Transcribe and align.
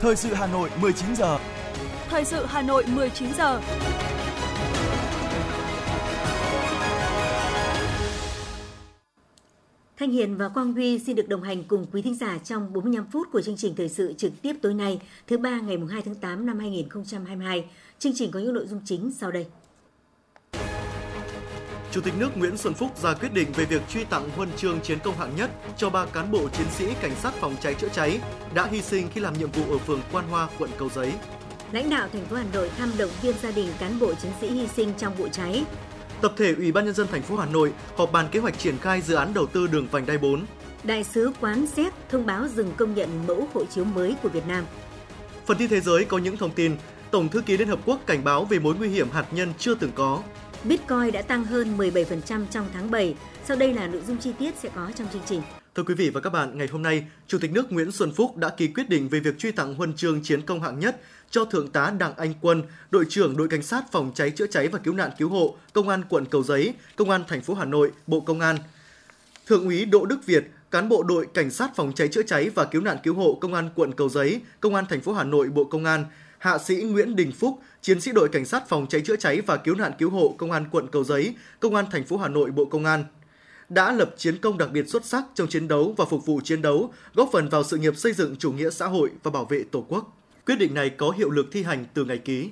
Thời 0.00 0.16
sự 0.16 0.34
Hà 0.34 0.46
Nội 0.46 0.70
19 0.80 1.16
giờ. 1.16 1.38
Thời 2.08 2.24
sự 2.24 2.44
Hà 2.46 2.62
Nội 2.62 2.84
19 2.94 3.28
giờ. 3.38 3.60
Thanh 9.96 10.10
Hiền 10.10 10.36
và 10.36 10.48
Quang 10.48 10.72
Huy 10.72 10.98
xin 10.98 11.16
được 11.16 11.28
đồng 11.28 11.42
hành 11.42 11.64
cùng 11.64 11.86
quý 11.92 12.02
thính 12.02 12.16
giả 12.16 12.38
trong 12.38 12.72
45 12.72 13.06
phút 13.12 13.28
của 13.32 13.42
chương 13.42 13.56
trình 13.56 13.74
thời 13.76 13.88
sự 13.88 14.14
trực 14.18 14.32
tiếp 14.42 14.56
tối 14.62 14.74
nay, 14.74 15.00
thứ 15.26 15.38
ba 15.38 15.60
ngày 15.60 15.78
2 15.90 16.02
tháng 16.02 16.14
8 16.14 16.46
năm 16.46 16.58
2022. 16.58 17.64
Chương 17.98 18.12
trình 18.14 18.30
có 18.30 18.40
những 18.40 18.54
nội 18.54 18.66
dung 18.66 18.80
chính 18.84 19.12
sau 19.18 19.30
đây. 19.30 19.46
Chủ 21.96 22.02
tịch 22.02 22.14
nước 22.18 22.36
Nguyễn 22.36 22.56
Xuân 22.56 22.74
Phúc 22.74 22.98
ra 22.98 23.14
quyết 23.14 23.32
định 23.32 23.52
về 23.52 23.64
việc 23.64 23.82
truy 23.88 24.04
tặng 24.04 24.30
huân 24.30 24.48
chương 24.56 24.80
chiến 24.80 24.98
công 25.04 25.18
hạng 25.18 25.36
nhất 25.36 25.50
cho 25.76 25.90
ba 25.90 26.06
cán 26.06 26.30
bộ 26.30 26.48
chiến 26.48 26.66
sĩ 26.70 26.86
cảnh 27.02 27.14
sát 27.22 27.34
phòng 27.34 27.56
cháy 27.60 27.74
chữa 27.74 27.88
cháy 27.88 28.20
đã 28.54 28.68
hy 28.70 28.82
sinh 28.82 29.08
khi 29.14 29.20
làm 29.20 29.38
nhiệm 29.38 29.50
vụ 29.50 29.72
ở 29.72 29.78
phường 29.78 30.00
Quan 30.12 30.28
Hoa, 30.30 30.48
quận 30.58 30.70
Cầu 30.78 30.88
Giấy. 30.94 31.12
Lãnh 31.72 31.90
đạo 31.90 32.08
thành 32.12 32.24
phố 32.24 32.36
Hà 32.36 32.44
Nội 32.52 32.70
thăm 32.78 32.90
động 32.98 33.10
viên 33.22 33.34
gia 33.42 33.50
đình 33.50 33.68
cán 33.78 33.98
bộ 33.98 34.14
chiến 34.14 34.32
sĩ 34.40 34.48
hy 34.48 34.68
sinh 34.68 34.92
trong 34.98 35.14
vụ 35.14 35.28
cháy. 35.28 35.64
Tập 36.20 36.32
thể 36.36 36.54
Ủy 36.54 36.72
ban 36.72 36.84
nhân 36.84 36.94
dân 36.94 37.06
thành 37.06 37.22
phố 37.22 37.36
Hà 37.36 37.46
Nội 37.46 37.72
họp 37.96 38.12
bàn 38.12 38.28
kế 38.32 38.40
hoạch 38.40 38.58
triển 38.58 38.78
khai 38.78 39.00
dự 39.00 39.14
án 39.14 39.34
đầu 39.34 39.46
tư 39.46 39.66
đường 39.66 39.88
vành 39.90 40.06
đai 40.06 40.18
4. 40.18 40.44
Đại 40.84 41.04
sứ 41.04 41.32
quán 41.40 41.66
Séc 41.66 41.92
thông 42.08 42.26
báo 42.26 42.48
dừng 42.48 42.72
công 42.76 42.94
nhận 42.94 43.26
mẫu 43.26 43.48
hộ 43.54 43.64
chiếu 43.64 43.84
mới 43.84 44.16
của 44.22 44.28
Việt 44.28 44.46
Nam. 44.48 44.64
Phần 45.46 45.56
tin 45.56 45.68
thế 45.68 45.80
giới 45.80 46.04
có 46.04 46.18
những 46.18 46.36
thông 46.36 46.50
tin 46.50 46.76
Tổng 47.10 47.28
thư 47.28 47.40
ký 47.40 47.56
Liên 47.56 47.68
Hợp 47.68 47.78
Quốc 47.84 48.00
cảnh 48.06 48.24
báo 48.24 48.44
về 48.44 48.58
mối 48.58 48.74
nguy 48.74 48.88
hiểm 48.88 49.10
hạt 49.10 49.24
nhân 49.30 49.52
chưa 49.58 49.74
từng 49.74 49.92
có. 49.94 50.22
Bitcoin 50.68 51.12
đã 51.12 51.22
tăng 51.22 51.44
hơn 51.44 51.78
17% 51.78 52.46
trong 52.50 52.66
tháng 52.74 52.90
7. 52.90 53.14
Sau 53.44 53.56
đây 53.56 53.74
là 53.74 53.86
nội 53.86 54.02
dung 54.06 54.16
chi 54.16 54.32
tiết 54.38 54.54
sẽ 54.56 54.68
có 54.74 54.90
trong 54.94 55.08
chương 55.12 55.22
trình. 55.26 55.42
Thưa 55.74 55.82
quý 55.82 55.94
vị 55.94 56.10
và 56.10 56.20
các 56.20 56.30
bạn, 56.30 56.58
ngày 56.58 56.68
hôm 56.72 56.82
nay, 56.82 57.06
Chủ 57.26 57.38
tịch 57.38 57.52
nước 57.52 57.72
Nguyễn 57.72 57.92
Xuân 57.92 58.12
Phúc 58.12 58.36
đã 58.36 58.48
ký 58.48 58.68
quyết 58.68 58.88
định 58.88 59.08
về 59.08 59.20
việc 59.20 59.38
truy 59.38 59.52
tặng 59.52 59.74
huân 59.74 59.94
chương 59.94 60.20
chiến 60.22 60.42
công 60.42 60.62
hạng 60.62 60.78
nhất 60.78 61.00
cho 61.30 61.44
Thượng 61.44 61.70
tá 61.70 61.92
Đặng 61.98 62.14
Anh 62.16 62.34
Quân, 62.40 62.62
đội 62.90 63.06
trưởng 63.08 63.36
đội 63.36 63.48
cảnh 63.48 63.62
sát 63.62 63.92
phòng 63.92 64.12
cháy 64.14 64.30
chữa 64.30 64.46
cháy 64.46 64.68
và 64.68 64.78
cứu 64.78 64.94
nạn 64.94 65.10
cứu 65.18 65.28
hộ, 65.28 65.56
Công 65.72 65.88
an 65.88 66.02
quận 66.08 66.24
Cầu 66.24 66.42
Giấy, 66.42 66.74
Công 66.96 67.10
an 67.10 67.24
thành 67.28 67.40
phố 67.40 67.54
Hà 67.54 67.64
Nội, 67.64 67.90
Bộ 68.06 68.20
Công 68.20 68.40
an. 68.40 68.56
Thượng 69.46 69.64
úy 69.64 69.84
Đỗ 69.84 70.06
Đức 70.06 70.26
Việt, 70.26 70.50
cán 70.70 70.88
bộ 70.88 71.02
đội 71.02 71.26
cảnh 71.34 71.50
sát 71.50 71.76
phòng 71.76 71.92
cháy 71.94 72.08
chữa 72.08 72.22
cháy 72.22 72.50
và 72.54 72.64
cứu 72.64 72.82
nạn 72.82 72.96
cứu 73.02 73.14
hộ 73.14 73.38
Công 73.40 73.54
an 73.54 73.70
quận 73.74 73.92
Cầu 73.92 74.08
Giấy, 74.08 74.40
Công 74.60 74.74
an 74.74 74.84
thành 74.88 75.00
phố 75.00 75.12
Hà 75.12 75.24
Nội, 75.24 75.48
Bộ 75.48 75.64
Công 75.64 75.84
an 75.84 76.04
Hạ 76.38 76.58
sĩ 76.58 76.76
Nguyễn 76.76 77.16
Đình 77.16 77.32
Phúc, 77.32 77.58
chiến 77.86 78.00
sĩ 78.00 78.12
đội 78.12 78.28
cảnh 78.28 78.44
sát 78.44 78.68
phòng 78.68 78.86
cháy 78.88 79.00
chữa 79.00 79.16
cháy 79.16 79.40
và 79.40 79.56
cứu 79.56 79.74
nạn 79.74 79.92
cứu 79.98 80.10
hộ 80.10 80.34
Công 80.38 80.52
an 80.52 80.64
quận 80.70 80.88
Cầu 80.88 81.04
Giấy, 81.04 81.34
Công 81.60 81.74
an 81.74 81.84
thành 81.90 82.04
phố 82.04 82.16
Hà 82.16 82.28
Nội, 82.28 82.50
Bộ 82.50 82.64
Công 82.64 82.84
an 82.84 83.04
đã 83.68 83.92
lập 83.92 84.14
chiến 84.16 84.38
công 84.38 84.58
đặc 84.58 84.68
biệt 84.72 84.88
xuất 84.88 85.04
sắc 85.04 85.24
trong 85.34 85.48
chiến 85.48 85.68
đấu 85.68 85.94
và 85.96 86.04
phục 86.04 86.26
vụ 86.26 86.40
chiến 86.44 86.62
đấu, 86.62 86.92
góp 87.14 87.28
phần 87.32 87.48
vào 87.48 87.64
sự 87.64 87.76
nghiệp 87.76 87.96
xây 87.96 88.12
dựng 88.12 88.36
chủ 88.36 88.52
nghĩa 88.52 88.70
xã 88.70 88.86
hội 88.86 89.10
và 89.22 89.30
bảo 89.30 89.44
vệ 89.44 89.64
Tổ 89.70 89.84
quốc. 89.88 90.18
Quyết 90.46 90.56
định 90.58 90.74
này 90.74 90.90
có 90.90 91.10
hiệu 91.10 91.30
lực 91.30 91.46
thi 91.52 91.62
hành 91.62 91.84
từ 91.94 92.04
ngày 92.04 92.18
ký. 92.18 92.50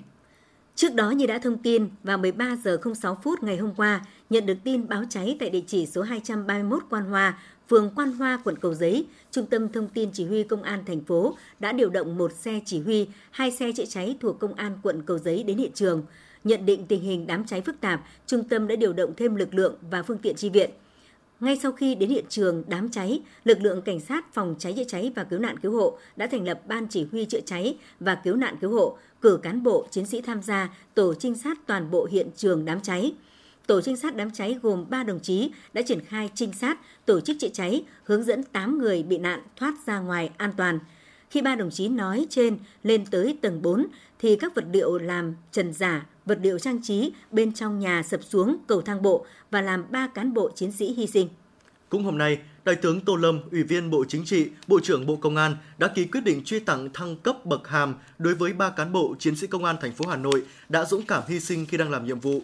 Trước 0.74 0.94
đó 0.94 1.10
như 1.10 1.26
đã 1.26 1.38
thông 1.38 1.58
tin, 1.58 1.88
vào 2.02 2.18
13 2.18 2.56
giờ 2.64 2.78
06 2.94 3.18
phút 3.22 3.42
ngày 3.42 3.56
hôm 3.56 3.74
qua, 3.74 4.06
nhận 4.30 4.46
được 4.46 4.56
tin 4.64 4.88
báo 4.88 5.04
cháy 5.10 5.36
tại 5.40 5.50
địa 5.50 5.62
chỉ 5.66 5.86
số 5.86 6.02
231 6.02 6.82
Quan 6.90 7.04
hòa 7.04 7.38
phường 7.70 7.90
Quan 7.96 8.12
Hoa, 8.12 8.38
quận 8.44 8.58
Cầu 8.58 8.74
Giấy, 8.74 9.06
Trung 9.30 9.46
tâm 9.46 9.72
Thông 9.72 9.88
tin 9.88 10.10
Chỉ 10.12 10.24
huy 10.24 10.42
Công 10.42 10.62
an 10.62 10.84
thành 10.86 11.00
phố 11.00 11.36
đã 11.60 11.72
điều 11.72 11.90
động 11.90 12.18
một 12.18 12.32
xe 12.32 12.60
chỉ 12.64 12.80
huy, 12.80 13.06
hai 13.30 13.50
xe 13.50 13.72
chữa 13.72 13.84
cháy 13.84 14.16
thuộc 14.20 14.38
Công 14.38 14.54
an 14.54 14.78
quận 14.82 15.02
Cầu 15.06 15.18
Giấy 15.18 15.42
đến 15.42 15.58
hiện 15.58 15.72
trường. 15.74 16.02
Nhận 16.44 16.66
định 16.66 16.86
tình 16.86 17.02
hình 17.02 17.26
đám 17.26 17.44
cháy 17.46 17.60
phức 17.60 17.80
tạp, 17.80 18.04
trung 18.26 18.44
tâm 18.44 18.66
đã 18.68 18.76
điều 18.76 18.92
động 18.92 19.12
thêm 19.16 19.34
lực 19.34 19.54
lượng 19.54 19.74
và 19.90 20.02
phương 20.02 20.18
tiện 20.18 20.36
chi 20.36 20.50
viện. 20.50 20.70
Ngay 21.40 21.58
sau 21.62 21.72
khi 21.72 21.94
đến 21.94 22.10
hiện 22.10 22.24
trường 22.28 22.64
đám 22.68 22.88
cháy, 22.88 23.22
lực 23.44 23.60
lượng 23.60 23.82
cảnh 23.82 24.00
sát 24.00 24.34
phòng 24.34 24.54
cháy 24.58 24.72
chữa 24.76 24.84
cháy 24.84 25.12
và 25.16 25.24
cứu 25.24 25.38
nạn 25.38 25.58
cứu 25.58 25.72
hộ 25.72 25.98
đã 26.16 26.26
thành 26.26 26.44
lập 26.44 26.60
ban 26.66 26.86
chỉ 26.88 27.06
huy 27.12 27.24
chữa 27.24 27.40
cháy 27.40 27.78
và 28.00 28.14
cứu 28.14 28.36
nạn 28.36 28.56
cứu 28.60 28.70
hộ, 28.70 28.98
cử 29.20 29.38
cán 29.42 29.62
bộ 29.62 29.86
chiến 29.90 30.06
sĩ 30.06 30.20
tham 30.20 30.42
gia 30.42 30.74
tổ 30.94 31.14
trinh 31.14 31.34
sát 31.34 31.58
toàn 31.66 31.90
bộ 31.90 32.08
hiện 32.10 32.30
trường 32.36 32.64
đám 32.64 32.80
cháy. 32.80 33.14
Tổ 33.66 33.80
trinh 33.80 33.96
sát 33.96 34.16
đám 34.16 34.30
cháy 34.30 34.58
gồm 34.62 34.84
3 34.90 35.02
đồng 35.02 35.20
chí 35.20 35.50
đã 35.72 35.82
triển 35.82 36.00
khai 36.00 36.30
trinh 36.34 36.52
sát, 36.52 36.78
tổ 37.06 37.20
chức 37.20 37.36
chữa 37.40 37.48
cháy, 37.48 37.84
hướng 38.04 38.24
dẫn 38.24 38.42
8 38.42 38.78
người 38.78 39.02
bị 39.02 39.18
nạn 39.18 39.40
thoát 39.56 39.74
ra 39.86 39.98
ngoài 39.98 40.30
an 40.36 40.52
toàn. 40.56 40.78
Khi 41.30 41.42
ba 41.42 41.54
đồng 41.54 41.70
chí 41.70 41.88
nói 41.88 42.26
trên 42.30 42.58
lên 42.82 43.06
tới 43.06 43.38
tầng 43.42 43.62
4 43.62 43.86
thì 44.18 44.36
các 44.36 44.54
vật 44.54 44.64
liệu 44.72 44.98
làm 44.98 45.34
trần 45.52 45.72
giả, 45.72 46.06
vật 46.24 46.38
liệu 46.42 46.58
trang 46.58 46.82
trí 46.82 47.12
bên 47.30 47.52
trong 47.52 47.78
nhà 47.78 48.02
sập 48.02 48.24
xuống 48.24 48.56
cầu 48.66 48.82
thang 48.82 49.02
bộ 49.02 49.26
và 49.50 49.60
làm 49.60 49.84
ba 49.90 50.06
cán 50.06 50.34
bộ 50.34 50.50
chiến 50.54 50.72
sĩ 50.72 50.94
hy 50.94 51.06
sinh. 51.06 51.28
Cũng 51.88 52.04
hôm 52.04 52.18
nay, 52.18 52.38
Đại 52.64 52.76
tướng 52.76 53.00
Tô 53.00 53.16
Lâm, 53.16 53.40
Ủy 53.50 53.62
viên 53.62 53.90
Bộ 53.90 54.04
Chính 54.08 54.24
trị, 54.24 54.48
Bộ 54.66 54.80
trưởng 54.80 55.06
Bộ 55.06 55.16
Công 55.16 55.36
an 55.36 55.56
đã 55.78 55.88
ký 55.88 56.04
quyết 56.04 56.24
định 56.24 56.44
truy 56.44 56.58
tặng 56.58 56.88
thăng 56.94 57.16
cấp 57.16 57.46
bậc 57.46 57.68
hàm 57.68 57.94
đối 58.18 58.34
với 58.34 58.52
ba 58.52 58.70
cán 58.70 58.92
bộ 58.92 59.14
chiến 59.18 59.36
sĩ 59.36 59.46
công 59.46 59.64
an 59.64 59.76
thành 59.80 59.92
phố 59.92 60.06
Hà 60.06 60.16
Nội 60.16 60.42
đã 60.68 60.84
dũng 60.84 61.06
cảm 61.06 61.22
hy 61.28 61.40
sinh 61.40 61.66
khi 61.66 61.76
đang 61.76 61.90
làm 61.90 62.06
nhiệm 62.06 62.20
vụ. 62.20 62.42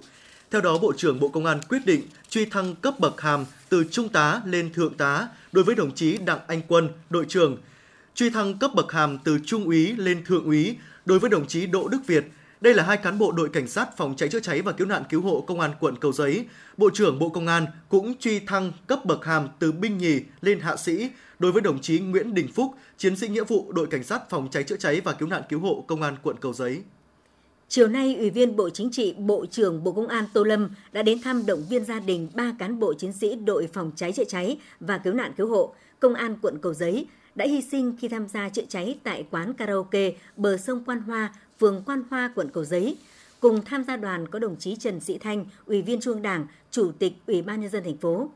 Theo 0.51 0.61
đó, 0.61 0.79
Bộ 0.79 0.93
trưởng 0.97 1.21
Bộ 1.21 1.29
Công 1.29 1.47
an 1.47 1.61
quyết 1.69 1.87
định 1.87 2.03
truy 2.29 2.45
thăng 2.45 2.75
cấp 2.75 2.95
bậc 3.01 3.21
hàm 3.21 3.45
từ 3.69 3.85
trung 3.91 4.09
tá 4.09 4.41
lên 4.45 4.73
thượng 4.73 4.95
tá 4.95 5.29
đối 5.53 5.65
với 5.65 5.75
đồng 5.75 5.95
chí 5.95 6.17
Đặng 6.17 6.39
Anh 6.47 6.61
Quân, 6.69 6.89
đội 7.11 7.27
trưởng, 7.29 7.59
truy 8.15 8.31
thăng 8.31 8.59
cấp 8.59 8.71
bậc 8.75 8.93
hàm 8.93 9.19
từ 9.25 9.39
trung 9.47 9.65
úy 9.65 9.93
lên 9.97 10.25
thượng 10.25 10.45
úy 10.45 10.77
đối 11.05 11.19
với 11.19 11.31
đồng 11.31 11.47
chí 11.47 11.67
Đỗ 11.67 11.89
Đức 11.89 12.07
Việt. 12.07 12.25
Đây 12.61 12.75
là 12.75 12.83
hai 12.85 12.97
cán 12.97 13.19
bộ 13.19 13.33
đội 13.33 13.49
cảnh 13.49 13.69
sát 13.69 13.97
phòng 13.97 14.17
cháy 14.17 14.29
chữa 14.29 14.41
cháy 14.41 14.63
và 14.63 14.73
cứu 14.73 14.87
nạn 14.87 15.03
cứu 15.11 15.23
hộ 15.23 15.45
công 15.47 15.61
an 15.61 15.71
quận 15.81 15.97
Cầu 15.97 16.13
Giấy. 16.13 16.47
Bộ 16.77 16.91
trưởng 16.95 17.19
Bộ 17.19 17.29
Công 17.29 17.47
an 17.47 17.67
cũng 17.89 18.15
truy 18.19 18.41
thăng 18.41 18.73
cấp 18.87 19.05
bậc 19.05 19.25
hàm 19.25 19.49
từ 19.59 19.73
binh 19.73 19.99
nhì 19.99 20.21
lên 20.41 20.61
hạ 20.61 20.77
sĩ 20.77 21.11
đối 21.39 21.53
với 21.53 21.63
đồng 21.63 21.81
chí 21.81 21.99
Nguyễn 21.99 22.35
Đình 22.35 22.49
Phúc, 22.55 22.75
chiến 22.99 23.17
sĩ 23.17 23.29
nghĩa 23.29 23.45
vụ 23.45 23.73
đội 23.73 23.87
cảnh 23.87 24.05
sát 24.05 24.31
phòng 24.31 24.49
cháy 24.51 24.63
chữa 24.63 24.77
cháy 24.77 25.01
và 25.01 25.13
cứu 25.13 25.29
nạn 25.29 25.43
cứu 25.49 25.61
hộ 25.61 25.85
công 25.89 26.03
an 26.03 26.17
quận 26.23 26.37
Cầu 26.41 26.53
Giấy. 26.53 26.83
Chiều 27.73 27.89
nay, 27.89 28.17
Ủy 28.19 28.31
viên 28.31 28.57
Bộ 28.57 28.71
Chính 28.71 28.91
trị, 28.91 29.15
Bộ 29.19 29.47
trưởng 29.47 29.85
Bộ 29.85 29.93
Công 29.93 30.09
an 30.09 30.25
Tô 30.33 30.45
Lâm 30.45 30.71
đã 30.93 31.03
đến 31.03 31.23
thăm 31.23 31.47
động 31.47 31.63
viên 31.69 31.85
gia 31.85 32.01
đình 32.01 32.29
ba 32.35 32.55
cán 32.59 32.79
bộ 32.79 32.95
chiến 32.95 33.13
sĩ 33.13 33.35
đội 33.35 33.69
phòng 33.73 33.93
cháy 33.97 34.13
chữa 34.13 34.25
cháy 34.25 34.59
và 34.81 34.99
cứu 34.99 35.15
nạn 35.15 35.33
cứu 35.37 35.49
hộ, 35.49 35.75
Công 36.01 36.15
an 36.15 36.37
quận 36.43 36.59
Cầu 36.59 36.75
Giấy 36.75 37.07
đã 37.35 37.47
hy 37.47 37.63
sinh 37.63 37.97
khi 38.01 38.09
tham 38.09 38.29
gia 38.29 38.49
chữa 38.49 38.63
cháy 38.69 38.99
tại 39.03 39.27
quán 39.31 39.55
karaoke 39.55 40.13
bờ 40.37 40.57
sông 40.57 40.85
Quan 40.87 41.01
Hoa, 41.01 41.35
phường 41.61 41.83
Quan 41.87 42.03
Hoa, 42.11 42.33
quận 42.35 42.49
Cầu 42.53 42.65
Giấy. 42.65 42.97
Cùng 43.41 43.65
tham 43.65 43.85
gia 43.85 43.97
đoàn 43.97 44.29
có 44.29 44.39
đồng 44.39 44.57
chí 44.57 44.77
Trần 44.77 45.01
Sĩ 45.01 45.19
Thanh, 45.19 45.47
Ủy 45.67 45.83
viên 45.83 46.01
Trung 46.01 46.23
Đảng, 46.23 46.47
Chủ 46.71 46.93
tịch 46.99 47.13
Ủy 47.27 47.43
ban 47.43 47.61
nhân 47.61 47.71
dân 47.71 47.85
thành 47.85 47.97
phố. 47.97 48.31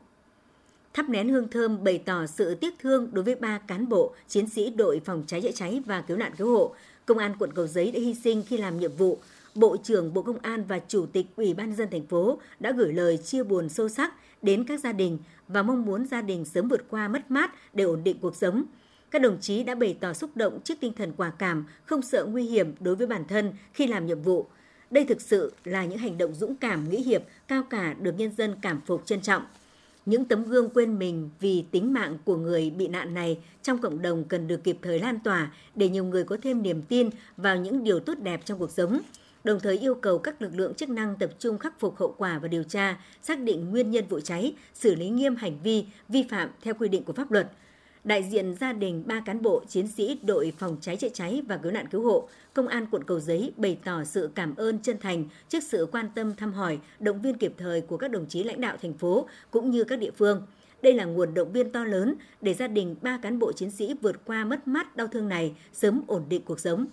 Thắp 0.93 1.09
nén 1.09 1.29
hương 1.29 1.47
thơm 1.47 1.83
bày 1.83 1.97
tỏ 1.97 2.25
sự 2.25 2.55
tiếc 2.55 2.79
thương 2.79 3.09
đối 3.11 3.23
với 3.23 3.35
ba 3.35 3.57
cán 3.67 3.89
bộ, 3.89 4.13
chiến 4.27 4.49
sĩ 4.49 4.69
đội 4.69 5.01
phòng 5.05 5.23
cháy 5.27 5.41
chữa 5.41 5.51
cháy 5.51 5.81
và 5.85 6.01
cứu 6.01 6.17
nạn 6.17 6.31
cứu 6.37 6.51
hộ, 6.51 6.75
Công 7.05 7.17
an 7.17 7.33
quận 7.39 7.53
Cầu 7.53 7.67
Giấy 7.67 7.91
đã 7.91 7.99
hy 7.99 8.13
sinh 8.13 8.43
khi 8.47 8.57
làm 8.57 8.79
nhiệm 8.79 8.95
vụ. 8.95 9.17
Bộ 9.55 9.77
trưởng 9.77 10.13
Bộ 10.13 10.21
Công 10.21 10.39
an 10.39 10.63
và 10.67 10.79
Chủ 10.87 11.05
tịch 11.05 11.25
Ủy 11.35 11.53
ban 11.53 11.67
nhân 11.67 11.75
dân 11.75 11.89
thành 11.91 12.05
phố 12.05 12.39
đã 12.59 12.71
gửi 12.71 12.93
lời 12.93 13.17
chia 13.17 13.43
buồn 13.43 13.69
sâu 13.69 13.89
sắc 13.89 14.13
đến 14.41 14.65
các 14.67 14.79
gia 14.79 14.91
đình 14.91 15.17
và 15.47 15.63
mong 15.63 15.85
muốn 15.85 16.05
gia 16.05 16.21
đình 16.21 16.45
sớm 16.45 16.67
vượt 16.67 16.85
qua 16.89 17.07
mất 17.07 17.31
mát 17.31 17.51
để 17.73 17.83
ổn 17.83 18.03
định 18.03 18.17
cuộc 18.21 18.35
sống. 18.35 18.63
Các 19.11 19.21
đồng 19.21 19.37
chí 19.41 19.63
đã 19.63 19.75
bày 19.75 19.97
tỏ 19.99 20.13
xúc 20.13 20.29
động 20.35 20.59
trước 20.63 20.73
tinh 20.81 20.93
thần 20.93 21.13
quả 21.17 21.29
cảm, 21.29 21.65
không 21.85 22.01
sợ 22.01 22.25
nguy 22.25 22.43
hiểm 22.43 22.73
đối 22.79 22.95
với 22.95 23.07
bản 23.07 23.25
thân 23.27 23.53
khi 23.73 23.87
làm 23.87 24.07
nhiệm 24.07 24.21
vụ. 24.21 24.47
Đây 24.91 25.05
thực 25.05 25.21
sự 25.21 25.53
là 25.63 25.85
những 25.85 25.97
hành 25.97 26.17
động 26.17 26.33
dũng 26.33 26.55
cảm, 26.55 26.89
nghĩ 26.89 26.97
hiệp, 26.97 27.23
cao 27.47 27.63
cả 27.63 27.95
được 27.99 28.13
nhân 28.17 28.31
dân 28.37 28.55
cảm 28.61 28.81
phục 28.85 29.05
trân 29.05 29.21
trọng. 29.21 29.43
Những 30.05 30.25
tấm 30.25 30.43
gương 30.43 30.69
quên 30.69 30.99
mình 30.99 31.29
vì 31.39 31.65
tính 31.71 31.93
mạng 31.93 32.17
của 32.25 32.37
người 32.37 32.69
bị 32.69 32.87
nạn 32.87 33.13
này 33.13 33.39
trong 33.63 33.77
cộng 33.77 34.01
đồng 34.01 34.23
cần 34.23 34.47
được 34.47 34.63
kịp 34.63 34.77
thời 34.81 34.99
lan 34.99 35.19
tỏa 35.23 35.51
để 35.75 35.89
nhiều 35.89 36.05
người 36.05 36.23
có 36.23 36.37
thêm 36.41 36.61
niềm 36.61 36.81
tin 36.81 37.09
vào 37.37 37.57
những 37.57 37.83
điều 37.83 37.99
tốt 37.99 38.13
đẹp 38.21 38.41
trong 38.45 38.59
cuộc 38.59 38.71
sống. 38.71 39.01
Đồng 39.43 39.59
thời 39.59 39.77
yêu 39.77 39.95
cầu 39.95 40.17
các 40.17 40.41
lực 40.41 40.51
lượng 40.55 40.73
chức 40.73 40.89
năng 40.89 41.15
tập 41.15 41.29
trung 41.39 41.57
khắc 41.57 41.79
phục 41.79 41.97
hậu 41.97 42.15
quả 42.17 42.39
và 42.39 42.47
điều 42.47 42.63
tra, 42.63 42.99
xác 43.21 43.39
định 43.39 43.69
nguyên 43.69 43.91
nhân 43.91 44.05
vụ 44.09 44.19
cháy, 44.19 44.55
xử 44.73 44.95
lý 44.95 45.09
nghiêm 45.09 45.35
hành 45.35 45.57
vi 45.63 45.85
vi 46.09 46.23
phạm 46.29 46.49
theo 46.61 46.73
quy 46.73 46.87
định 46.87 47.03
của 47.03 47.13
pháp 47.13 47.31
luật– 47.31 47.51
đại 48.05 48.23
diện 48.23 48.55
gia 48.59 48.73
đình 48.73 49.03
ba 49.05 49.19
cán 49.19 49.41
bộ 49.41 49.63
chiến 49.67 49.87
sĩ 49.87 50.19
đội 50.23 50.53
phòng 50.57 50.77
cháy 50.81 50.97
chữa 50.97 51.09
cháy 51.09 51.41
và 51.47 51.57
cứu 51.57 51.71
nạn 51.71 51.87
cứu 51.91 52.03
hộ, 52.03 52.27
công 52.53 52.67
an 52.67 52.85
quận 52.91 53.03
Cầu 53.03 53.19
Giấy 53.19 53.53
bày 53.57 53.77
tỏ 53.85 54.03
sự 54.03 54.29
cảm 54.35 54.55
ơn 54.55 54.79
chân 54.79 54.97
thành 54.99 55.25
trước 55.49 55.63
sự 55.63 55.87
quan 55.91 56.09
tâm 56.15 56.35
thăm 56.35 56.53
hỏi, 56.53 56.79
động 56.99 57.21
viên 57.21 57.37
kịp 57.37 57.53
thời 57.57 57.81
của 57.81 57.97
các 57.97 58.11
đồng 58.11 58.25
chí 58.25 58.43
lãnh 58.43 58.61
đạo 58.61 58.77
thành 58.81 58.93
phố 58.93 59.27
cũng 59.51 59.71
như 59.71 59.83
các 59.83 59.99
địa 59.99 60.11
phương. 60.11 60.41
Đây 60.81 60.93
là 60.93 61.05
nguồn 61.05 61.33
động 61.33 61.51
viên 61.51 61.71
to 61.71 61.83
lớn 61.83 62.15
để 62.41 62.53
gia 62.53 62.67
đình 62.67 62.95
ba 63.01 63.17
cán 63.21 63.39
bộ 63.39 63.51
chiến 63.51 63.71
sĩ 63.71 63.93
vượt 64.01 64.25
qua 64.25 64.45
mất 64.45 64.67
mát 64.67 64.95
đau 64.95 65.07
thương 65.07 65.29
này, 65.29 65.55
sớm 65.73 66.01
ổn 66.07 66.23
định 66.29 66.41
cuộc 66.45 66.59
sống. 66.59 66.85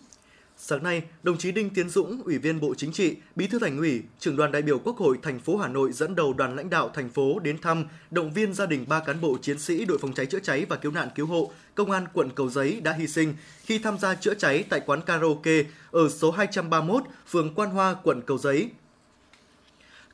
Sáng 0.64 0.82
nay, 0.82 1.03
đồng 1.23 1.38
chí 1.38 1.53
Đinh 1.53 1.70
Tiến 1.70 1.88
Dũng, 1.88 2.23
Ủy 2.25 2.38
viên 2.38 2.61
Bộ 2.61 2.75
Chính 2.75 2.93
trị, 2.93 3.17
Bí 3.37 3.47
thư 3.47 3.59
Thành 3.59 3.79
ủy, 3.79 4.03
trưởng 4.19 4.37
đoàn 4.37 4.53
đại 4.53 4.62
biểu 4.62 4.79
Quốc 4.79 4.97
hội 4.97 5.19
thành 5.23 5.41
phố 5.41 5.56
Hà 5.56 5.69
Nội 5.69 5.93
dẫn 5.93 6.14
đầu 6.14 6.32
đoàn 6.32 6.56
lãnh 6.56 6.70
đạo 6.70 6.91
thành 6.94 7.11
phố 7.11 7.38
đến 7.38 7.59
thăm, 7.59 7.85
động 8.11 8.32
viên 8.32 8.55
gia 8.55 8.67
đình 8.67 8.85
ba 8.88 9.00
cán 9.00 9.20
bộ 9.20 9.38
chiến 9.43 9.59
sĩ 9.59 9.85
đội 9.85 9.99
phòng 9.99 10.12
cháy 10.12 10.26
chữa 10.26 10.38
cháy 10.41 10.67
và 10.69 10.76
cứu 10.76 10.93
nạn 10.93 11.09
cứu 11.14 11.26
hộ, 11.26 11.53
công 11.75 11.91
an 11.91 12.06
quận 12.12 12.31
Cầu 12.35 12.50
Giấy 12.50 12.81
đã 12.81 12.93
hy 12.93 13.06
sinh 13.06 13.35
khi 13.64 13.79
tham 13.79 13.99
gia 13.99 14.14
chữa 14.14 14.35
cháy 14.35 14.64
tại 14.69 14.81
quán 14.87 15.00
karaoke 15.00 15.62
ở 15.91 16.09
số 16.09 16.31
231, 16.31 17.03
phường 17.29 17.55
Quan 17.55 17.70
Hoa, 17.70 17.94
quận 17.94 18.23
Cầu 18.26 18.38
Giấy. 18.38 18.70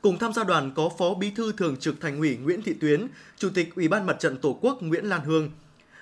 Cùng 0.01 0.19
tham 0.19 0.33
gia 0.33 0.43
đoàn 0.43 0.71
có 0.75 0.89
Phó 0.97 1.13
Bí 1.13 1.31
thư 1.31 1.51
Thường 1.51 1.77
trực 1.77 2.01
Thành 2.01 2.19
ủy 2.19 2.37
Nguyễn 2.37 2.61
Thị 2.61 2.73
Tuyến, 2.73 3.07
Chủ 3.37 3.49
tịch 3.49 3.75
Ủy 3.75 3.87
ban 3.87 4.05
Mặt 4.05 4.19
trận 4.19 4.37
Tổ 4.37 4.59
quốc 4.61 4.81
Nguyễn 4.81 5.05
Lan 5.05 5.21
Hương, 5.21 5.51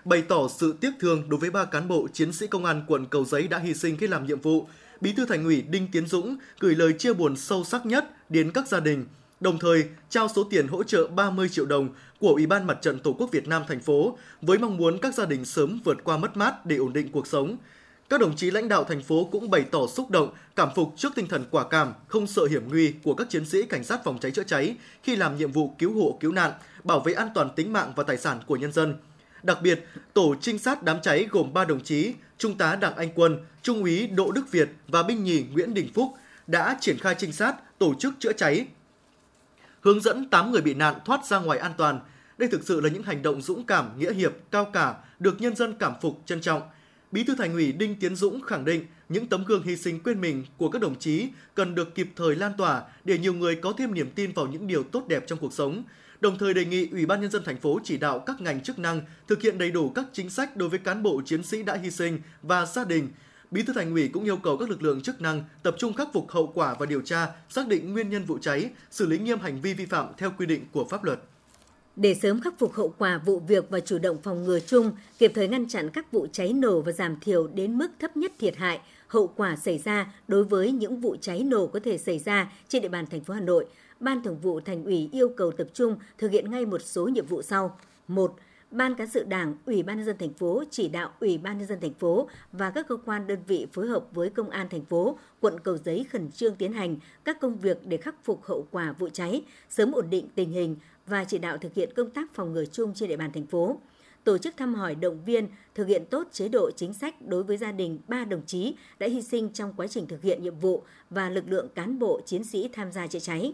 bày 0.08 0.22
tỏ 0.22 0.48
sự 0.60 0.76
tiếc 0.82 0.92
thương 1.00 1.30
đối 1.30 1.40
với 1.40 1.50
ba 1.50 1.66
cán 1.66 1.88
bộ 1.88 2.08
chiến 2.14 2.34
sĩ 2.34 2.48
công 2.48 2.66
an 2.66 2.84
quận 2.88 3.06
Cầu 3.06 3.26
Giấy 3.26 3.48
đã 3.48 3.60
hy 3.60 3.74
sinh 3.74 3.98
khi 3.98 4.08
làm 4.08 4.28
nhiệm 4.28 4.42
vụ. 4.42 4.68
Bí 5.02 5.14
thư 5.14 5.26
Thành 5.26 5.44
ủy 5.44 5.62
Đinh 5.62 5.88
Tiến 5.92 6.08
Dũng 6.08 6.38
gửi 6.60 6.76
lời 6.76 6.94
chia 6.94 7.14
buồn 7.14 7.36
sâu 7.36 7.64
sắc 7.64 7.86
nhất 7.86 8.06
đến 8.30 8.52
các 8.52 8.68
gia 8.68 8.80
đình, 8.80 9.06
đồng 9.40 9.60
thời 9.60 9.86
trao 10.10 10.28
số 10.36 10.44
tiền 10.44 10.68
hỗ 10.68 10.84
trợ 10.84 11.08
30 11.08 11.50
triệu 11.50 11.66
đồng 11.66 11.90
của 12.20 12.30
Ủy 12.30 12.46
ban 12.46 12.68
Mặt 12.68 12.78
trận 12.82 13.00
Tổ 13.00 13.14
quốc 13.14 13.32
Việt 13.32 13.48
Nam 13.48 13.64
thành 13.68 13.80
phố 13.80 14.18
với 14.42 14.58
mong 14.58 14.78
muốn 14.78 14.98
các 15.02 15.14
gia 15.14 15.26
đình 15.26 15.46
sớm 15.46 15.80
vượt 15.84 15.98
qua 16.04 16.18
mất 16.18 16.38
mát 16.38 16.66
để 16.66 16.76
ổn 16.76 16.94
định 16.94 17.12
cuộc 17.12 17.28
sống. 17.28 17.58
Các 18.10 18.22
đồng 18.22 18.36
chí 18.36 18.52
lãnh 18.52 18.68
đạo 18.68 18.84
thành 18.84 19.04
phố 19.04 19.30
cũng 19.32 19.50
bày 19.50 19.62
tỏ 19.72 19.88
xúc 19.88 20.10
động, 20.10 20.30
cảm 20.56 20.70
phục 20.76 20.94
trước 20.98 21.16
tinh 21.16 21.28
thần 21.28 21.46
quả 21.52 21.68
cảm, 21.68 21.94
không 22.08 22.28
sợ 22.28 22.46
hiểm 22.46 22.70
nguy 22.70 22.94
của 23.04 23.14
các 23.14 23.30
chiến 23.30 23.46
sĩ 23.46 23.64
cảnh 23.64 23.84
sát 23.84 24.04
phòng 24.04 24.18
cháy 24.20 24.32
chữa 24.32 24.44
cháy 24.44 24.76
khi 25.04 25.16
làm 25.16 25.38
nhiệm 25.38 25.52
vụ 25.52 25.76
cứu 25.78 25.94
hộ 25.94 26.18
cứu 26.20 26.32
nạn, 26.32 26.52
bảo 26.84 27.00
vệ 27.00 27.14
an 27.14 27.28
toàn 27.36 27.50
tính 27.56 27.74
mạng 27.74 27.94
và 27.96 28.04
tài 28.04 28.18
sản 28.18 28.40
của 28.48 28.56
nhân 28.56 28.72
dân. 28.72 28.96
Đặc 29.44 29.62
biệt, 29.62 29.88
tổ 30.14 30.36
trinh 30.42 30.58
sát 30.58 30.84
đám 30.84 31.02
cháy 31.02 31.28
gồm 31.32 31.54
3 31.54 31.66
đồng 31.66 31.84
chí, 31.84 32.14
Trung 32.38 32.58
tá 32.58 32.76
Đặng 32.76 32.96
Anh 32.96 33.10
Quân, 33.16 33.46
Trung 33.62 33.84
úy 33.84 34.08
Đỗ 34.08 34.32
Đức 34.32 34.52
Việt 34.52 34.70
và 34.88 35.04
binh 35.04 35.24
nhì 35.24 35.46
Nguyễn 35.54 35.74
Đình 35.74 35.90
Phúc 35.94 36.14
đã 36.48 36.78
triển 36.82 36.98
khai 36.98 37.16
trinh 37.18 37.32
sát, 37.32 37.80
tổ 37.80 37.94
chức 38.00 38.14
chữa 38.20 38.34
cháy, 38.34 38.68
hướng 39.82 40.02
dẫn 40.02 40.30
8 40.30 40.52
người 40.52 40.62
bị 40.62 40.74
nạn 40.74 40.96
thoát 41.06 41.26
ra 41.26 41.40
ngoài 41.40 41.60
an 41.60 41.74
toàn. 41.78 42.00
Đây 42.38 42.50
thực 42.50 42.64
sự 42.64 42.82
là 42.82 42.90
những 42.90 43.04
hành 43.04 43.22
động 43.22 43.42
dũng 43.42 43.66
cảm, 43.66 44.00
nghĩa 44.00 44.14
hiệp, 44.14 44.34
cao 44.52 44.66
cả, 44.66 44.96
được 45.20 45.42
nhân 45.42 45.56
dân 45.56 45.74
cảm 45.80 45.94
phục, 46.02 46.22
trân 46.26 46.42
trọng– 46.42 46.62
Bí 47.12 47.24
thư 47.24 47.36
Thành 47.36 47.54
ủy 47.54 47.72
Đinh 47.72 47.96
Tiến 48.00 48.16
Dũng 48.16 48.42
khẳng 48.42 48.66
định 48.66 48.86
những 49.10 49.28
tấm 49.28 49.44
gương 49.44 49.64
hy 49.64 49.76
sinh 49.76 50.00
quên 50.00 50.22
mình 50.22 50.46
của 50.58 50.70
các 50.70 50.82
đồng 50.82 51.00
chí 51.00 51.28
cần 51.56 51.76
được 51.76 51.96
kịp 51.96 52.10
thời 52.16 52.36
lan 52.36 52.52
tỏa 52.58 52.82
để 53.04 53.18
nhiều 53.18 53.34
người 53.34 53.56
có 53.56 53.74
thêm 53.78 53.94
niềm 53.94 54.12
tin 54.16 54.32
vào 54.32 54.48
những 54.48 54.68
điều 54.68 54.84
tốt 54.84 55.08
đẹp 55.08 55.24
trong 55.28 55.40
cuộc 55.40 55.54
sống. 55.54 55.84
Đồng 56.22 56.38
thời 56.38 56.54
đề 56.54 56.66
nghị 56.66 56.90
Ủy 56.92 57.06
ban 57.06 57.22
nhân 57.22 57.32
dân 57.32 57.44
thành 57.44 57.58
phố 57.58 57.80
chỉ 57.84 57.98
đạo 57.98 58.20
các 58.20 58.42
ngành 58.42 58.64
chức 58.64 58.80
năng 58.80 59.02
thực 59.28 59.42
hiện 59.42 59.58
đầy 59.58 59.72
đủ 59.72 59.90
các 59.90 60.06
chính 60.14 60.30
sách 60.30 60.58
đối 60.58 60.70
với 60.70 60.80
cán 60.80 61.04
bộ 61.04 61.22
chiến 61.26 61.44
sĩ 61.44 61.64
đã 61.64 61.76
hy 61.84 61.92
sinh 61.92 62.20
và 62.42 62.66
gia 62.66 62.86
đình. 62.86 63.10
Bí 63.52 63.64
thư 63.64 63.74
Thành 63.74 63.92
ủy 63.92 64.08
cũng 64.08 64.24
yêu 64.24 64.38
cầu 64.38 64.58
các 64.58 64.70
lực 64.70 64.84
lượng 64.84 65.02
chức 65.02 65.22
năng 65.22 65.44
tập 65.64 65.76
trung 65.80 65.94
khắc 65.94 66.08
phục 66.14 66.32
hậu 66.32 66.52
quả 66.56 66.76
và 66.80 66.86
điều 66.86 67.02
tra, 67.02 67.28
xác 67.50 67.68
định 67.68 67.94
nguyên 67.94 68.10
nhân 68.10 68.24
vụ 68.24 68.38
cháy, 68.42 68.70
xử 68.92 69.06
lý 69.06 69.18
nghiêm 69.18 69.40
hành 69.40 69.62
vi 69.62 69.74
vi 69.74 69.86
phạm 69.86 70.08
theo 70.18 70.32
quy 70.38 70.46
định 70.46 70.66
của 70.72 70.86
pháp 70.90 71.04
luật. 71.04 71.20
Để 71.96 72.16
sớm 72.22 72.42
khắc 72.42 72.60
phục 72.60 72.74
hậu 72.74 72.94
quả 72.98 73.22
vụ 73.26 73.40
việc 73.40 73.70
và 73.70 73.80
chủ 73.80 73.98
động 74.00 74.18
phòng 74.24 74.44
ngừa 74.44 74.60
chung, 74.60 74.92
kịp 75.20 75.32
thời 75.36 75.48
ngăn 75.48 75.68
chặn 75.68 75.90
các 75.90 76.12
vụ 76.12 76.28
cháy 76.32 76.54
nổ 76.54 76.82
và 76.82 76.92
giảm 76.92 77.20
thiểu 77.20 77.48
đến 77.48 77.78
mức 77.78 77.88
thấp 78.00 78.18
nhất 78.18 78.32
thiệt 78.40 78.58
hại, 78.58 78.80
hậu 79.08 79.28
quả 79.28 79.56
xảy 79.56 79.78
ra 79.78 80.14
đối 80.28 80.44
với 80.44 80.72
những 80.72 81.02
vụ 81.02 81.16
cháy 81.22 81.44
nổ 81.44 81.68
có 81.68 81.80
thể 81.80 81.98
xảy 81.98 82.20
ra 82.20 82.52
trên 82.68 82.82
địa 82.82 82.90
bàn 82.90 83.06
thành 83.06 83.24
phố 83.24 83.34
Hà 83.34 83.40
Nội, 83.40 83.66
Ban 84.00 84.24
Thường 84.24 84.40
vụ 84.40 84.60
Thành 84.60 84.84
ủy 84.84 85.10
yêu 85.12 85.30
cầu 85.30 85.52
tập 85.52 85.68
trung 85.74 85.98
thực 86.18 86.32
hiện 86.32 86.52
ngay 86.52 86.66
một 86.66 86.82
số 86.82 87.08
nhiệm 87.08 87.26
vụ 87.26 87.42
sau. 87.42 87.78
1. 88.08 88.36
Ban 88.72 88.96
cán 88.96 89.08
sự 89.08 89.24
Đảng, 89.24 89.56
Ủy 89.66 89.84
ban 89.84 89.98
nhân 89.98 90.06
dân 90.06 90.18
thành 90.18 90.34
phố 90.34 90.64
chỉ 90.72 90.88
đạo 90.88 91.12
Ủy 91.20 91.38
ban 91.38 91.58
nhân 91.58 91.68
dân 91.68 91.80
thành 91.80 91.94
phố 91.94 92.30
và 92.52 92.70
các 92.70 92.88
cơ 92.88 92.98
quan 93.06 93.28
đơn 93.28 93.40
vị 93.48 93.68
phối 93.74 93.88
hợp 93.88 94.06
với 94.12 94.30
công 94.30 94.50
an 94.50 94.70
thành 94.70 94.86
phố, 94.86 95.18
quận 95.40 95.60
Cầu 95.60 95.78
Giấy 95.78 96.06
khẩn 96.12 96.32
trương 96.32 96.56
tiến 96.56 96.74
hành 96.74 96.98
các 97.24 97.40
công 97.42 97.58
việc 97.58 97.78
để 97.86 97.98
khắc 97.98 98.16
phục 98.24 98.44
hậu 98.46 98.68
quả 98.72 98.94
vụ 99.00 99.10
cháy, 99.10 99.44
sớm 99.70 99.92
ổn 99.92 100.10
định 100.10 100.28
tình 100.36 100.52
hình 100.52 100.76
và 101.08 101.24
chỉ 101.24 101.38
đạo 101.38 101.58
thực 101.58 101.74
hiện 101.74 101.90
công 101.96 102.10
tác 102.10 102.34
phòng 102.34 102.54
ngừa 102.54 102.66
chung 102.66 102.94
trên 102.94 103.10
địa 103.10 103.18
bàn 103.18 103.32
thành 103.32 103.46
phố 103.46 103.78
tổ 104.28 104.38
chức 104.38 104.58
thăm 104.58 104.76
hỏi 104.76 104.96
động 104.96 105.24
viên 105.26 105.48
thực 105.76 105.88
hiện 105.88 106.06
tốt 106.10 106.28
chế 106.32 106.48
độ 106.48 106.72
chính 106.76 106.94
sách 106.94 107.16
đối 107.28 107.44
với 107.44 107.58
gia 107.58 107.72
đình 107.72 108.00
ba 108.08 108.26
đồng 108.26 108.42
chí 108.46 108.76
đã 109.00 109.08
hy 109.08 109.22
sinh 109.22 109.50
trong 109.54 109.74
quá 109.78 109.88
trình 109.88 110.08
thực 110.08 110.22
hiện 110.22 110.44
nhiệm 110.44 110.60
vụ 110.60 110.84
và 111.10 111.30
lực 111.30 111.44
lượng 111.48 111.68
cán 111.76 112.00
bộ 112.00 112.22
chiến 112.26 112.44
sĩ 112.44 112.70
tham 112.74 112.92
gia 112.92 113.08
chữa 113.08 113.20
cháy. 113.20 113.54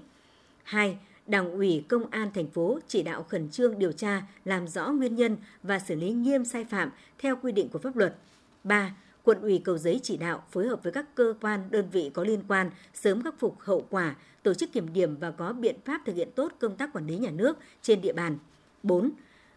2. 0.64 0.98
Đảng 1.28 1.52
ủy 1.52 1.86
Công 1.90 2.10
an 2.10 2.32
thành 2.34 2.48
phố 2.48 2.80
chỉ 2.88 3.04
đạo 3.04 3.24
khẩn 3.24 3.50
trương 3.50 3.80
điều 3.80 3.92
tra, 3.92 4.22
làm 4.46 4.68
rõ 4.68 4.90
nguyên 4.90 5.16
nhân 5.16 5.38
và 5.64 5.80
xử 5.80 5.96
lý 5.96 6.12
nghiêm 6.12 6.46
sai 6.46 6.66
phạm 6.66 6.90
theo 7.18 7.36
quy 7.42 7.52
định 7.52 7.70
của 7.70 7.80
pháp 7.80 7.96
luật. 7.96 8.16
3. 8.64 8.96
Quận 9.24 9.42
ủy 9.42 9.62
Cầu 9.64 9.78
Giấy 9.78 10.00
chỉ 10.04 10.18
đạo 10.18 10.44
phối 10.52 10.68
hợp 10.68 10.84
với 10.84 10.92
các 10.92 11.16
cơ 11.16 11.34
quan, 11.42 11.60
đơn 11.70 11.90
vị 11.92 12.12
có 12.14 12.24
liên 12.24 12.44
quan 12.48 12.70
sớm 12.94 13.24
khắc 13.24 13.40
phục 13.40 13.60
hậu 13.60 13.86
quả, 13.90 14.16
tổ 14.44 14.54
chức 14.54 14.72
kiểm 14.74 14.94
điểm 14.94 15.16
và 15.20 15.32
có 15.32 15.54
biện 15.54 15.76
pháp 15.86 16.02
thực 16.06 16.16
hiện 16.16 16.30
tốt 16.36 16.52
công 16.60 16.76
tác 16.76 16.94
quản 16.94 17.08
lý 17.08 17.18
nhà 17.18 17.32
nước 17.32 17.58
trên 17.82 18.02
địa 18.02 18.14
bàn. 18.14 18.38
4. 18.84 19.12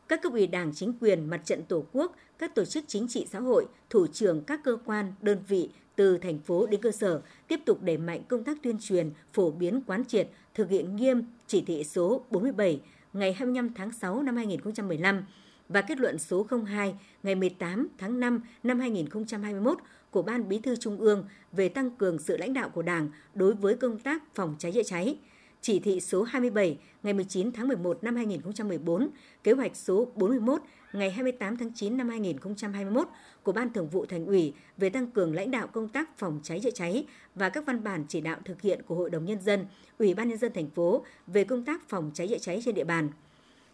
Các 0.09 0.23
cấp 0.23 0.33
ủy 0.33 0.47
Đảng, 0.47 0.73
chính 0.75 0.93
quyền, 1.01 1.31
mặt 1.31 1.41
trận 1.45 1.63
Tổ 1.63 1.85
quốc, 1.93 2.17
các 2.39 2.55
tổ 2.55 2.65
chức 2.65 2.85
chính 2.89 3.09
trị 3.09 3.27
xã 3.31 3.41
hội, 3.41 3.67
thủ 3.91 4.07
trưởng 4.07 4.45
các 4.45 4.61
cơ 4.65 4.77
quan, 4.85 5.13
đơn 5.23 5.39
vị 5.49 5.71
từ 5.97 6.19
thành 6.19 6.39
phố 6.39 6.67
đến 6.67 6.81
cơ 6.81 6.91
sở 6.91 7.21
tiếp 7.49 7.61
tục 7.65 7.83
đẩy 7.83 7.99
mạnh 7.99 8.23
công 8.29 8.45
tác 8.45 8.59
tuyên 8.63 8.77
truyền, 8.81 9.11
phổ 9.33 9.51
biến 9.51 9.81
quán 9.87 10.05
triệt, 10.05 10.29
thực 10.55 10.71
hiện 10.71 10.97
nghiêm 10.97 11.23
chỉ 11.47 11.63
thị 11.67 11.85
số 11.85 12.25
47 12.31 12.81
ngày 13.13 13.33
25 13.33 13.75
tháng 13.75 13.93
6 13.93 14.23
năm 14.23 14.37
2015 14.37 15.25
và 15.69 15.81
kết 15.81 15.99
luận 15.99 16.19
số 16.19 16.47
02 16.67 16.95
ngày 17.23 17.35
18 17.35 17.89
tháng 17.99 18.21
5 18.21 18.41
năm 18.63 18.81
2021 18.81 19.79
của 20.11 20.23
Ban 20.23 20.49
Bí 20.49 20.59
thư 20.59 20.77
Trung 20.77 21.01
ương 21.01 21.25
về 21.53 21.69
tăng 21.69 21.91
cường 21.91 22.19
sự 22.19 22.37
lãnh 22.37 22.53
đạo 22.53 22.69
của 22.69 22.83
Đảng 22.83 23.09
đối 23.35 23.55
với 23.55 23.77
công 23.77 23.99
tác 23.99 24.35
phòng 24.35 24.57
cháy 24.59 24.73
chữa 24.73 24.83
cháy, 24.83 25.19
chỉ 25.61 25.81
thị 25.81 26.01
số 26.01 26.23
27 26.23 26.79
ngày 27.03 27.15
19 27.15 27.53
tháng 27.53 27.69
11 27.69 28.05
năm 28.05 28.17
2014, 28.17 29.09
kế 29.45 29.53
hoạch 29.53 29.77
số 29.77 30.09
41 30.15 30.63
ngày 30.93 31.11
28 31.11 31.57
tháng 31.57 31.73
9 31.75 31.97
năm 31.97 32.09
2021 32.09 33.09
của 33.43 33.53
Ban 33.53 33.73
Thường 33.73 33.89
vụ 33.89 34.07
Thành 34.07 34.27
ủy 34.27 34.55
về 34.77 34.91
tăng 34.91 35.11
cường 35.11 35.35
lãnh 35.35 35.51
đạo 35.51 35.67
công 35.67 35.89
tác 35.89 36.19
phòng 36.19 36.41
cháy 36.43 36.61
chữa 36.61 36.71
cháy 36.71 37.07
và 37.35 37.49
các 37.49 37.67
văn 37.67 37.85
bản 37.85 38.05
chỉ 38.09 38.21
đạo 38.21 38.39
thực 38.45 38.63
hiện 38.63 38.83
của 38.87 38.95
Hội 38.95 39.11
đồng 39.11 39.25
nhân 39.25 39.41
dân, 39.41 39.67
Ủy 39.99 40.15
ban 40.15 40.29
nhân 40.29 40.39
dân 40.39 40.53
thành 40.53 40.71
phố 40.71 41.05
về 41.27 41.45
công 41.45 41.65
tác 41.65 41.89
phòng 41.89 42.11
cháy 42.15 42.29
chữa 42.29 42.39
cháy 42.39 42.61
trên 42.65 42.75
địa 42.75 42.85
bàn 42.85 43.11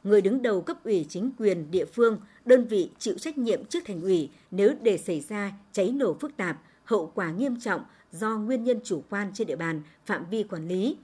người 0.05 0.21
đứng 0.21 0.43
đầu 0.43 0.61
cấp 0.61 0.85
ủy 0.85 1.07
chính 1.09 1.31
quyền 1.39 1.71
địa 1.71 1.85
phương, 1.85 2.19
đơn 2.45 2.65
vị 2.65 2.91
chịu 2.99 3.15
trách 3.19 3.39
nhiệm 3.39 3.65
trước 3.65 3.85
thành 3.87 4.03
ủy 4.03 4.31
nếu 4.51 4.75
để 4.83 4.99
xảy 4.99 5.21
ra 5.21 5.53
cháy 5.73 5.91
nổ 5.91 6.15
phức 6.15 6.37
tạp, 6.37 6.63
hậu 6.85 7.13
quả 7.15 7.31
nghiêm 7.31 7.61
trọng 7.61 7.85
do 8.13 8.39
nguyên 8.39 8.65
nhân 8.65 8.81
chủ 8.85 9.03
quan 9.11 9.31
trên 9.35 9.47
địa 9.47 9.57
bàn, 9.57 9.83
phạm 10.07 10.25
vi 10.31 10.43
quản 10.43 10.69
lý. 10.69 10.97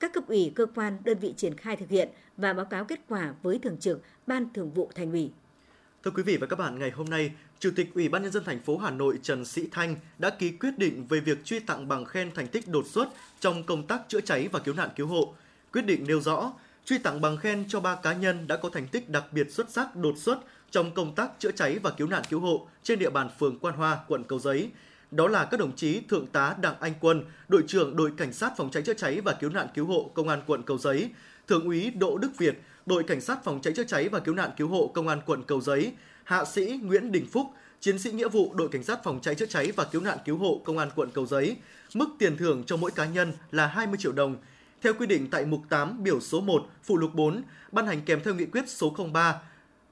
Các 0.00 0.12
cấp 0.12 0.24
ủy, 0.28 0.52
cơ 0.54 0.66
quan, 0.74 0.98
đơn 1.04 1.18
vị 1.18 1.34
triển 1.36 1.56
khai 1.56 1.76
thực 1.76 1.88
hiện 1.88 2.08
và 2.36 2.52
báo 2.52 2.66
cáo 2.66 2.84
kết 2.84 3.00
quả 3.08 3.34
với 3.42 3.58
thường 3.58 3.76
trực 3.76 4.02
Ban 4.26 4.52
Thường 4.54 4.70
vụ 4.70 4.90
Thành 4.94 5.12
ủy. 5.12 5.30
Thưa 6.04 6.10
quý 6.10 6.22
vị 6.22 6.36
và 6.36 6.46
các 6.46 6.58
bạn, 6.58 6.78
ngày 6.78 6.90
hôm 6.90 7.10
nay, 7.10 7.32
Chủ 7.58 7.70
tịch 7.76 7.94
Ủy 7.94 8.08
ban 8.08 8.22
nhân 8.22 8.32
dân 8.32 8.44
thành 8.44 8.60
phố 8.60 8.78
Hà 8.78 8.90
Nội 8.90 9.18
Trần 9.22 9.44
Sĩ 9.44 9.68
Thanh 9.72 9.96
đã 10.18 10.30
ký 10.30 10.50
quyết 10.50 10.78
định 10.78 11.06
về 11.08 11.20
việc 11.20 11.44
truy 11.44 11.58
tặng 11.58 11.88
bằng 11.88 12.04
khen 12.04 12.30
thành 12.34 12.48
tích 12.48 12.68
đột 12.68 12.86
xuất 12.86 13.08
trong 13.40 13.64
công 13.64 13.86
tác 13.86 14.02
chữa 14.08 14.20
cháy 14.20 14.48
và 14.52 14.58
cứu 14.58 14.74
nạn 14.74 14.88
cứu 14.96 15.06
hộ. 15.06 15.34
Quyết 15.72 15.86
định 15.86 16.04
nêu 16.06 16.20
rõ, 16.20 16.52
truy 16.84 16.98
tặng 16.98 17.20
bằng 17.20 17.36
khen 17.36 17.64
cho 17.68 17.80
ba 17.80 17.94
cá 17.94 18.12
nhân 18.12 18.46
đã 18.46 18.56
có 18.56 18.68
thành 18.68 18.88
tích 18.88 19.08
đặc 19.08 19.24
biệt 19.32 19.52
xuất 19.52 19.70
sắc 19.70 19.96
đột 19.96 20.18
xuất 20.18 20.38
trong 20.70 20.94
công 20.94 21.14
tác 21.14 21.30
chữa 21.38 21.52
cháy 21.52 21.78
và 21.82 21.90
cứu 21.90 22.06
nạn 22.06 22.22
cứu 22.30 22.40
hộ 22.40 22.68
trên 22.82 22.98
địa 22.98 23.10
bàn 23.10 23.28
phường 23.38 23.58
Quan 23.58 23.74
Hoa, 23.74 23.98
quận 24.08 24.24
Cầu 24.24 24.38
Giấy. 24.38 24.70
Đó 25.14 25.28
là 25.28 25.44
các 25.44 25.60
đồng 25.60 25.76
chí 25.76 26.00
Thượng 26.00 26.26
tá 26.26 26.54
Đặng 26.60 26.74
Anh 26.80 26.92
Quân, 27.00 27.24
đội 27.48 27.64
trưởng 27.66 27.96
đội 27.96 28.12
cảnh 28.16 28.32
sát 28.32 28.52
phòng 28.56 28.70
cháy 28.70 28.82
chữa 28.82 28.94
cháy 28.94 29.20
và 29.20 29.32
cứu 29.32 29.50
nạn 29.50 29.66
cứu 29.74 29.86
hộ 29.86 30.10
công 30.14 30.28
an 30.28 30.42
quận 30.46 30.62
Cầu 30.62 30.78
Giấy, 30.78 31.10
Thượng 31.48 31.64
úy 31.64 31.90
Đỗ 31.90 32.18
Đức 32.18 32.30
Việt, 32.38 32.62
đội 32.86 33.02
cảnh 33.02 33.20
sát 33.20 33.44
phòng 33.44 33.60
cháy 33.62 33.72
chữa 33.76 33.84
cháy 33.84 34.08
và 34.08 34.20
cứu 34.20 34.34
nạn 34.34 34.50
cứu 34.56 34.68
hộ 34.68 34.90
công 34.94 35.08
an 35.08 35.20
quận 35.26 35.42
Cầu 35.42 35.60
Giấy, 35.60 35.92
hạ 36.24 36.44
sĩ 36.44 36.80
Nguyễn 36.82 37.12
Đình 37.12 37.26
Phúc, 37.32 37.46
chiến 37.80 37.98
sĩ 37.98 38.12
nghĩa 38.12 38.28
vụ 38.28 38.54
đội 38.54 38.68
cảnh 38.68 38.82
sát 38.82 39.04
phòng 39.04 39.20
cháy 39.22 39.34
chữa 39.34 39.46
cháy 39.46 39.72
và 39.76 39.84
cứu 39.84 40.02
nạn 40.02 40.18
cứu 40.24 40.36
hộ 40.38 40.60
công 40.64 40.78
an 40.78 40.88
quận 40.96 41.10
Cầu 41.10 41.26
Giấy. 41.26 41.56
Mức 41.94 42.08
tiền 42.18 42.36
thưởng 42.36 42.64
cho 42.66 42.76
mỗi 42.76 42.90
cá 42.90 43.06
nhân 43.06 43.32
là 43.50 43.66
20 43.66 43.96
triệu 44.00 44.12
đồng 44.12 44.36
theo 44.82 44.94
quy 44.94 45.06
định 45.06 45.30
tại 45.30 45.44
mục 45.44 45.60
8 45.68 46.02
biểu 46.02 46.20
số 46.20 46.40
1 46.40 46.66
phụ 46.82 46.96
lục 46.96 47.14
4 47.14 47.42
ban 47.72 47.86
hành 47.86 48.02
kèm 48.02 48.20
theo 48.24 48.34
nghị 48.34 48.46
quyết 48.46 48.64
số 48.68 48.96
03 49.12 49.40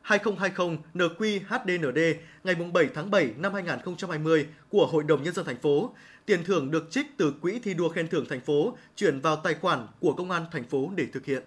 2020 0.02 0.78
NQ-HDND 0.94 2.14
ngày 2.44 2.54
7 2.72 2.88
tháng 2.94 3.10
7 3.10 3.30
năm 3.36 3.54
2020 3.54 4.46
của 4.68 4.86
Hội 4.86 5.04
đồng 5.04 5.22
Nhân 5.22 5.34
dân 5.34 5.44
thành 5.44 5.60
phố. 5.60 5.90
Tiền 6.26 6.44
thưởng 6.44 6.70
được 6.70 6.90
trích 6.90 7.06
từ 7.16 7.34
Quỹ 7.42 7.58
thi 7.58 7.74
đua 7.74 7.88
khen 7.88 8.08
thưởng 8.08 8.26
thành 8.28 8.40
phố 8.40 8.76
chuyển 8.96 9.20
vào 9.20 9.36
tài 9.36 9.54
khoản 9.54 9.86
của 10.00 10.12
Công 10.12 10.30
an 10.30 10.46
thành 10.52 10.64
phố 10.64 10.90
để 10.96 11.06
thực 11.12 11.24
hiện. 11.24 11.42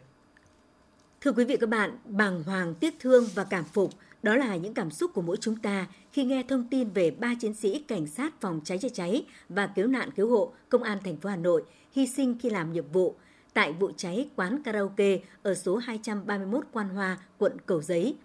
Thưa 1.22 1.32
quý 1.32 1.46
vị 1.46 1.58
các 1.60 1.70
bạn, 1.70 1.98
bàng 2.06 2.44
hoàng, 2.44 2.76
tiếc 2.76 3.00
thương 3.00 3.26
và 3.36 3.44
cảm 3.44 3.64
phục 3.64 3.92
đó 4.24 4.36
là 4.36 4.56
những 4.56 4.74
cảm 4.74 4.92
xúc 4.92 5.12
của 5.14 5.22
mỗi 5.22 5.38
chúng 5.38 5.56
ta 5.56 5.88
khi 6.12 6.24
nghe 6.24 6.44
thông 6.48 6.68
tin 6.70 6.90
về 6.90 7.12
ba 7.12 7.34
chiến 7.40 7.54
sĩ 7.54 7.80
cảnh 7.88 8.08
sát 8.08 8.42
phòng 8.42 8.62
cháy 8.64 8.78
chữa 8.78 8.90
cháy 8.90 9.26
và 9.50 9.68
cứu 9.68 9.88
nạn 9.88 10.10
cứu 10.16 10.30
hộ 10.30 10.54
Công 10.70 10.84
an 10.84 10.98
thành 11.04 11.18
phố 11.18 11.30
Hà 11.30 11.36
Nội 11.36 11.64
hy 11.92 12.08
sinh 12.08 12.36
khi 12.40 12.50
làm 12.50 12.74
nhiệm 12.74 12.92
vụ 12.92 13.16
tại 13.54 13.74
vụ 13.74 13.92
cháy 13.98 14.30
quán 14.36 14.64
karaoke 14.64 15.20
ở 15.44 15.56
số 15.56 15.78
231 15.78 16.66
Quan 16.72 16.90
Hoa, 16.90 17.18
quận 17.38 17.58
Cầu 17.66 17.82
Giấy. 17.82 18.16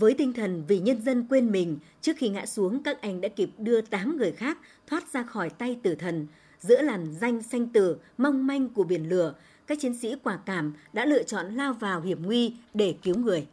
Với 0.00 0.14
tinh 0.14 0.32
thần 0.32 0.64
vì 0.68 0.78
nhân 0.78 1.02
dân 1.02 1.26
quên 1.28 1.52
mình, 1.52 1.78
trước 2.00 2.12
khi 2.16 2.28
ngã 2.28 2.46
xuống 2.46 2.82
các 2.82 3.02
anh 3.02 3.20
đã 3.20 3.28
kịp 3.28 3.50
đưa 3.58 3.80
8 3.80 4.16
người 4.16 4.32
khác 4.32 4.58
thoát 4.86 5.12
ra 5.12 5.22
khỏi 5.22 5.50
tay 5.50 5.78
tử 5.82 5.94
thần. 5.94 6.26
Giữa 6.60 6.82
làn 6.82 7.14
danh 7.20 7.42
xanh 7.42 7.68
tử, 7.68 7.96
mong 8.18 8.46
manh 8.46 8.68
của 8.68 8.84
biển 8.84 9.08
lửa, 9.08 9.34
các 9.66 9.78
chiến 9.80 9.98
sĩ 9.98 10.14
quả 10.22 10.38
cảm 10.46 10.74
đã 10.92 11.04
lựa 11.04 11.22
chọn 11.22 11.54
lao 11.54 11.72
vào 11.72 12.00
hiểm 12.00 12.22
nguy 12.22 12.54
để 12.74 12.94
cứu 13.02 13.16
người. 13.16 13.46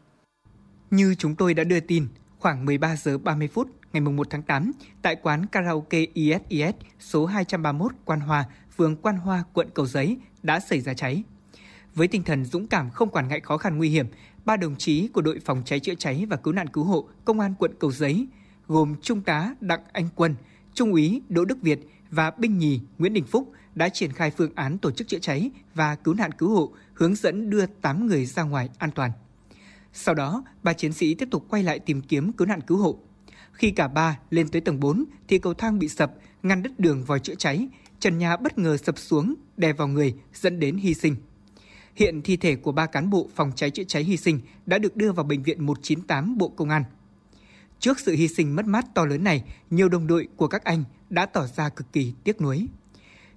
Như 0.92 1.16
chúng 1.16 1.36
tôi 1.36 1.54
đã 1.54 1.64
đưa 1.64 1.80
tin, 1.80 2.08
khoảng 2.40 2.66
13 2.66 2.96
giờ 2.96 3.18
30 3.18 3.48
phút 3.48 3.70
ngày 3.94 4.02
1 4.02 4.28
tháng 4.30 4.44
8, 4.44 4.72
tại 5.02 5.16
quán 5.16 5.46
karaoke 5.52 6.06
ISIS 6.14 6.76
số 7.00 7.26
231 7.26 7.92
Quan 8.06 8.20
Hoa, 8.20 8.46
phường 8.78 8.96
Quan 8.96 9.18
Hoa, 9.18 9.44
quận 9.54 9.68
Cầu 9.74 9.86
Giấy 9.86 10.18
đã 10.44 10.60
xảy 10.60 10.82
ra 10.82 10.94
cháy. 10.94 11.24
Với 11.96 12.08
tinh 12.08 12.24
thần 12.24 12.46
dũng 12.46 12.68
cảm 12.68 12.90
không 12.90 13.10
quản 13.10 13.28
ngại 13.28 13.40
khó 13.40 13.58
khăn 13.58 13.78
nguy 13.78 13.90
hiểm, 13.90 14.08
ba 14.48 14.58
đồng 14.58 14.76
chí 14.76 15.08
của 15.08 15.22
đội 15.22 15.40
phòng 15.40 15.62
cháy 15.66 15.80
chữa 15.80 15.96
cháy 15.96 16.26
và 16.30 16.38
cứu 16.38 16.54
nạn 16.54 16.68
cứu 16.68 16.84
hộ 16.84 17.08
Công 17.26 17.40
an 17.40 17.54
quận 17.60 17.72
Cầu 17.80 17.92
Giấy 17.92 18.28
gồm 18.68 18.96
Trung 19.02 19.22
tá 19.22 19.56
Đặng 19.62 19.80
Anh 19.92 20.10
Quân, 20.16 20.36
Trung 20.74 20.92
úy 20.92 21.22
Đỗ 21.30 21.46
Đức 21.46 21.62
Việt 21.62 21.80
và 22.12 22.32
binh 22.32 22.58
nhì 22.58 22.80
Nguyễn 22.98 23.14
Đình 23.14 23.24
Phúc 23.24 23.52
đã 23.76 23.90
triển 23.90 24.12
khai 24.12 24.32
phương 24.32 24.52
án 24.56 24.78
tổ 24.78 24.92
chức 24.92 25.08
chữa 25.08 25.20
cháy 25.20 25.52
và 25.76 25.96
cứu 25.96 26.14
nạn 26.14 26.32
cứu 26.32 26.50
hộ, 26.50 26.72
hướng 26.94 27.16
dẫn 27.16 27.50
đưa 27.50 27.66
8 27.66 28.08
người 28.08 28.26
ra 28.26 28.44
ngoài 28.44 28.70
an 28.78 28.92
toàn. 28.92 29.12
Sau 29.94 30.16
đó, 30.16 30.44
ba 30.64 30.74
chiến 30.74 30.94
sĩ 30.94 31.14
tiếp 31.14 31.28
tục 31.32 31.46
quay 31.50 31.64
lại 31.64 31.80
tìm 31.80 32.02
kiếm 32.02 32.32
cứu 32.32 32.48
nạn 32.48 32.62
cứu 32.62 32.78
hộ. 32.78 33.00
Khi 33.52 33.72
cả 33.72 33.88
ba 33.88 34.20
lên 34.30 34.48
tới 34.48 34.62
tầng 34.62 34.80
4 34.80 35.04
thì 35.28 35.40
cầu 35.40 35.54
thang 35.54 35.80
bị 35.80 35.90
sập, 35.90 36.14
ngăn 36.44 36.64
đứt 36.64 36.80
đường 36.80 37.04
vòi 37.04 37.20
chữa 37.20 37.36
cháy, 37.36 37.68
trần 38.00 38.18
nhà 38.18 38.38
bất 38.38 38.58
ngờ 38.58 38.78
sập 38.78 38.98
xuống, 38.98 39.34
đè 39.58 39.74
vào 39.74 39.88
người 39.88 40.16
dẫn 40.34 40.60
đến 40.60 40.78
hy 40.78 40.94
sinh. 40.94 41.16
Hiện 41.98 42.22
thi 42.22 42.38
thể 42.38 42.56
của 42.56 42.72
ba 42.72 42.86
cán 42.86 43.10
bộ 43.10 43.28
phòng 43.36 43.52
cháy 43.56 43.72
chữa 43.72 43.84
cháy 43.84 44.04
hy 44.04 44.18
sinh 44.18 44.40
đã 44.66 44.78
được 44.78 44.96
đưa 44.96 45.12
vào 45.12 45.24
bệnh 45.24 45.44
viện 45.44 45.66
198 45.66 46.38
Bộ 46.38 46.50
Công 46.50 46.70
an. 46.70 46.84
Trước 47.80 48.00
sự 48.00 48.16
hy 48.16 48.28
sinh 48.28 48.56
mất 48.56 48.66
mát 48.66 48.86
to 48.94 49.06
lớn 49.06 49.24
này, 49.24 49.44
nhiều 49.70 49.90
đồng 49.90 50.08
đội 50.08 50.28
của 50.36 50.48
các 50.48 50.64
anh 50.64 50.84
đã 51.10 51.26
tỏ 51.26 51.46
ra 51.46 51.70
cực 51.70 51.94
kỳ 51.94 52.14
tiếc 52.24 52.42
nuối. 52.42 52.68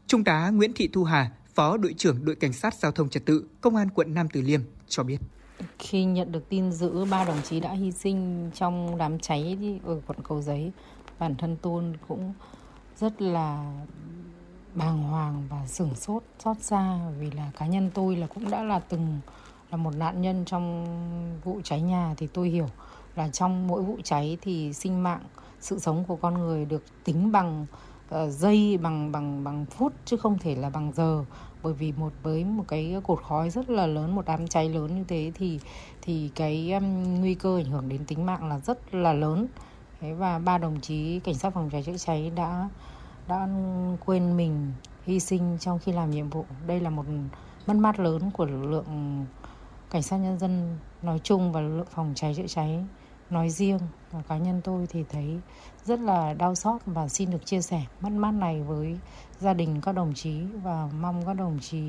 Trung 0.07 0.25
tá 0.25 0.51
Nguyễn 0.51 0.73
Thị 0.73 0.89
Thu 0.93 1.05
Hà, 1.05 1.33
Phó 1.55 1.77
đội 1.77 1.95
trưởng 1.97 2.25
đội 2.25 2.35
cảnh 2.37 2.53
sát 2.53 2.75
giao 2.75 2.93
thông 2.93 3.09
trật 3.09 3.25
tự 3.27 3.45
Công 3.61 3.77
an 3.77 3.89
quận 3.91 4.15
Nam 4.15 4.29
Từ 4.33 4.43
Liêm 4.43 4.61
cho 4.89 5.03
biết. 5.03 5.19
Khi 5.79 6.05
nhận 6.05 6.33
được 6.33 6.49
tin 6.49 6.73
giữ 6.73 7.05
ba 7.05 7.25
đồng 7.25 7.43
chí 7.43 7.61
đã 7.61 7.73
hy 7.73 7.93
sinh 7.93 8.51
trong 8.55 8.99
đám 8.99 9.19
cháy 9.19 9.81
ở 9.85 10.01
quận 10.07 10.19
Cầu 10.29 10.43
Giấy, 10.43 10.73
bản 11.19 11.35
thân 11.39 11.57
tôi 11.63 11.85
cũng 12.09 12.33
rất 12.97 13.23
là 13.23 13.75
bàng 14.75 15.03
hoàng 15.03 15.43
và 15.49 15.67
sửng 15.67 15.95
sốt 15.95 16.23
xót 16.45 16.57
xa 16.61 16.99
vì 17.19 17.31
là 17.31 17.51
cá 17.59 17.67
nhân 17.67 17.91
tôi 17.95 18.17
là 18.17 18.27
cũng 18.27 18.51
đã 18.51 18.63
là 18.63 18.79
từng 18.79 19.21
là 19.71 19.77
một 19.77 19.95
nạn 19.97 20.23
nhân 20.23 20.45
trong 20.45 20.87
vụ 21.45 21.61
cháy 21.65 21.81
nhà 21.81 22.15
thì 22.17 22.27
tôi 22.27 22.49
hiểu 22.49 22.67
là 23.17 23.29
trong 23.29 23.67
mỗi 23.67 23.83
vụ 23.83 23.99
cháy 24.05 24.39
thì 24.41 24.73
sinh 24.73 25.03
mạng 25.03 25.21
sự 25.61 25.79
sống 25.79 26.05
của 26.09 26.17
con 26.17 26.35
người 26.35 26.65
được 26.65 26.83
tính 27.05 27.33
bằng 27.33 27.67
uh, 28.15 28.31
giây 28.31 28.79
bằng 28.83 29.13
bằng 29.13 29.45
bằng 29.45 29.67
phút 29.67 29.93
chứ 30.05 30.17
không 30.17 30.39
thể 30.39 30.55
là 30.55 30.71
bằng 30.71 30.93
giờ. 30.97 31.25
Bởi 31.63 31.73
vì 31.73 31.93
một 31.93 32.13
với 32.23 32.45
một 32.45 32.65
cái 32.69 32.97
cột 33.05 33.23
khói 33.23 33.51
rất 33.51 33.71
là 33.71 33.87
lớn 33.87 34.15
một 34.15 34.27
đám 34.27 34.49
cháy 34.49 34.69
lớn 34.69 34.99
như 34.99 35.05
thế 35.05 35.33
thì 35.35 35.61
thì 36.03 36.31
cái 36.35 36.73
um, 36.73 37.21
nguy 37.21 37.35
cơ 37.35 37.59
ảnh 37.59 37.71
hưởng 37.71 37.89
đến 37.89 38.05
tính 38.05 38.27
mạng 38.27 38.49
là 38.49 38.59
rất 38.59 38.95
là 38.95 39.13
lớn. 39.13 39.47
Thế 40.01 40.13
và 40.13 40.39
ba 40.39 40.59
đồng 40.59 40.81
chí 40.81 41.21
cảnh 41.21 41.35
sát 41.35 41.55
phòng 41.55 41.71
cháy 41.73 41.83
chữa 41.83 41.97
cháy 41.97 42.33
đã 42.37 42.69
đã 43.31 43.49
quên 44.07 44.37
mình 44.37 44.73
hy 45.07 45.21
sinh 45.21 45.57
trong 45.61 45.79
khi 45.79 45.93
làm 45.93 46.11
nhiệm 46.11 46.31
vụ. 46.31 46.45
Đây 46.67 46.81
là 46.81 46.91
một 46.91 47.05
mất 47.67 47.77
mát 47.77 48.01
lớn 48.01 48.31
của 48.31 48.45
lực 48.45 48.65
lượng 48.65 49.27
cảnh 49.91 50.03
sát 50.03 50.17
nhân 50.17 50.39
dân 50.39 50.79
nói 51.03 51.21
chung 51.23 51.53
và 51.53 51.61
lực 51.61 51.77
lượng 51.77 51.87
phòng 51.95 52.13
cháy 52.17 52.35
chữa 52.37 52.47
cháy 52.47 52.85
nói 53.31 53.51
riêng. 53.51 53.79
Và 54.11 54.23
cá 54.29 54.39
nhân 54.39 54.61
tôi 54.65 54.87
thì 54.91 55.05
thấy 55.11 55.41
rất 55.85 56.01
là 56.01 56.35
đau 56.35 56.55
xót 56.55 56.81
và 56.87 57.09
xin 57.09 57.31
được 57.31 57.47
chia 57.47 57.63
sẻ 57.63 57.85
mất 58.01 58.13
mát 58.13 58.31
này 58.31 58.63
với 58.63 58.99
gia 59.41 59.55
đình 59.55 59.81
các 59.81 59.93
đồng 59.93 60.15
chí 60.15 60.41
và 60.63 60.89
mong 61.01 61.27
các 61.27 61.35
đồng 61.35 61.59
chí 61.61 61.83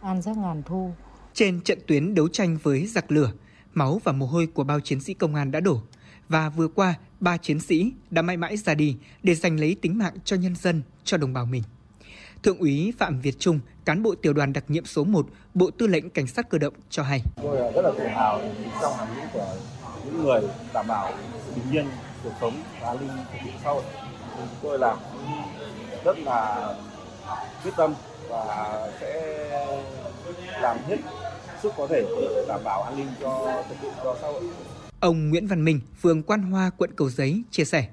an 0.00 0.22
giấc 0.22 0.36
ngàn 0.36 0.62
thu. 0.62 0.90
Trên 1.34 1.60
trận 1.60 1.78
tuyến 1.86 2.14
đấu 2.14 2.28
tranh 2.28 2.58
với 2.62 2.86
giặc 2.86 3.12
lửa, 3.12 3.32
máu 3.74 4.00
và 4.04 4.12
mồ 4.12 4.26
hôi 4.26 4.46
của 4.46 4.64
bao 4.64 4.80
chiến 4.80 5.00
sĩ 5.00 5.14
công 5.14 5.34
an 5.34 5.50
đã 5.50 5.60
đổ 5.60 5.80
và 6.30 6.48
vừa 6.48 6.68
qua 6.68 6.94
ba 7.20 7.36
chiến 7.36 7.60
sĩ 7.60 7.92
đã 8.10 8.22
mãi 8.22 8.36
mãi 8.36 8.56
ra 8.56 8.74
đi 8.74 8.96
để 9.22 9.34
giành 9.34 9.60
lấy 9.60 9.76
tính 9.82 9.98
mạng 9.98 10.14
cho 10.24 10.36
nhân 10.36 10.56
dân, 10.56 10.82
cho 11.04 11.16
đồng 11.16 11.32
bào 11.32 11.46
mình. 11.46 11.62
Thượng 12.42 12.58
úy 12.58 12.92
Phạm 12.98 13.20
Việt 13.20 13.38
Trung, 13.38 13.60
cán 13.84 14.02
bộ 14.02 14.14
tiểu 14.14 14.32
đoàn 14.32 14.52
đặc 14.52 14.64
nhiệm 14.68 14.84
số 14.84 15.04
1, 15.04 15.26
Bộ 15.54 15.70
Tư 15.78 15.86
lệnh 15.86 16.10
Cảnh 16.10 16.26
sát 16.26 16.48
cơ 16.50 16.58
động 16.58 16.74
cho 16.90 17.02
hay. 17.02 17.22
Tôi 17.42 17.72
rất 17.72 17.82
là 17.82 17.90
tự 17.98 18.06
hào 18.06 18.40
trong 18.82 18.92
hàng 18.96 19.08
ngũ 19.16 19.22
của 19.32 19.56
những 20.04 20.24
người 20.24 20.40
đảm 20.74 20.86
bảo 20.88 21.12
bình 21.54 21.64
yên 21.72 21.86
cuộc 22.24 22.32
sống 22.40 22.62
và 22.80 22.88
an 22.88 22.96
ninh 23.00 23.08
trật 23.32 23.40
tự 23.44 23.50
xã 23.64 23.70
hội. 23.70 23.82
Tôi 24.62 24.78
làm 24.78 24.98
rất 26.04 26.18
là 26.18 26.74
quyết 27.62 27.72
tâm 27.76 27.94
và 28.28 28.88
sẽ 29.00 29.46
làm 30.60 30.78
hết 30.88 30.96
sức 31.62 31.72
có 31.76 31.86
thể 31.86 32.02
để 32.20 32.44
đảm 32.48 32.60
bảo 32.64 32.82
an 32.82 32.96
ninh 32.96 33.08
cho 33.20 33.62
trật 33.68 33.78
tự 33.82 33.88
cho 34.04 34.16
xã 34.20 34.26
hội. 34.28 34.42
Ông 35.00 35.30
Nguyễn 35.30 35.46
Văn 35.46 35.64
Minh, 35.64 35.80
phường 36.00 36.22
Quan 36.22 36.42
Hoa, 36.42 36.70
quận 36.70 36.90
Cầu 36.96 37.10
Giấy 37.10 37.42
chia 37.50 37.64
sẻ, 37.64 37.88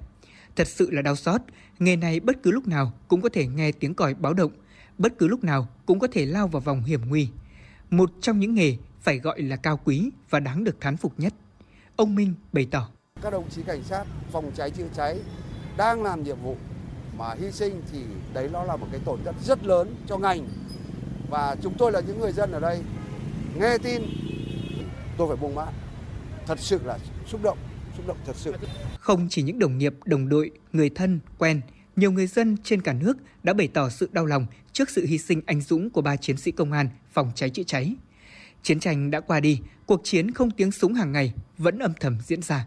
thật 0.56 0.68
sự 0.68 0.90
là 0.90 1.02
đau 1.02 1.16
xót, 1.16 1.40
nghề 1.78 1.96
này 1.96 2.20
bất 2.20 2.42
cứ 2.42 2.50
lúc 2.50 2.68
nào 2.68 2.92
cũng 3.08 3.20
có 3.20 3.28
thể 3.28 3.46
nghe 3.46 3.72
tiếng 3.72 3.94
còi 3.94 4.14
báo 4.14 4.34
động, 4.34 4.52
bất 4.98 5.18
cứ 5.18 5.28
lúc 5.28 5.44
nào 5.44 5.68
cũng 5.86 5.98
có 5.98 6.06
thể 6.12 6.26
lao 6.26 6.48
vào 6.48 6.60
vòng 6.60 6.84
hiểm 6.84 7.00
nguy. 7.08 7.28
Một 7.90 8.10
trong 8.20 8.40
những 8.40 8.54
nghề 8.54 8.76
phải 9.00 9.18
gọi 9.18 9.42
là 9.42 9.56
cao 9.56 9.80
quý 9.84 10.10
và 10.30 10.40
đáng 10.40 10.64
được 10.64 10.80
thán 10.80 10.96
phục 10.96 11.12
nhất. 11.18 11.34
Ông 11.96 12.14
Minh 12.14 12.34
bày 12.52 12.68
tỏ. 12.70 12.88
Các 13.22 13.30
đồng 13.30 13.50
chí 13.50 13.62
cảnh 13.62 13.82
sát 13.82 14.04
phòng 14.32 14.50
cháy 14.56 14.70
chữa 14.70 14.88
cháy 14.94 15.20
đang 15.76 16.02
làm 16.02 16.22
nhiệm 16.22 16.36
vụ 16.42 16.56
mà 17.18 17.34
hy 17.40 17.50
sinh 17.50 17.82
thì 17.92 17.98
đấy 18.32 18.48
nó 18.52 18.64
là 18.64 18.76
một 18.76 18.86
cái 18.90 19.00
tổn 19.04 19.18
thất 19.24 19.34
rất 19.44 19.64
lớn 19.66 19.94
cho 20.06 20.18
ngành 20.18 20.48
và 21.30 21.56
chúng 21.62 21.74
tôi 21.78 21.92
là 21.92 22.00
những 22.00 22.20
người 22.20 22.32
dân 22.32 22.52
ở 22.52 22.60
đây 22.60 22.80
nghe 23.60 23.78
tin 23.78 24.02
tôi 25.16 25.28
phải 25.28 25.36
buông 25.36 25.54
mát 25.54 25.72
thật 26.48 26.60
sự 26.60 26.80
là 26.84 26.98
xúc 27.26 27.42
động 27.42 27.58
xúc 27.96 28.06
động 28.06 28.16
thật 28.26 28.36
sự. 28.36 28.54
Không 28.98 29.26
chỉ 29.30 29.42
những 29.42 29.58
đồng 29.58 29.78
nghiệp 29.78 29.94
đồng 30.04 30.28
đội 30.28 30.50
người 30.72 30.90
thân 30.90 31.20
quen 31.38 31.60
nhiều 31.96 32.12
người 32.12 32.26
dân 32.26 32.56
trên 32.64 32.82
cả 32.82 32.92
nước 32.92 33.16
đã 33.42 33.52
bày 33.52 33.68
tỏ 33.68 33.88
sự 33.88 34.08
đau 34.12 34.26
lòng 34.26 34.46
trước 34.72 34.90
sự 34.90 35.06
hy 35.06 35.18
sinh 35.18 35.40
anh 35.46 35.60
dũng 35.60 35.90
của 35.90 36.00
ba 36.00 36.16
chiến 36.16 36.36
sĩ 36.36 36.50
công 36.50 36.72
an 36.72 36.88
phòng 37.12 37.32
cháy 37.34 37.50
chữa 37.50 37.62
cháy. 37.62 37.94
Chiến 38.62 38.80
tranh 38.80 39.10
đã 39.10 39.20
qua 39.20 39.40
đi 39.40 39.60
cuộc 39.86 40.00
chiến 40.04 40.30
không 40.30 40.50
tiếng 40.50 40.72
súng 40.72 40.94
hàng 40.94 41.12
ngày 41.12 41.32
vẫn 41.58 41.78
âm 41.78 41.92
thầm 42.00 42.18
diễn 42.26 42.42
ra. 42.42 42.66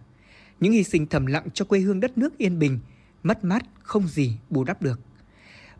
Những 0.59 0.73
hy 0.73 0.83
sinh 0.83 1.07
thầm 1.07 1.25
lặng 1.25 1.47
cho 1.53 1.65
quê 1.65 1.79
hương 1.79 1.99
đất 1.99 2.17
nước 2.17 2.37
yên 2.37 2.59
bình 2.59 2.79
mất 3.23 3.43
mát 3.43 3.63
không 3.83 4.07
gì 4.07 4.37
bù 4.49 4.63
đắp 4.63 4.81
được. 4.81 4.99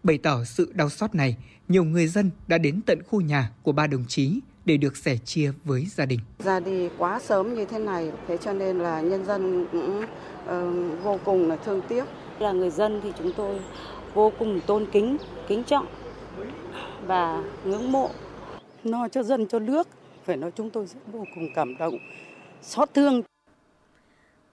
Bày 0.04 0.18
tỏ 0.18 0.44
sự 0.44 0.72
đau 0.76 0.90
xót 0.90 1.16
này, 1.16 1.38
nhiều 1.68 1.84
người 1.84 2.08
dân 2.08 2.32
đã 2.48 2.58
đến 2.58 2.82
tận 2.86 3.04
khu 3.04 3.22
nhà 3.22 3.52
của 3.64 3.72
ba 3.72 3.88
đồng 3.88 4.06
chí 4.08 4.40
để 4.66 4.78
được 4.78 4.98
sẻ 4.98 5.18
chia 5.26 5.52
với 5.64 5.86
gia 5.86 6.06
đình. 6.06 6.20
Ra 6.40 6.60
đi 6.60 6.90
quá 6.98 7.20
sớm 7.20 7.54
như 7.56 7.66
thế 7.66 7.80
này, 7.80 8.12
thế 8.28 8.38
cho 8.38 8.54
nên 8.54 8.80
là 8.80 9.02
nhân 9.02 9.26
dân 9.26 9.68
cũng 9.72 10.00
uh, 10.00 11.04
vô 11.04 11.20
cùng 11.26 11.50
là 11.50 11.56
thương 11.56 11.82
tiếc. 11.88 12.06
Là 12.40 12.52
người 12.52 12.70
dân 12.70 13.00
thì 13.04 13.14
chúng 13.18 13.32
tôi 13.38 13.60
vô 14.14 14.32
cùng 14.40 14.60
tôn 14.68 14.86
kính, 14.92 15.18
kính 15.48 15.64
trọng 15.64 15.86
và 17.06 17.44
ngưỡng 17.66 17.92
mộ. 17.92 18.10
Lo 18.84 19.08
cho 19.08 19.24
dân 19.24 19.48
cho 19.48 19.60
nước, 19.60 19.88
phải 20.26 20.38
nói 20.38 20.52
chúng 20.56 20.70
tôi 20.70 20.86
rất 20.86 21.00
vô 21.12 21.26
cùng 21.36 21.50
cảm 21.56 21.78
động, 21.78 21.98
xót 22.62 22.90
thương. 22.94 23.22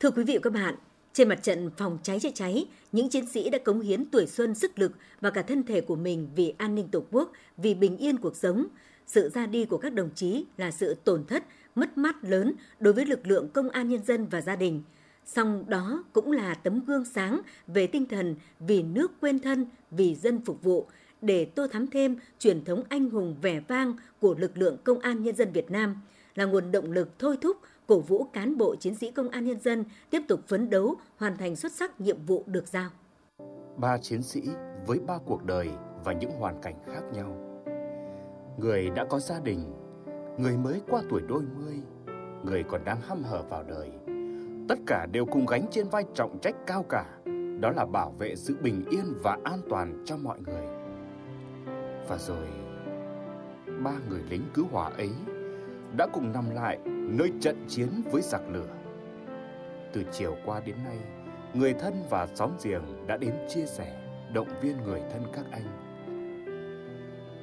Thưa 0.01 0.11
quý 0.11 0.25
vị 0.25 0.35
và 0.35 0.41
các 0.43 0.53
bạn, 0.53 0.75
trên 1.13 1.29
mặt 1.29 1.43
trận 1.43 1.71
phòng 1.77 1.99
cháy 2.03 2.21
chữa 2.21 2.31
cháy, 2.35 2.67
những 2.93 3.09
chiến 3.09 3.27
sĩ 3.27 3.51
đã 3.51 3.59
cống 3.59 3.81
hiến 3.81 4.05
tuổi 4.11 4.27
xuân 4.27 4.55
sức 4.55 4.79
lực 4.79 4.93
và 5.21 5.31
cả 5.31 5.43
thân 5.43 5.63
thể 5.63 5.81
của 5.81 5.97
mình 5.97 6.29
vì 6.37 6.55
an 6.59 6.75
ninh 6.75 6.89
Tổ 6.89 7.03
quốc, 7.11 7.33
vì 7.57 7.75
bình 7.75 7.97
yên 7.97 8.19
cuộc 8.19 8.37
sống. 8.37 8.67
Sự 9.09 9.29
ra 9.29 9.47
đi 9.47 9.65
của 9.65 9.79
các 9.79 9.93
đồng 9.93 10.11
chí 10.15 10.45
là 10.57 10.71
sự 10.71 10.95
tổn 10.95 11.25
thất, 11.25 11.45
mất 11.75 11.99
mát 11.99 12.17
lớn 12.25 12.53
đối 12.81 12.93
với 12.95 13.07
lực 13.07 13.27
lượng 13.27 13.49
công 13.49 13.71
an 13.71 13.89
nhân 13.89 14.05
dân 14.05 14.27
và 14.27 14.41
gia 14.41 14.57
đình. 14.57 14.83
Song 15.25 15.65
đó 15.69 16.05
cũng 16.13 16.33
là 16.33 16.55
tấm 16.55 16.85
gương 16.85 17.05
sáng 17.05 17.41
về 17.67 17.87
tinh 17.87 18.07
thần 18.07 18.35
vì 18.61 18.83
nước 18.83 19.13
quên 19.21 19.39
thân, 19.39 19.67
vì 19.91 20.15
dân 20.15 20.41
phục 20.45 20.63
vụ, 20.63 20.87
để 21.23 21.45
tô 21.45 21.67
thắm 21.67 21.87
thêm 21.87 22.17
truyền 22.39 22.65
thống 22.65 22.83
anh 22.89 23.11
hùng 23.11 23.37
vẻ 23.43 23.61
vang 23.69 23.97
của 24.21 24.35
lực 24.39 24.59
lượng 24.59 24.77
công 24.85 24.99
an 24.99 25.23
nhân 25.23 25.37
dân 25.37 25.53
Việt 25.53 25.71
Nam, 25.71 25.97
là 26.35 26.45
nguồn 26.45 26.73
động 26.73 26.93
lực 26.93 27.09
thôi 27.19 27.37
thúc 27.41 27.57
cổ 27.87 28.01
vũ 28.01 28.25
cán 28.25 28.59
bộ 28.59 28.77
chiến 28.77 28.95
sĩ 28.95 29.11
công 29.11 29.29
an 29.29 29.45
nhân 29.45 29.61
dân 29.61 29.85
tiếp 30.11 30.23
tục 30.29 30.41
phấn 30.49 30.71
đấu, 30.71 30.97
hoàn 31.17 31.37
thành 31.37 31.57
xuất 31.57 31.73
sắc 31.73 32.01
nhiệm 32.01 32.27
vụ 32.27 32.45
được 32.47 32.69
giao. 32.69 32.91
Ba 33.77 33.99
chiến 33.99 34.23
sĩ 34.23 34.43
với 34.87 34.99
ba 34.99 35.19
cuộc 35.27 35.45
đời 35.45 35.69
và 36.05 36.13
những 36.13 36.31
hoàn 36.31 36.63
cảnh 36.63 36.75
khác 36.87 37.03
nhau. 37.15 37.48
Người 38.59 38.91
đã 38.91 39.05
có 39.05 39.19
gia 39.19 39.41
đình, 39.41 39.73
người 40.39 40.57
mới 40.57 40.81
qua 40.89 41.03
tuổi 41.11 41.23
đôi 41.29 41.43
mươi, 41.43 41.75
người 42.45 42.63
còn 42.63 42.85
đang 42.85 43.01
hăm 43.01 43.23
hở 43.23 43.43
vào 43.43 43.63
đời. 43.63 43.91
Tất 44.69 44.79
cả 44.87 45.07
đều 45.13 45.25
cùng 45.27 45.47
gánh 45.47 45.67
trên 45.71 45.89
vai 45.89 46.05
trọng 46.15 46.39
trách 46.43 46.55
cao 46.67 46.85
cả, 46.89 47.19
đó 47.61 47.71
là 47.77 47.87
bảo 47.87 48.15
vệ 48.19 48.37
sự 48.37 48.57
bình 48.63 48.85
yên 48.91 49.15
và 49.23 49.39
an 49.45 49.61
toàn 49.69 50.03
cho 50.05 50.17
mọi 50.17 50.39
người. 50.41 50.67
Và 52.09 52.19
rồi, 52.19 52.47
ba 53.85 53.93
người 54.09 54.23
lính 54.31 54.43
cứu 54.55 54.67
hỏa 54.71 54.91
ấy 54.91 55.11
đã 55.97 56.07
cùng 56.13 56.33
nằm 56.33 56.51
lại 56.51 56.79
nơi 56.87 57.33
trận 57.41 57.65
chiến 57.69 57.89
với 58.13 58.23
giặc 58.23 58.43
lửa. 58.53 58.75
Từ 59.93 60.03
chiều 60.13 60.37
qua 60.45 60.61
đến 60.67 60.77
nay, 60.85 60.99
người 61.55 61.75
thân 61.75 61.95
và 62.11 62.27
xóm 62.35 62.51
giềng 62.65 63.07
đã 63.07 63.17
đến 63.17 63.35
chia 63.49 63.67
sẻ, 63.67 64.03
động 64.35 64.49
viên 64.63 64.77
người 64.85 65.03
thân 65.13 65.23
các 65.33 65.45
anh. 65.51 65.65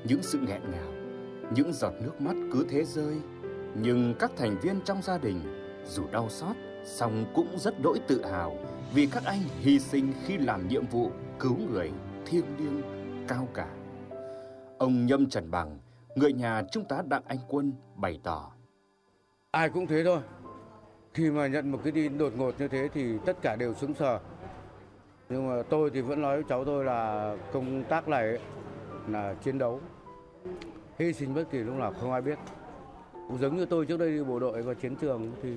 Những 0.08 0.22
sự 0.22 0.40
nghẹn 0.40 0.62
ngào, 0.72 0.95
những 1.52 1.74
giọt 1.74 1.94
nước 2.02 2.22
mắt 2.22 2.36
cứ 2.52 2.66
thế 2.70 2.84
rơi, 2.84 3.16
nhưng 3.75 4.16
các 4.20 4.32
thành 4.38 4.58
viên 4.62 4.82
trong 4.82 5.02
gia 5.02 5.18
đình 5.18 5.40
dù 5.86 6.04
đau 6.12 6.30
xót, 6.30 6.56
song 6.86 7.25
cũng 7.36 7.48
rất 7.58 7.82
đỗi 7.82 8.00
tự 8.08 8.25
hào 8.25 8.58
vì 8.94 9.06
các 9.06 9.24
anh 9.25 9.40
hy 9.60 9.80
sinh 9.80 10.14
khi 10.25 10.38
làm 10.38 10.68
nhiệm 10.68 10.86
vụ 10.86 11.12
cứu 11.40 11.58
người 11.72 11.92
thiêng 12.25 12.46
liêng 12.58 12.82
cao 13.28 13.48
cả. 13.54 13.68
Ông 14.78 15.06
Nhâm 15.06 15.30
Trần 15.30 15.52
Bằng, 15.52 15.80
người 16.16 16.34
nhà 16.34 16.64
Trung 16.72 16.86
tá 16.90 17.02
Đặng 17.08 17.24
Anh 17.28 17.40
Quân 17.48 17.74
bày 17.96 18.20
tỏ. 18.24 18.52
Ai 19.52 19.70
cũng 19.70 19.88
thế 19.88 20.04
thôi. 20.04 20.20
Khi 21.14 21.32
mà 21.32 21.48
nhận 21.48 21.72
một 21.72 21.80
cái 21.84 21.92
tin 21.92 22.18
đột 22.18 22.34
ngột 22.38 22.60
như 22.60 22.68
thế 22.68 22.90
thì 22.94 23.18
tất 23.25 23.38
cả 23.42 23.56
đều 23.56 23.74
sững 23.74 23.94
sờ. 23.94 24.20
Nhưng 25.30 25.50
mà 25.50 25.64
tôi 25.70 25.90
thì 25.94 26.02
vẫn 26.02 26.22
nói 26.22 26.36
với 26.36 26.46
cháu 26.50 26.66
tôi 26.66 26.86
là 26.86 27.36
công 27.54 27.84
tác 27.84 28.08
này 28.08 28.24
ấy, 28.24 28.40
là 29.08 29.34
chiến 29.44 29.58
đấu. 29.58 29.82
Hy 30.98 31.14
sinh 31.14 31.34
bất 31.34 31.44
kỳ 31.52 31.58
lúc 31.58 31.75
nào 31.75 31.94
không 32.00 32.12
ai 32.12 32.22
biết. 32.22 32.40
Cũng 33.28 33.38
giống 33.38 33.58
như 33.58 33.66
tôi 33.66 33.86
trước 33.86 34.00
đây 34.00 34.12
đi 34.12 34.24
bộ 34.24 34.40
đội 34.40 34.62
và 34.62 34.74
chiến 34.74 34.96
trường 34.96 35.32
thì 35.44 35.54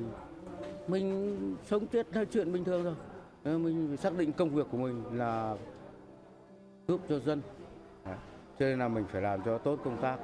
mình 0.88 1.36
sống 1.70 1.86
chết 1.86 2.16
là 2.16 2.24
chuyện 2.24 2.52
bình 2.52 2.64
thường 2.64 2.84
thôi. 2.84 3.58
Mình 3.58 3.96
xác 3.96 4.18
định 4.18 4.32
công 4.32 4.50
việc 4.50 4.66
của 4.70 4.78
mình 4.78 5.04
là 5.12 5.56
giúp 6.88 7.00
cho 7.08 7.18
dân. 7.18 7.42
Cho 8.58 8.66
nên 8.66 8.78
là 8.78 8.88
mình 8.88 9.04
phải 9.12 9.22
làm 9.22 9.40
cho 9.44 9.58
tốt 9.58 9.78
công 9.84 10.02
tác. 10.02 10.18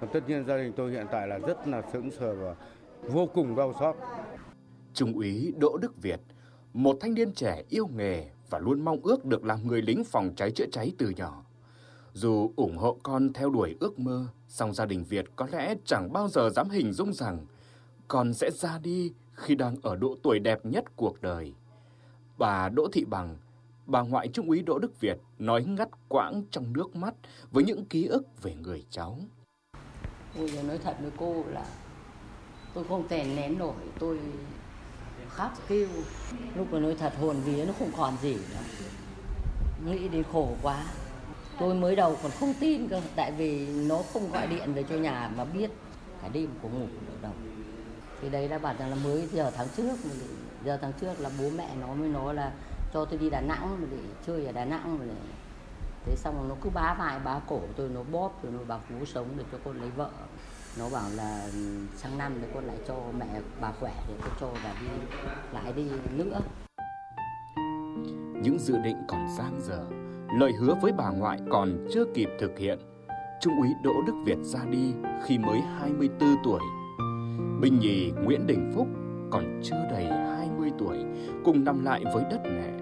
Còn 0.00 0.10
tất 0.12 0.20
nhiên 0.28 0.44
gia 0.46 0.56
đình 0.56 0.72
tôi 0.76 0.90
hiện 0.90 1.06
tại 1.12 1.28
là 1.28 1.38
rất 1.38 1.68
là 1.68 1.82
sững 1.92 2.10
sờ 2.10 2.34
và 2.34 2.54
vô 3.02 3.26
cùng 3.34 3.56
đau 3.56 3.74
xót. 3.80 3.96
Trung 4.94 5.12
úy 5.12 5.54
Đỗ 5.58 5.78
Đức 5.82 6.02
Việt, 6.02 6.20
một 6.72 6.96
thanh 7.00 7.14
niên 7.14 7.32
trẻ 7.32 7.62
yêu 7.68 7.88
nghề 7.96 8.30
và 8.50 8.58
luôn 8.58 8.84
mong 8.84 9.00
ước 9.02 9.24
được 9.24 9.44
làm 9.44 9.66
người 9.66 9.82
lính 9.82 10.04
phòng 10.04 10.32
cháy 10.36 10.50
chữa 10.50 10.66
cháy 10.72 10.92
từ 10.98 11.12
nhỏ. 11.16 11.44
Dù 12.14 12.52
ủng 12.56 12.76
hộ 12.76 12.96
con 13.02 13.32
theo 13.32 13.50
đuổi 13.50 13.76
ước 13.80 13.98
mơ, 13.98 14.26
song 14.48 14.74
gia 14.74 14.86
đình 14.86 15.04
Việt 15.04 15.24
có 15.36 15.46
lẽ 15.52 15.74
chẳng 15.84 16.12
bao 16.12 16.28
giờ 16.28 16.50
dám 16.50 16.70
hình 16.70 16.92
dung 16.92 17.12
rằng 17.12 17.46
con 18.08 18.34
sẽ 18.34 18.50
ra 18.50 18.78
đi 18.78 19.12
khi 19.34 19.54
đang 19.54 19.76
ở 19.82 19.96
độ 19.96 20.16
tuổi 20.22 20.38
đẹp 20.38 20.66
nhất 20.66 20.84
cuộc 20.96 21.22
đời. 21.22 21.52
Bà 22.38 22.68
Đỗ 22.68 22.88
Thị 22.92 23.04
Bằng, 23.04 23.36
bà 23.86 24.02
ngoại 24.02 24.28
Trung 24.28 24.48
úy 24.48 24.62
Đỗ 24.62 24.78
Đức 24.78 25.00
Việt 25.00 25.18
nói 25.38 25.64
ngắt 25.64 25.88
quãng 26.08 26.42
trong 26.50 26.72
nước 26.72 26.96
mắt 26.96 27.14
với 27.50 27.64
những 27.64 27.84
ký 27.84 28.06
ức 28.06 28.42
về 28.42 28.54
người 28.54 28.84
cháu. 28.90 29.18
Tôi 30.36 30.50
nói 30.66 30.78
thật 30.78 30.96
với 31.02 31.10
cô 31.16 31.44
là 31.48 31.66
tôi 32.74 32.84
không 32.84 33.08
thể 33.08 33.24
nén 33.36 33.58
nổi, 33.58 33.74
tôi 33.98 34.18
khóc 35.28 35.52
kêu. 35.68 35.88
Lúc 36.56 36.72
mà 36.72 36.78
nói 36.78 36.96
thật 36.98 37.12
hồn 37.20 37.36
vía 37.44 37.64
nó 37.64 37.72
không 37.78 37.90
còn 37.96 38.16
gì 38.22 38.34
nữa. 38.34 38.62
Nghĩ 39.86 40.08
đến 40.08 40.24
khổ 40.32 40.56
quá. 40.62 40.84
Tôi 41.62 41.74
mới 41.74 41.96
đầu 41.96 42.16
còn 42.22 42.32
không 42.40 42.54
tin 42.60 42.88
cơ, 42.88 43.00
tại 43.16 43.32
vì 43.32 43.66
nó 43.68 43.98
không 44.12 44.32
gọi 44.32 44.46
điện 44.46 44.74
về 44.74 44.84
cho 44.90 44.96
nhà 44.96 45.30
mà 45.36 45.44
biết 45.44 45.70
cả 46.22 46.28
đêm 46.32 46.48
cũng 46.62 46.80
ngủ 46.80 46.86
được 46.86 47.22
đâu. 47.22 47.32
Thì 48.22 48.28
đấy 48.30 48.48
là 48.48 48.58
bảo 48.58 48.74
rằng 48.78 48.90
là 48.90 48.96
mới 49.04 49.28
giờ 49.32 49.50
tháng 49.56 49.66
trước, 49.76 49.96
giờ 50.64 50.78
tháng 50.82 50.92
trước 51.00 51.20
là 51.20 51.30
bố 51.38 51.50
mẹ 51.56 51.68
nó 51.80 51.86
mới 51.86 52.08
nói 52.08 52.34
là 52.34 52.52
cho 52.92 53.04
tôi 53.04 53.18
đi 53.18 53.30
Đà 53.30 53.40
Nẵng 53.40 53.86
để 53.90 53.96
chơi 54.26 54.46
ở 54.46 54.52
Đà 54.52 54.64
Nẵng 54.64 54.98
để 55.00 55.14
thế 56.06 56.16
xong 56.16 56.48
nó 56.48 56.54
cứ 56.62 56.70
bá 56.70 56.94
vai 56.98 57.18
bá 57.24 57.40
cổ 57.48 57.60
tôi 57.76 57.88
nó 57.88 58.02
bóp 58.12 58.42
rồi 58.42 58.52
nó 58.52 58.58
bảo 58.68 58.80
cứu 58.88 59.04
sống 59.04 59.28
để 59.38 59.44
cho 59.52 59.58
con 59.64 59.80
lấy 59.80 59.90
vợ. 59.90 60.10
Nó 60.78 60.88
bảo 60.88 61.10
là 61.14 61.48
ừ, 61.52 61.86
sang 61.96 62.18
năm 62.18 62.38
thì 62.40 62.46
con 62.54 62.64
lại 62.64 62.76
cho 62.88 62.94
mẹ 63.18 63.40
bà 63.60 63.72
khỏe 63.80 63.92
để 64.08 64.14
con 64.20 64.30
cho 64.40 64.48
bà 64.64 64.74
đi 64.80 64.86
lại 65.52 65.72
đi 65.72 65.86
nữa. 66.10 66.40
Những 68.42 68.58
dự 68.58 68.78
định 68.78 68.96
còn 69.08 69.28
dang 69.38 69.60
dở 69.68 70.01
lời 70.38 70.52
hứa 70.52 70.74
với 70.82 70.92
bà 70.92 71.10
ngoại 71.10 71.38
còn 71.50 71.86
chưa 71.90 72.04
kịp 72.14 72.28
thực 72.38 72.58
hiện. 72.58 72.78
Trung 73.40 73.60
úy 73.60 73.68
Đỗ 73.82 73.92
Đức 74.06 74.14
Việt 74.24 74.38
ra 74.42 74.60
đi 74.70 74.94
khi 75.24 75.38
mới 75.38 75.60
24 75.60 76.28
tuổi. 76.44 76.60
Binh 77.60 77.78
nhì 77.78 78.12
Nguyễn 78.24 78.46
Đình 78.46 78.72
Phúc 78.74 78.88
còn 79.30 79.60
chưa 79.62 79.86
đầy 79.90 80.04
20 80.04 80.70
tuổi 80.78 80.98
cùng 81.44 81.64
nằm 81.64 81.84
lại 81.84 82.04
với 82.14 82.24
đất 82.30 82.40
mẹ. 82.44 82.72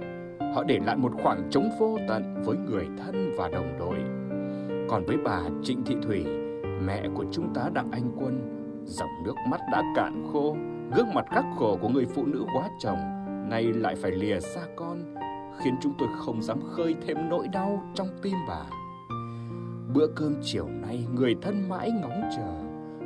Họ 0.55 0.65
để 0.65 0.79
lại 0.87 0.97
một 0.97 1.13
khoảng 1.23 1.51
trống 1.51 1.71
vô 1.81 1.99
tận 2.09 2.43
với 2.45 2.57
người 2.57 2.89
thân 2.99 3.33
và 3.37 3.49
đồng 3.49 3.79
đội. 3.79 3.97
Còn 4.89 5.05
với 5.07 5.17
bà 5.17 5.41
Trịnh 5.63 5.85
Thị 5.85 5.97
Thủy 6.03 6.25
mẹ 6.87 7.03
của 7.15 7.25
Trung 7.33 7.55
tá 7.55 7.71
Đặng 7.73 7.91
Anh 7.91 8.13
Quân, 8.21 8.41
dòng 8.85 9.11
nước 9.25 9.35
mắt 9.49 9.61
đã 9.73 9.83
cạn 9.97 10.25
khô, 10.33 10.57
gương 10.97 11.15
mặt 11.15 11.25
khắc 11.31 11.45
khổ 11.59 11.79
của 11.83 11.89
người 11.89 12.07
phụ 12.15 12.27
nữ 12.27 12.45
quá 12.55 12.69
chồng, 12.79 12.99
nay 13.49 13.63
lại 13.63 13.95
phải 14.03 14.11
lìa 14.11 14.41
xa 14.41 14.61
con, 14.77 15.15
khiến 15.65 15.77
chúng 15.81 15.93
tôi 15.99 16.09
không 16.19 16.43
dám 16.43 16.59
khơi 16.71 16.95
thêm 17.07 17.17
nỗi 17.29 17.49
đau 17.49 17.83
trong 17.95 18.09
tim 18.23 18.35
bà. 18.49 18.63
Bữa 19.95 20.07
cơm 20.17 20.35
chiều 20.43 20.69
nay 20.69 21.07
người 21.15 21.37
thân 21.43 21.69
mãi 21.69 21.91
ngóng 22.01 22.23
chờ, 22.37 22.53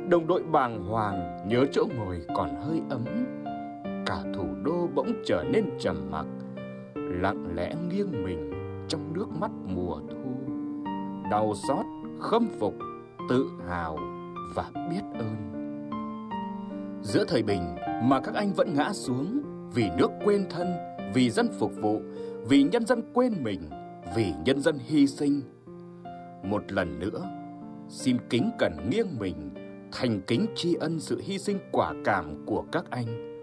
đồng 0.09 0.27
đội 0.27 0.43
bàng 0.43 0.83
hoàng 0.83 1.47
nhớ 1.47 1.65
chỗ 1.71 1.85
ngồi 1.97 2.21
còn 2.35 2.49
hơi 2.55 2.81
ấm. 2.89 3.05
Cả 4.05 4.17
thủ 4.35 4.45
đô 4.63 4.87
bỗng 4.95 5.13
trở 5.25 5.43
nên 5.51 5.65
trầm 5.79 6.11
mặc, 6.11 6.25
lặng 6.95 7.55
lẽ 7.55 7.75
nghiêng 7.89 8.23
mình 8.23 8.51
trong 8.87 9.13
nước 9.13 9.27
mắt 9.39 9.51
mùa 9.75 9.99
thu. 10.09 10.51
Đau 11.31 11.53
xót, 11.67 11.85
khâm 12.19 12.47
phục 12.59 12.73
tự 13.29 13.49
hào 13.69 13.97
và 14.55 14.65
biết 14.89 15.01
ơn. 15.13 15.35
Giữa 17.01 17.25
thời 17.27 17.43
bình 17.43 17.75
mà 18.03 18.21
các 18.21 18.35
anh 18.35 18.53
vẫn 18.53 18.73
ngã 18.73 18.93
xuống 18.93 19.41
vì 19.73 19.89
nước 19.97 20.11
quên 20.25 20.45
thân, 20.49 20.67
vì 21.13 21.29
dân 21.29 21.47
phục 21.59 21.71
vụ, 21.81 22.01
vì 22.49 22.63
nhân 22.63 22.85
dân 22.85 23.01
quên 23.13 23.43
mình, 23.43 23.69
vì 24.15 24.33
nhân 24.45 24.61
dân 24.61 24.77
hy 24.79 25.07
sinh. 25.07 25.41
Một 26.43 26.71
lần 26.71 26.99
nữa, 26.99 27.23
xin 27.89 28.17
kính 28.29 28.51
cẩn 28.59 28.89
nghiêng 28.89 29.19
mình, 29.19 29.51
thành 29.91 30.21
kính 30.27 30.45
tri 30.55 30.73
ân 30.73 30.99
sự 30.99 31.21
hy 31.23 31.37
sinh 31.37 31.59
quả 31.71 31.93
cảm 32.03 32.45
của 32.45 32.65
các 32.71 32.85
anh. 32.89 33.41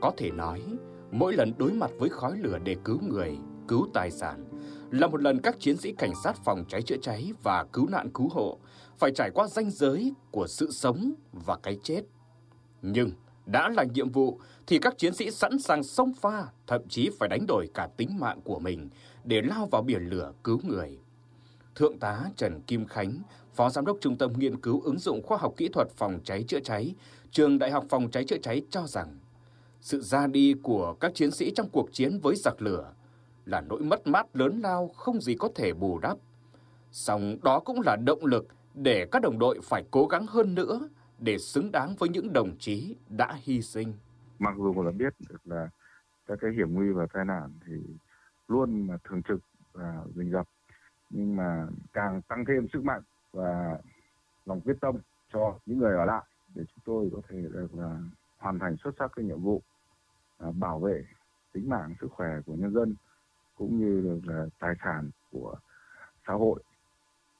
Có 0.00 0.12
thể 0.16 0.30
nói, 0.30 0.62
mỗi 1.10 1.32
lần 1.32 1.52
đối 1.58 1.72
mặt 1.72 1.90
với 1.98 2.08
khói 2.08 2.38
lửa 2.38 2.58
để 2.64 2.76
cứu 2.84 2.98
người, 3.08 3.38
cứu 3.68 3.86
tài 3.94 4.10
sản, 4.10 4.44
là 4.90 5.06
một 5.06 5.22
lần 5.22 5.40
các 5.40 5.60
chiến 5.60 5.76
sĩ 5.76 5.92
cảnh 5.92 6.12
sát 6.24 6.36
phòng 6.44 6.64
cháy 6.68 6.82
chữa 6.82 6.96
cháy 7.02 7.32
và 7.42 7.64
cứu 7.72 7.88
nạn 7.88 8.10
cứu 8.14 8.28
hộ 8.28 8.58
phải 8.98 9.10
trải 9.14 9.30
qua 9.30 9.46
ranh 9.46 9.70
giới 9.70 10.14
của 10.30 10.46
sự 10.46 10.70
sống 10.70 11.12
và 11.32 11.56
cái 11.62 11.78
chết. 11.82 12.02
Nhưng 12.82 13.10
đã 13.50 13.68
là 13.68 13.84
nhiệm 13.84 14.10
vụ 14.10 14.40
thì 14.66 14.78
các 14.78 14.98
chiến 14.98 15.14
sĩ 15.14 15.30
sẵn 15.30 15.58
sàng 15.58 15.82
xông 15.82 16.12
pha, 16.14 16.46
thậm 16.66 16.88
chí 16.88 17.10
phải 17.18 17.28
đánh 17.28 17.46
đổi 17.48 17.68
cả 17.74 17.88
tính 17.96 18.18
mạng 18.18 18.40
của 18.44 18.58
mình 18.58 18.88
để 19.24 19.42
lao 19.42 19.66
vào 19.66 19.82
biển 19.82 20.02
lửa 20.02 20.32
cứu 20.44 20.60
người. 20.62 20.98
Thượng 21.74 21.98
tá 21.98 22.24
Trần 22.36 22.60
Kim 22.60 22.86
Khánh, 22.86 23.22
Phó 23.54 23.70
Giám 23.70 23.84
đốc 23.84 23.96
Trung 24.00 24.16
tâm 24.16 24.32
Nghiên 24.36 24.60
cứu 24.60 24.80
ứng 24.80 24.98
dụng 24.98 25.22
khoa 25.22 25.38
học 25.38 25.54
kỹ 25.56 25.68
thuật 25.68 25.88
phòng 25.96 26.20
cháy 26.24 26.44
chữa 26.48 26.60
cháy, 26.60 26.94
Trường 27.30 27.58
Đại 27.58 27.70
học 27.70 27.84
Phòng 27.88 28.10
cháy 28.10 28.24
chữa 28.24 28.38
cháy 28.42 28.62
cho 28.70 28.86
rằng 28.86 29.18
sự 29.80 30.00
ra 30.00 30.26
đi 30.26 30.54
của 30.62 30.94
các 31.00 31.14
chiến 31.14 31.30
sĩ 31.30 31.52
trong 31.56 31.68
cuộc 31.68 31.92
chiến 31.92 32.18
với 32.22 32.36
giặc 32.36 32.62
lửa 32.62 32.92
là 33.44 33.60
nỗi 33.60 33.80
mất 33.80 34.06
mát 34.06 34.36
lớn 34.36 34.60
lao 34.60 34.88
không 34.88 35.20
gì 35.20 35.34
có 35.34 35.48
thể 35.54 35.72
bù 35.72 35.98
đắp. 35.98 36.18
Song 36.92 37.36
đó 37.42 37.60
cũng 37.60 37.80
là 37.84 37.96
động 38.06 38.24
lực 38.24 38.46
để 38.74 39.06
các 39.12 39.22
đồng 39.22 39.38
đội 39.38 39.58
phải 39.62 39.84
cố 39.90 40.06
gắng 40.06 40.26
hơn 40.26 40.54
nữa 40.54 40.88
để 41.20 41.38
xứng 41.38 41.72
đáng 41.72 41.94
với 41.98 42.08
những 42.08 42.32
đồng 42.32 42.56
chí 42.58 42.96
đã 43.08 43.38
hy 43.42 43.62
sinh. 43.62 43.92
Mặc 44.38 44.54
dù 44.56 44.82
là 44.82 44.90
biết 44.90 45.14
được 45.28 45.46
là 45.46 45.68
các 46.26 46.38
cái 46.40 46.50
hiểm 46.52 46.74
nguy 46.74 46.92
và 46.92 47.06
tai 47.12 47.24
nạn 47.24 47.50
thì 47.66 47.74
luôn 48.48 48.88
là 48.88 48.98
thường 49.04 49.22
trực 49.22 49.40
và 49.72 50.04
rình 50.14 50.30
rập 50.30 50.46
nhưng 51.10 51.36
mà 51.36 51.66
càng 51.92 52.22
tăng 52.22 52.44
thêm 52.44 52.68
sức 52.72 52.84
mạnh 52.84 53.02
và 53.32 53.78
lòng 54.46 54.60
quyết 54.60 54.76
tâm 54.80 54.96
cho 55.32 55.58
những 55.66 55.78
người 55.78 55.96
ở 55.96 56.04
lại 56.04 56.24
để 56.54 56.62
chúng 56.64 56.82
tôi 56.84 57.10
có 57.12 57.20
thể 57.28 57.42
được 57.42 57.74
là 57.74 57.98
hoàn 58.38 58.58
thành 58.58 58.76
xuất 58.84 58.94
sắc 58.98 59.10
cái 59.16 59.24
nhiệm 59.24 59.42
vụ 59.42 59.62
à, 60.38 60.48
bảo 60.58 60.78
vệ 60.78 61.04
tính 61.52 61.68
mạng 61.68 61.94
sức 62.00 62.08
khỏe 62.10 62.28
của 62.46 62.54
nhân 62.54 62.74
dân 62.74 62.94
cũng 63.54 63.78
như 63.78 64.00
được 64.00 64.32
là 64.32 64.46
tài 64.58 64.74
sản 64.84 65.10
của 65.32 65.56
xã 66.26 66.32
hội 66.32 66.62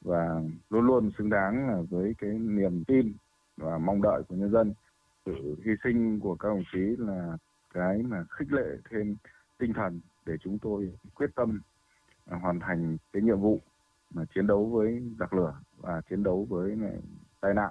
và 0.01 0.41
luôn 0.71 0.87
luôn 0.87 1.11
xứng 1.19 1.31
đáng 1.31 1.87
với 1.91 2.15
cái 2.19 2.31
niềm 2.31 2.85
tin 2.85 3.13
và 3.61 3.79
mong 3.79 4.03
đợi 4.03 4.23
của 4.29 4.35
nhân 4.35 4.51
dân. 4.51 4.75
Sự 5.27 5.57
hy 5.65 5.73
sinh 5.85 6.21
của 6.21 6.35
các 6.35 6.49
đồng 6.49 6.63
chí 6.73 6.79
là 6.99 7.37
cái 7.75 7.99
mà 8.03 8.25
khích 8.31 8.53
lệ 8.53 8.77
thêm 8.91 9.17
tinh 9.59 9.73
thần 9.73 10.01
để 10.27 10.35
chúng 10.43 10.59
tôi 10.59 10.93
quyết 11.15 11.31
tâm 11.35 11.61
à, 12.27 12.39
hoàn 12.43 12.61
thành 12.61 12.97
cái 13.13 13.23
nhiệm 13.23 13.41
vụ 13.41 13.61
mà 14.15 14.25
chiến 14.35 14.47
đấu 14.47 14.67
với 14.67 15.03
giặc 15.19 15.33
lửa 15.33 15.55
và 15.77 16.01
chiến 16.11 16.23
đấu 16.23 16.47
với 16.51 16.77
tai 17.41 17.55
nạn. 17.55 17.71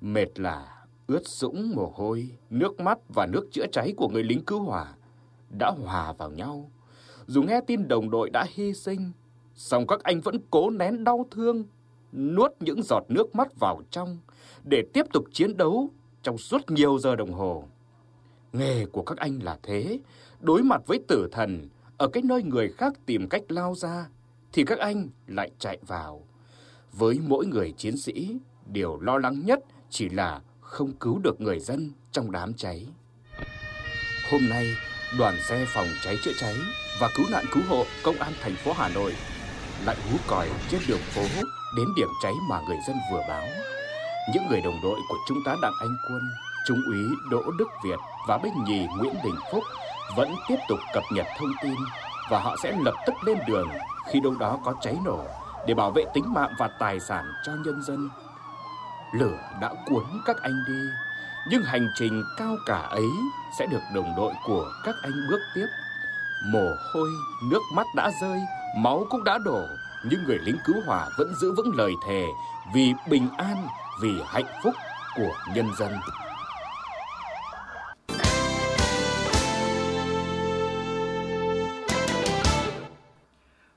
Mệt 0.00 0.40
là 0.40 0.84
ướt 1.06 1.22
sũng 1.24 1.72
mồ 1.74 1.92
hôi, 1.94 2.38
nước 2.50 2.80
mắt 2.80 2.98
và 3.14 3.26
nước 3.26 3.48
chữa 3.52 3.66
cháy 3.72 3.94
của 3.96 4.08
người 4.08 4.24
lính 4.24 4.44
cứu 4.44 4.62
hỏa 4.62 4.94
đã 5.58 5.70
hòa 5.70 6.12
vào 6.12 6.30
nhau 6.30 6.70
dù 7.30 7.42
nghe 7.42 7.60
tin 7.66 7.88
đồng 7.88 8.10
đội 8.10 8.30
đã 8.30 8.46
hy 8.54 8.74
sinh, 8.74 9.12
song 9.54 9.86
các 9.86 10.02
anh 10.02 10.20
vẫn 10.20 10.36
cố 10.50 10.70
nén 10.70 11.04
đau 11.04 11.26
thương, 11.30 11.64
nuốt 12.12 12.52
những 12.60 12.82
giọt 12.82 13.04
nước 13.08 13.34
mắt 13.34 13.48
vào 13.60 13.82
trong 13.90 14.18
để 14.64 14.82
tiếp 14.92 15.06
tục 15.12 15.24
chiến 15.32 15.56
đấu 15.56 15.90
trong 16.22 16.38
suốt 16.38 16.70
nhiều 16.70 16.98
giờ 16.98 17.16
đồng 17.16 17.32
hồ. 17.32 17.64
Nghề 18.52 18.86
của 18.86 19.02
các 19.02 19.18
anh 19.18 19.38
là 19.42 19.58
thế, 19.62 19.98
đối 20.40 20.62
mặt 20.62 20.82
với 20.86 21.00
tử 21.08 21.28
thần 21.32 21.68
ở 21.96 22.08
cái 22.08 22.22
nơi 22.22 22.42
người 22.42 22.68
khác 22.68 22.92
tìm 23.06 23.28
cách 23.28 23.42
lao 23.48 23.74
ra 23.74 24.06
thì 24.52 24.64
các 24.64 24.78
anh 24.78 25.08
lại 25.26 25.50
chạy 25.58 25.78
vào. 25.86 26.22
Với 26.92 27.20
mỗi 27.26 27.46
người 27.46 27.72
chiến 27.72 27.96
sĩ, 27.96 28.36
điều 28.66 29.00
lo 29.00 29.18
lắng 29.18 29.42
nhất 29.44 29.60
chỉ 29.90 30.08
là 30.08 30.40
không 30.60 30.92
cứu 30.92 31.18
được 31.18 31.40
người 31.40 31.60
dân 31.60 31.92
trong 32.12 32.30
đám 32.30 32.54
cháy. 32.54 32.86
Hôm 34.32 34.48
nay, 34.48 34.66
đoàn 35.18 35.36
xe 35.48 35.66
phòng 35.68 35.86
cháy 36.02 36.16
chữa 36.24 36.32
cháy 36.38 36.54
và 37.00 37.08
cứu 37.16 37.26
nạn 37.30 37.44
cứu 37.52 37.62
hộ 37.68 37.84
công 38.02 38.16
an 38.16 38.32
thành 38.40 38.54
phố 38.54 38.72
Hà 38.72 38.88
Nội 38.88 39.12
lại 39.84 39.96
hú 40.10 40.18
còi 40.28 40.48
trên 40.70 40.80
đường 40.88 41.00
phố 41.00 41.22
đến 41.76 41.88
điểm 41.96 42.08
cháy 42.22 42.34
mà 42.48 42.60
người 42.68 42.78
dân 42.86 42.96
vừa 43.12 43.22
báo. 43.28 43.44
Những 44.34 44.42
người 44.48 44.60
đồng 44.60 44.80
đội 44.82 45.00
của 45.08 45.16
Trung 45.28 45.38
tá 45.44 45.56
Đặng 45.62 45.72
Anh 45.80 45.96
Quân, 46.08 46.20
Trung 46.66 46.82
úy 46.86 46.98
Đỗ 47.30 47.42
Đức 47.58 47.68
Việt 47.84 47.98
và 48.28 48.38
binh 48.38 48.64
nhì 48.64 48.86
Nguyễn 48.98 49.14
Đình 49.24 49.36
Phúc 49.52 49.64
vẫn 50.16 50.34
tiếp 50.48 50.56
tục 50.68 50.78
cập 50.94 51.02
nhật 51.12 51.26
thông 51.38 51.52
tin 51.62 51.74
và 52.30 52.40
họ 52.40 52.56
sẽ 52.62 52.76
lập 52.78 52.94
tức 53.06 53.14
lên 53.24 53.38
đường 53.46 53.68
khi 54.12 54.20
đâu 54.20 54.34
đó 54.40 54.58
có 54.64 54.74
cháy 54.80 54.96
nổ 55.04 55.24
để 55.66 55.74
bảo 55.74 55.90
vệ 55.90 56.04
tính 56.14 56.32
mạng 56.34 56.54
và 56.58 56.68
tài 56.78 57.00
sản 57.00 57.24
cho 57.46 57.52
nhân 57.52 57.82
dân. 57.82 58.10
Lửa 59.14 59.38
đã 59.60 59.72
cuốn 59.86 60.04
các 60.26 60.36
anh 60.42 60.64
đi, 60.68 60.80
nhưng 61.48 61.62
hành 61.62 61.88
trình 61.94 62.24
cao 62.36 62.56
cả 62.66 62.78
ấy 62.78 63.08
sẽ 63.58 63.66
được 63.66 63.82
đồng 63.94 64.14
đội 64.16 64.32
của 64.46 64.72
các 64.84 64.94
anh 65.02 65.12
bước 65.30 65.40
tiếp. 65.54 65.66
Mồ 66.52 66.68
hôi, 66.94 67.08
nước 67.50 67.62
mắt 67.74 67.86
đã 67.96 68.10
rơi, 68.22 68.40
máu 68.76 69.06
cũng 69.10 69.24
đã 69.24 69.38
đổ, 69.44 69.66
những 70.04 70.24
người 70.24 70.38
lính 70.38 70.56
cứu 70.64 70.80
hỏa 70.86 71.08
vẫn 71.18 71.34
giữ 71.40 71.52
vững 71.52 71.76
lời 71.76 71.92
thề 72.06 72.26
vì 72.74 72.92
bình 73.10 73.28
an, 73.38 73.66
vì 74.02 74.10
hạnh 74.26 74.60
phúc 74.64 74.74
của 75.16 75.34
nhân 75.54 75.66
dân. 75.78 75.92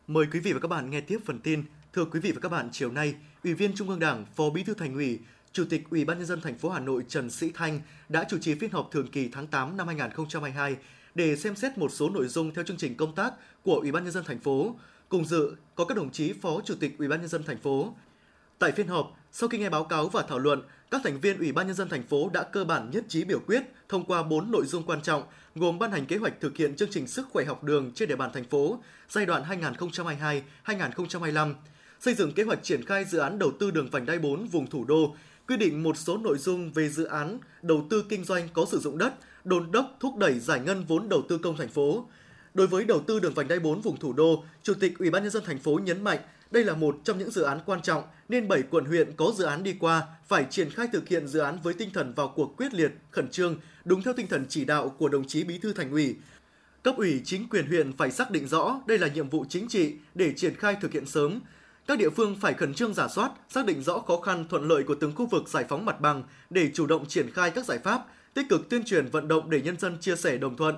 Mời 0.07 0.25
quý 0.31 0.39
vị 0.39 0.53
và 0.53 0.59
các 0.59 0.67
bạn 0.67 0.89
nghe 0.89 1.01
tiếp 1.01 1.19
phần 1.25 1.39
tin. 1.39 1.63
Thưa 1.93 2.05
quý 2.05 2.19
vị 2.19 2.31
và 2.31 2.39
các 2.41 2.49
bạn, 2.49 2.69
chiều 2.71 2.91
nay, 2.91 3.15
Ủy 3.43 3.53
viên 3.53 3.75
Trung 3.75 3.89
ương 3.89 3.99
Đảng, 3.99 4.25
Phó 4.35 4.49
Bí 4.49 4.63
thư 4.63 4.73
Thành 4.73 4.93
ủy, 4.93 5.19
Chủ 5.53 5.65
tịch 5.69 5.83
Ủy 5.89 6.05
ban 6.05 6.17
nhân 6.17 6.27
dân 6.27 6.41
thành 6.41 6.57
phố 6.57 6.69
Hà 6.69 6.79
Nội 6.79 7.03
Trần 7.07 7.29
Sĩ 7.29 7.51
Thanh 7.53 7.81
đã 8.09 8.25
chủ 8.29 8.37
trì 8.37 8.55
phiên 8.55 8.71
họp 8.71 8.89
thường 8.91 9.07
kỳ 9.07 9.29
tháng 9.29 9.47
8 9.47 9.77
năm 9.77 9.87
2022 9.87 10.75
để 11.15 11.35
xem 11.35 11.55
xét 11.55 11.77
một 11.77 11.91
số 11.91 12.09
nội 12.09 12.27
dung 12.27 12.53
theo 12.53 12.63
chương 12.63 12.77
trình 12.77 12.97
công 12.97 13.15
tác 13.15 13.33
của 13.63 13.75
Ủy 13.75 13.91
ban 13.91 14.03
nhân 14.03 14.13
dân 14.13 14.23
thành 14.27 14.39
phố. 14.39 14.75
Cùng 15.13 15.25
dự 15.25 15.55
có 15.75 15.85
các 15.85 15.97
đồng 15.97 16.11
chí 16.11 16.33
Phó 16.33 16.61
Chủ 16.65 16.75
tịch 16.79 16.95
Ủy 16.99 17.07
ban 17.07 17.19
nhân 17.19 17.29
dân 17.29 17.43
thành 17.43 17.57
phố. 17.57 17.95
Tại 18.59 18.71
phiên 18.71 18.87
họp, 18.87 19.17
sau 19.31 19.49
khi 19.49 19.57
nghe 19.57 19.69
báo 19.69 19.83
cáo 19.83 20.07
và 20.07 20.21
thảo 20.21 20.39
luận, 20.39 20.61
các 20.91 21.01
thành 21.03 21.19
viên 21.19 21.37
Ủy 21.37 21.51
ban 21.51 21.67
nhân 21.67 21.75
dân 21.75 21.89
thành 21.89 22.03
phố 22.03 22.29
đã 22.33 22.43
cơ 22.43 22.65
bản 22.65 22.91
nhất 22.91 23.03
trí 23.07 23.23
biểu 23.23 23.39
quyết 23.39 23.63
thông 23.89 24.05
qua 24.05 24.23
4 24.23 24.51
nội 24.51 24.65
dung 24.65 24.83
quan 24.83 25.01
trọng, 25.01 25.23
gồm 25.55 25.79
ban 25.79 25.91
hành 25.91 26.05
kế 26.05 26.17
hoạch 26.17 26.41
thực 26.41 26.57
hiện 26.57 26.75
chương 26.75 26.89
trình 26.91 27.07
sức 27.07 27.27
khỏe 27.31 27.45
học 27.45 27.63
đường 27.63 27.91
trên 27.95 28.09
địa 28.09 28.15
bàn 28.15 28.29
thành 28.33 28.43
phố 28.43 28.79
giai 29.09 29.25
đoạn 29.25 29.43
2022-2025, 30.65 31.53
xây 31.99 32.13
dựng 32.13 32.31
kế 32.31 32.43
hoạch 32.43 32.63
triển 32.63 32.85
khai 32.85 33.05
dự 33.05 33.17
án 33.17 33.39
đầu 33.39 33.51
tư 33.59 33.71
đường 33.71 33.89
vành 33.89 34.05
đai 34.05 34.19
4 34.19 34.47
vùng 34.47 34.67
thủ 34.67 34.85
đô, 34.85 35.15
quy 35.47 35.57
định 35.57 35.83
một 35.83 35.97
số 35.97 36.17
nội 36.17 36.37
dung 36.37 36.71
về 36.71 36.89
dự 36.89 37.03
án 37.03 37.39
đầu 37.61 37.87
tư 37.89 38.05
kinh 38.09 38.23
doanh 38.23 38.47
có 38.53 38.65
sử 38.71 38.79
dụng 38.79 38.97
đất, 38.97 39.13
đồn 39.43 39.71
đốc 39.71 39.97
thúc 39.99 40.17
đẩy 40.17 40.39
giải 40.39 40.59
ngân 40.59 40.83
vốn 40.83 41.09
đầu 41.09 41.21
tư 41.29 41.37
công 41.37 41.57
thành 41.57 41.69
phố. 41.69 42.05
Đối 42.53 42.67
với 42.67 42.85
đầu 42.85 42.99
tư 42.99 43.19
đường 43.19 43.33
vành 43.33 43.47
đai 43.47 43.59
4 43.59 43.81
vùng 43.81 43.97
thủ 43.97 44.13
đô, 44.13 44.43
Chủ 44.63 44.73
tịch 44.73 44.99
Ủy 44.99 45.09
ban 45.09 45.23
nhân 45.23 45.31
dân 45.31 45.43
thành 45.45 45.59
phố 45.59 45.79
nhấn 45.83 46.03
mạnh 46.03 46.19
đây 46.51 46.63
là 46.63 46.73
một 46.73 46.97
trong 47.03 47.17
những 47.17 47.31
dự 47.31 47.41
án 47.41 47.59
quan 47.65 47.81
trọng 47.81 48.03
nên 48.29 48.47
7 48.47 48.63
quận 48.69 48.85
huyện 48.85 49.11
có 49.15 49.33
dự 49.37 49.45
án 49.45 49.63
đi 49.63 49.75
qua 49.79 50.03
phải 50.27 50.45
triển 50.49 50.69
khai 50.69 50.87
thực 50.93 51.07
hiện 51.07 51.27
dự 51.27 51.39
án 51.39 51.57
với 51.63 51.73
tinh 51.73 51.89
thần 51.93 52.13
vào 52.13 52.33
cuộc 52.35 52.57
quyết 52.57 52.73
liệt, 52.73 52.91
khẩn 53.11 53.29
trương, 53.29 53.59
đúng 53.85 54.03
theo 54.03 54.13
tinh 54.13 54.27
thần 54.27 54.45
chỉ 54.49 54.65
đạo 54.65 54.89
của 54.89 55.09
đồng 55.09 55.27
chí 55.27 55.43
Bí 55.43 55.57
thư 55.57 55.73
Thành 55.73 55.91
ủy. 55.91 56.15
Cấp 56.83 56.95
ủy 56.97 57.21
chính 57.25 57.49
quyền 57.49 57.67
huyện 57.67 57.97
phải 57.97 58.11
xác 58.11 58.31
định 58.31 58.47
rõ 58.47 58.81
đây 58.87 58.97
là 58.97 59.07
nhiệm 59.07 59.29
vụ 59.29 59.45
chính 59.49 59.67
trị 59.67 59.93
để 60.15 60.33
triển 60.35 60.55
khai 60.55 60.75
thực 60.81 60.91
hiện 60.91 61.05
sớm. 61.05 61.39
Các 61.87 61.97
địa 61.97 62.09
phương 62.09 62.35
phải 62.41 62.53
khẩn 62.53 62.73
trương 62.73 62.93
giả 62.93 63.07
soát, 63.07 63.31
xác 63.49 63.65
định 63.65 63.83
rõ 63.83 63.99
khó 63.99 64.21
khăn 64.21 64.45
thuận 64.49 64.67
lợi 64.67 64.83
của 64.83 64.95
từng 64.95 65.15
khu 65.15 65.25
vực 65.25 65.49
giải 65.49 65.65
phóng 65.69 65.85
mặt 65.85 66.01
bằng 66.01 66.23
để 66.49 66.69
chủ 66.73 66.87
động 66.87 67.05
triển 67.07 67.31
khai 67.31 67.51
các 67.51 67.65
giải 67.65 67.79
pháp, 67.79 68.05
tích 68.33 68.45
cực 68.49 68.69
tuyên 68.69 68.83
truyền 68.85 69.05
vận 69.05 69.27
động 69.27 69.49
để 69.49 69.61
nhân 69.61 69.79
dân 69.79 69.97
chia 70.01 70.15
sẻ 70.15 70.37
đồng 70.37 70.57
thuận. 70.57 70.75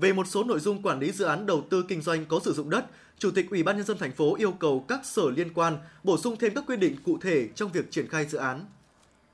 Về 0.00 0.12
một 0.12 0.26
số 0.26 0.44
nội 0.44 0.60
dung 0.60 0.82
quản 0.82 1.00
lý 1.00 1.12
dự 1.12 1.24
án 1.24 1.46
đầu 1.46 1.64
tư 1.70 1.84
kinh 1.88 2.02
doanh 2.02 2.26
có 2.26 2.40
sử 2.44 2.52
dụng 2.52 2.70
đất, 2.70 2.86
Chủ 3.18 3.30
tịch 3.30 3.50
Ủy 3.50 3.62
ban 3.62 3.76
nhân 3.76 3.86
dân 3.86 3.98
thành 3.98 4.12
phố 4.12 4.36
yêu 4.36 4.52
cầu 4.52 4.84
các 4.88 5.00
sở 5.04 5.30
liên 5.36 5.54
quan 5.54 5.78
bổ 6.04 6.18
sung 6.18 6.36
thêm 6.36 6.54
các 6.54 6.64
quy 6.66 6.76
định 6.76 6.96
cụ 7.04 7.18
thể 7.20 7.48
trong 7.54 7.72
việc 7.72 7.90
triển 7.90 8.08
khai 8.08 8.26
dự 8.26 8.38
án. 8.38 8.64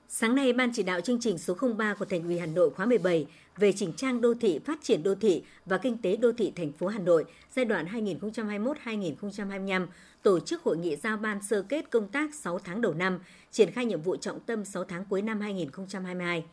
Sáng 0.08 0.34
nay, 0.34 0.52
Ban 0.52 0.70
chỉ 0.74 0.82
đạo 0.82 1.00
chương 1.00 1.20
trình 1.20 1.38
số 1.38 1.56
03 1.76 1.94
của 1.94 2.04
Thành 2.04 2.24
ủy 2.24 2.38
Hà 2.38 2.46
Nội 2.46 2.70
khóa 2.70 2.86
17 2.86 3.26
về 3.56 3.72
chỉnh 3.72 3.92
trang 3.96 4.20
đô 4.20 4.34
thị, 4.34 4.60
phát 4.64 4.78
triển 4.82 5.02
đô 5.02 5.14
thị 5.14 5.42
và 5.66 5.78
kinh 5.78 5.98
tế 5.98 6.16
đô 6.16 6.32
thị 6.32 6.52
thành 6.56 6.72
phố 6.72 6.86
Hà 6.86 6.98
Nội 6.98 7.24
giai 7.56 7.64
đoạn 7.64 7.86
2021-2025 7.86 9.86
tổ 10.22 10.40
chức 10.40 10.62
hội 10.62 10.76
nghị 10.76 10.96
giao 10.96 11.16
ban 11.16 11.42
sơ 11.42 11.62
kết 11.62 11.90
công 11.90 12.08
tác 12.08 12.34
6 12.34 12.58
tháng 12.58 12.80
đầu 12.80 12.94
năm, 12.94 13.18
triển 13.50 13.70
khai 13.70 13.84
nhiệm 13.84 14.02
vụ 14.02 14.16
trọng 14.16 14.40
tâm 14.40 14.64
6 14.64 14.84
tháng 14.84 15.04
cuối 15.04 15.22
năm 15.22 15.40
2022. 15.40 16.44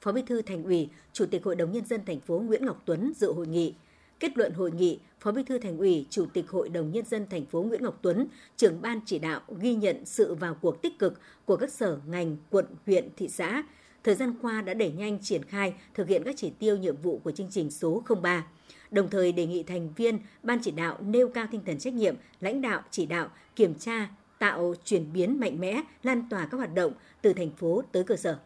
Phó 0.00 0.12
Bí 0.12 0.22
thư 0.22 0.42
Thành 0.42 0.64
ủy, 0.64 0.88
Chủ 1.12 1.26
tịch 1.26 1.44
Hội 1.44 1.56
đồng 1.56 1.72
nhân 1.72 1.84
dân 1.84 2.04
thành 2.04 2.20
phố 2.20 2.38
Nguyễn 2.38 2.66
Ngọc 2.66 2.82
Tuấn 2.84 3.12
dự 3.16 3.32
hội 3.32 3.46
nghị. 3.46 3.74
Kết 4.20 4.38
luận 4.38 4.52
hội 4.52 4.70
nghị, 4.70 4.98
Phó 5.20 5.32
Bí 5.32 5.42
thư 5.42 5.58
Thành 5.58 5.78
ủy, 5.78 6.06
Chủ 6.10 6.26
tịch 6.32 6.50
Hội 6.50 6.68
đồng 6.68 6.92
nhân 6.92 7.04
dân 7.04 7.26
thành 7.30 7.46
phố 7.46 7.62
Nguyễn 7.62 7.82
Ngọc 7.82 7.98
Tuấn, 8.02 8.26
trưởng 8.56 8.82
ban 8.82 9.00
chỉ 9.06 9.18
đạo 9.18 9.40
ghi 9.60 9.74
nhận 9.74 10.06
sự 10.06 10.34
vào 10.34 10.54
cuộc 10.54 10.82
tích 10.82 10.98
cực 10.98 11.20
của 11.44 11.56
các 11.56 11.72
sở, 11.72 11.98
ngành, 12.06 12.36
quận, 12.50 12.66
huyện, 12.86 13.08
thị 13.16 13.28
xã 13.28 13.62
thời 14.04 14.14
gian 14.14 14.34
qua 14.42 14.62
đã 14.62 14.74
đẩy 14.74 14.92
nhanh 14.92 15.18
triển 15.22 15.44
khai 15.44 15.74
thực 15.94 16.08
hiện 16.08 16.22
các 16.24 16.34
chỉ 16.38 16.50
tiêu 16.50 16.76
nhiệm 16.76 16.96
vụ 16.96 17.20
của 17.24 17.30
chương 17.30 17.50
trình 17.50 17.70
số 17.70 18.02
03 18.22 18.46
đồng 18.90 19.10
thời 19.10 19.32
đề 19.32 19.46
nghị 19.46 19.62
thành 19.62 19.92
viên 19.96 20.18
ban 20.42 20.58
chỉ 20.62 20.70
đạo 20.70 20.98
nêu 21.00 21.28
cao 21.28 21.46
tinh 21.50 21.60
thần 21.66 21.78
trách 21.78 21.94
nhiệm, 21.94 22.14
lãnh 22.40 22.60
đạo, 22.60 22.82
chỉ 22.90 23.06
đạo, 23.06 23.28
kiểm 23.56 23.74
tra, 23.74 24.08
tạo 24.38 24.74
chuyển 24.84 25.12
biến 25.12 25.40
mạnh 25.40 25.60
mẽ, 25.60 25.82
lan 26.02 26.28
tỏa 26.30 26.46
các 26.46 26.56
hoạt 26.56 26.74
động 26.74 26.92
từ 27.22 27.32
thành 27.32 27.50
phố 27.50 27.82
tới 27.92 28.04
cơ 28.04 28.16
sở. 28.16 28.38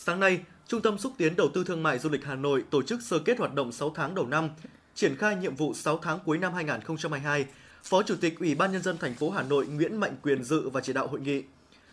Sáng 0.00 0.20
nay, 0.20 0.40
Trung 0.68 0.82
tâm 0.82 0.98
xúc 0.98 1.12
tiến 1.16 1.36
đầu 1.36 1.48
tư 1.54 1.64
thương 1.64 1.82
mại 1.82 1.98
du 1.98 2.08
lịch 2.08 2.24
Hà 2.24 2.34
Nội 2.34 2.64
tổ 2.70 2.82
chức 2.82 3.02
sơ 3.02 3.18
kết 3.18 3.38
hoạt 3.38 3.54
động 3.54 3.72
6 3.72 3.92
tháng 3.94 4.14
đầu 4.14 4.26
năm, 4.26 4.48
triển 4.94 5.16
khai 5.16 5.36
nhiệm 5.36 5.54
vụ 5.54 5.74
6 5.74 5.98
tháng 5.98 6.18
cuối 6.24 6.38
năm 6.38 6.54
2022. 6.54 7.46
Phó 7.84 8.02
Chủ 8.02 8.14
tịch 8.20 8.38
Ủy 8.40 8.54
ban 8.54 8.72
nhân 8.72 8.82
dân 8.82 8.98
thành 8.98 9.14
phố 9.14 9.30
Hà 9.30 9.42
Nội 9.42 9.66
Nguyễn 9.66 9.96
Mạnh 9.96 10.16
Quyền 10.22 10.44
dự 10.44 10.68
và 10.68 10.80
chỉ 10.80 10.92
đạo 10.92 11.06
hội 11.06 11.20
nghị. 11.20 11.42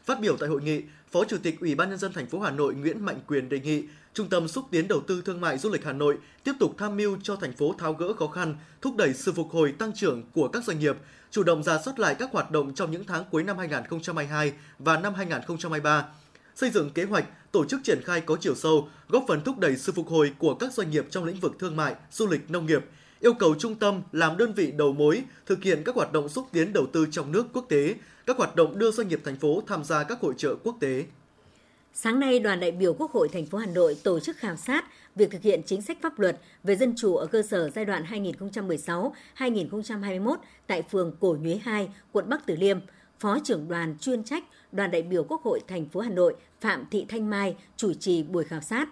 Phát 0.06 0.20
biểu 0.20 0.38
tại 0.38 0.50
hội 0.50 0.62
nghị, 0.62 0.82
Phó 1.12 1.24
Chủ 1.24 1.38
tịch 1.44 1.60
Ủy 1.60 1.76
ban 1.76 1.90
nhân 1.90 1.98
dân 1.98 2.14
thành 2.14 2.28
phố 2.28 2.40
Hà 2.40 2.52
Nội 2.52 2.76
Nguyễn 2.76 3.06
Mạnh 3.06 3.20
Quyền 3.28 3.50
đề 3.50 3.60
nghị 3.60 3.84
Trung 4.14 4.30
tâm 4.30 4.48
xúc 4.48 4.66
tiến 4.72 4.88
đầu 4.88 5.02
tư 5.08 5.22
thương 5.26 5.42
mại 5.42 5.58
du 5.58 5.70
lịch 5.70 5.86
Hà 5.86 5.94
Nội 5.94 6.18
tiếp 6.44 6.54
tục 6.60 6.76
tham 6.78 6.98
mưu 6.98 7.18
cho 7.24 7.36
thành 7.36 7.54
phố 7.54 7.76
tháo 7.78 7.94
gỡ 7.94 8.14
khó 8.14 8.28
khăn, 8.28 8.56
thúc 8.82 8.96
đẩy 8.96 9.14
sự 9.14 9.32
phục 9.32 9.52
hồi 9.52 9.72
tăng 9.72 9.94
trưởng 9.94 10.24
của 10.34 10.48
các 10.48 10.64
doanh 10.64 10.80
nghiệp, 10.80 10.98
chủ 11.32 11.44
động 11.44 11.64
ra 11.64 11.82
soát 11.86 12.00
lại 12.00 12.16
các 12.16 12.32
hoạt 12.32 12.52
động 12.52 12.74
trong 12.74 12.92
những 12.92 13.04
tháng 13.06 13.24
cuối 13.32 13.44
năm 13.44 13.58
2022 13.58 14.54
và 14.80 14.98
năm 14.98 15.14
2023, 15.14 16.06
xây 16.56 16.70
dựng 16.70 16.90
kế 16.90 17.04
hoạch, 17.04 17.26
tổ 17.56 17.66
chức 17.66 17.84
triển 17.84 18.02
khai 18.04 18.22
có 18.22 18.38
chiều 18.40 18.56
sâu, 18.56 18.88
góp 19.10 19.26
phần 19.28 19.42
thúc 19.42 19.60
đẩy 19.60 19.78
sự 19.78 19.92
phục 19.92 20.08
hồi 20.08 20.32
của 20.40 20.54
các 20.54 20.74
doanh 20.74 20.90
nghiệp 20.90 21.06
trong 21.10 21.24
lĩnh 21.24 21.40
vực 21.40 21.56
thương 21.60 21.76
mại, 21.76 21.96
du 22.12 22.28
lịch, 22.28 22.52
nông 22.52 22.66
nghiệp, 22.66 22.86
yêu 23.20 23.34
cầu 23.34 23.56
trung 23.60 23.76
tâm 23.76 24.02
làm 24.12 24.38
đơn 24.38 24.54
vị 24.54 24.72
đầu 24.72 24.94
mối 24.94 25.24
thực 25.46 25.64
hiện 25.64 25.84
các 25.86 25.96
hoạt 25.96 26.14
động 26.14 26.30
xúc 26.30 26.48
tiến 26.52 26.74
đầu 26.74 26.86
tư 26.86 27.08
trong 27.12 27.32
nước 27.32 27.46
quốc 27.54 27.66
tế, 27.70 27.96
các 28.26 28.38
hoạt 28.38 28.56
động 28.56 28.80
đưa 28.80 28.92
doanh 28.92 29.08
nghiệp 29.08 29.20
thành 29.24 29.36
phố 29.36 29.64
tham 29.68 29.84
gia 29.84 30.04
các 30.04 30.22
hội 30.22 30.34
trợ 30.38 30.56
quốc 30.64 30.78
tế. 30.80 31.06
Sáng 31.94 32.20
nay, 32.20 32.40
đoàn 32.40 32.60
đại 32.60 32.72
biểu 32.72 32.94
Quốc 32.94 33.12
hội 33.12 33.30
thành 33.30 33.46
phố 33.46 33.58
Hà 33.58 33.66
Nội 33.66 33.98
tổ 34.04 34.20
chức 34.20 34.38
khảo 34.38 34.56
sát 34.56 34.86
việc 35.16 35.32
thực 35.32 35.42
hiện 35.42 35.62
chính 35.66 35.82
sách 35.82 35.98
pháp 36.02 36.20
luật 36.20 36.40
về 36.64 36.76
dân 36.76 36.94
chủ 36.98 37.16
ở 37.16 37.26
cơ 37.26 37.42
sở 37.42 37.70
giai 37.70 37.86
đoạn 37.86 38.04
2016-2021 39.38 40.36
tại 40.68 40.82
phường 40.82 41.16
Cổ 41.20 41.38
Nhuế 41.42 41.60
2, 41.64 41.90
quận 42.12 42.30
Bắc 42.30 42.46
Từ 42.46 42.56
Liêm. 42.56 42.80
Phó 43.20 43.40
trưởng 43.44 43.68
đoàn 43.68 43.96
chuyên 44.02 44.24
trách 44.24 44.44
đoàn 44.72 44.92
đại 44.92 45.02
biểu 45.02 45.24
Quốc 45.24 45.44
hội 45.44 45.60
thành 45.68 45.86
phố 45.86 46.00
Hà 46.00 46.10
Nội 46.10 46.36
Phạm 46.62 46.86
Thị 46.92 47.06
Thanh 47.10 47.30
Mai 47.30 47.56
chủ 47.78 47.94
trì 47.94 48.24
buổi 48.24 48.44
khảo 48.44 48.62
sát. 48.62 48.90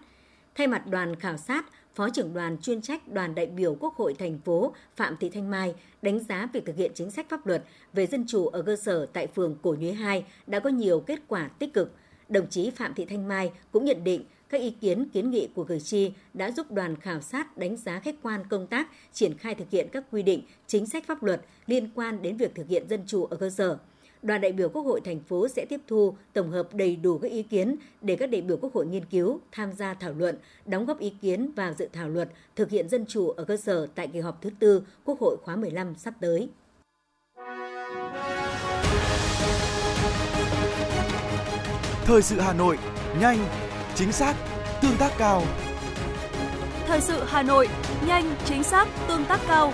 Thay 0.55 0.67
mặt 0.67 0.87
đoàn 0.87 1.15
khảo 1.15 1.37
sát, 1.37 1.65
Phó 1.95 2.09
trưởng 2.09 2.33
đoàn 2.33 2.57
chuyên 2.61 2.81
trách 2.81 3.07
đoàn 3.07 3.35
đại 3.35 3.45
biểu 3.45 3.75
Quốc 3.79 3.95
hội 3.95 4.13
thành 4.13 4.39
phố 4.39 4.73
Phạm 4.95 5.17
Thị 5.17 5.29
Thanh 5.29 5.51
Mai 5.51 5.75
đánh 6.01 6.19
giá 6.19 6.49
việc 6.53 6.65
thực 6.65 6.75
hiện 6.75 6.91
chính 6.95 7.11
sách 7.11 7.29
pháp 7.29 7.47
luật 7.47 7.63
về 7.93 8.05
dân 8.05 8.25
chủ 8.27 8.47
ở 8.47 8.61
cơ 8.61 8.75
sở 8.75 9.05
tại 9.13 9.27
phường 9.27 9.55
Cổ 9.61 9.75
Nhuế 9.79 9.91
2 9.91 10.25
đã 10.47 10.59
có 10.59 10.69
nhiều 10.69 10.99
kết 10.99 11.19
quả 11.27 11.47
tích 11.47 11.73
cực. 11.73 11.91
Đồng 12.29 12.49
chí 12.49 12.69
Phạm 12.69 12.93
Thị 12.93 13.05
Thanh 13.05 13.27
Mai 13.27 13.51
cũng 13.71 13.85
nhận 13.85 14.03
định 14.03 14.23
các 14.49 14.61
ý 14.61 14.71
kiến 14.81 15.09
kiến 15.09 15.31
nghị 15.31 15.49
của 15.55 15.63
cử 15.63 15.79
tri 15.79 16.11
đã 16.33 16.51
giúp 16.51 16.71
đoàn 16.71 16.95
khảo 16.95 17.21
sát 17.21 17.57
đánh 17.57 17.77
giá 17.77 17.99
khách 17.99 18.15
quan 18.21 18.43
công 18.49 18.67
tác 18.67 18.87
triển 19.13 19.37
khai 19.37 19.55
thực 19.55 19.69
hiện 19.69 19.87
các 19.91 20.03
quy 20.11 20.23
định, 20.23 20.43
chính 20.67 20.85
sách 20.85 21.07
pháp 21.07 21.23
luật 21.23 21.41
liên 21.67 21.89
quan 21.95 22.21
đến 22.21 22.37
việc 22.37 22.55
thực 22.55 22.67
hiện 22.67 22.87
dân 22.89 23.03
chủ 23.07 23.25
ở 23.25 23.37
cơ 23.37 23.49
sở 23.49 23.77
đoàn 24.23 24.41
đại 24.41 24.51
biểu 24.51 24.69
Quốc 24.69 24.81
hội 24.81 25.01
thành 25.01 25.19
phố 25.19 25.47
sẽ 25.47 25.65
tiếp 25.65 25.79
thu, 25.87 26.15
tổng 26.33 26.51
hợp 26.51 26.73
đầy 26.73 26.95
đủ 26.95 27.17
các 27.17 27.31
ý 27.31 27.43
kiến 27.43 27.75
để 28.01 28.15
các 28.15 28.29
đại 28.29 28.41
biểu 28.41 28.57
Quốc 28.57 28.73
hội 28.73 28.85
nghiên 28.85 29.05
cứu, 29.05 29.39
tham 29.51 29.73
gia 29.73 29.93
thảo 29.93 30.13
luận, 30.17 30.37
đóng 30.65 30.85
góp 30.85 30.99
ý 30.99 31.13
kiến 31.21 31.51
vào 31.55 31.73
dự 31.73 31.87
thảo 31.93 32.09
luật 32.09 32.29
thực 32.55 32.69
hiện 32.69 32.89
dân 32.89 33.05
chủ 33.05 33.29
ở 33.29 33.43
cơ 33.43 33.57
sở 33.57 33.87
tại 33.95 34.07
kỳ 34.07 34.19
họp 34.19 34.41
thứ 34.41 34.49
tư 34.59 34.83
Quốc 35.05 35.19
hội 35.19 35.37
khóa 35.43 35.55
15 35.55 35.95
sắp 35.95 36.13
tới. 36.21 36.49
Thời 42.05 42.21
sự 42.21 42.39
Hà 42.39 42.53
Nội, 42.53 42.77
nhanh, 43.19 43.37
chính 43.95 44.11
xác, 44.11 44.35
tương 44.81 44.97
tác 44.99 45.11
cao. 45.17 45.43
Thời 46.87 47.01
sự 47.01 47.23
Hà 47.25 47.43
Nội, 47.43 47.67
nhanh, 48.07 48.35
chính 48.45 48.63
xác, 48.63 48.87
tương 49.07 49.25
tác 49.25 49.39
cao. 49.47 49.73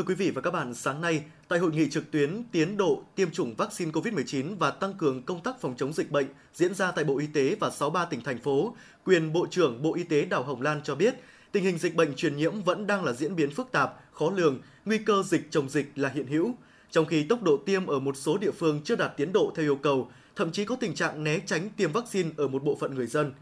Thưa 0.00 0.06
quý 0.06 0.14
vị 0.14 0.30
và 0.30 0.40
các 0.40 0.50
bạn, 0.50 0.74
sáng 0.74 1.00
nay, 1.00 1.22
tại 1.48 1.58
hội 1.58 1.70
nghị 1.72 1.90
trực 1.90 2.10
tuyến 2.10 2.42
tiến 2.52 2.76
độ 2.76 3.02
tiêm 3.14 3.30
chủng 3.30 3.54
vaccine 3.54 3.90
COVID-19 3.90 4.56
và 4.56 4.70
tăng 4.70 4.94
cường 4.94 5.22
công 5.22 5.42
tác 5.42 5.60
phòng 5.60 5.74
chống 5.76 5.92
dịch 5.92 6.10
bệnh 6.10 6.26
diễn 6.54 6.74
ra 6.74 6.90
tại 6.90 7.04
Bộ 7.04 7.18
Y 7.18 7.26
tế 7.26 7.56
và 7.60 7.70
63 7.70 8.04
tỉnh 8.04 8.20
thành 8.20 8.38
phố, 8.38 8.76
quyền 9.04 9.32
Bộ 9.32 9.46
trưởng 9.50 9.82
Bộ 9.82 9.94
Y 9.94 10.02
tế 10.02 10.24
Đào 10.24 10.42
Hồng 10.42 10.62
Lan 10.62 10.80
cho 10.84 10.94
biết, 10.94 11.14
tình 11.52 11.64
hình 11.64 11.78
dịch 11.78 11.94
bệnh 11.94 12.14
truyền 12.14 12.36
nhiễm 12.36 12.62
vẫn 12.62 12.86
đang 12.86 13.04
là 13.04 13.12
diễn 13.12 13.36
biến 13.36 13.50
phức 13.50 13.72
tạp, 13.72 13.94
khó 14.12 14.30
lường, 14.36 14.60
nguy 14.84 14.98
cơ 14.98 15.22
dịch 15.22 15.50
chồng 15.50 15.68
dịch 15.68 15.92
là 15.96 16.08
hiện 16.08 16.26
hữu. 16.26 16.54
Trong 16.90 17.06
khi 17.06 17.22
tốc 17.22 17.42
độ 17.42 17.56
tiêm 17.56 17.86
ở 17.86 17.98
một 17.98 18.16
số 18.16 18.38
địa 18.38 18.50
phương 18.50 18.80
chưa 18.84 18.96
đạt 18.96 19.16
tiến 19.16 19.32
độ 19.32 19.52
theo 19.56 19.66
yêu 19.66 19.76
cầu, 19.76 20.10
thậm 20.36 20.52
chí 20.52 20.64
có 20.64 20.76
tình 20.76 20.94
trạng 20.94 21.24
né 21.24 21.38
tránh 21.46 21.70
tiêm 21.76 21.92
vaccine 21.92 22.30
ở 22.36 22.48
một 22.48 22.64
bộ 22.64 22.76
phận 22.80 22.94
người 22.94 23.06
dân. 23.06 23.32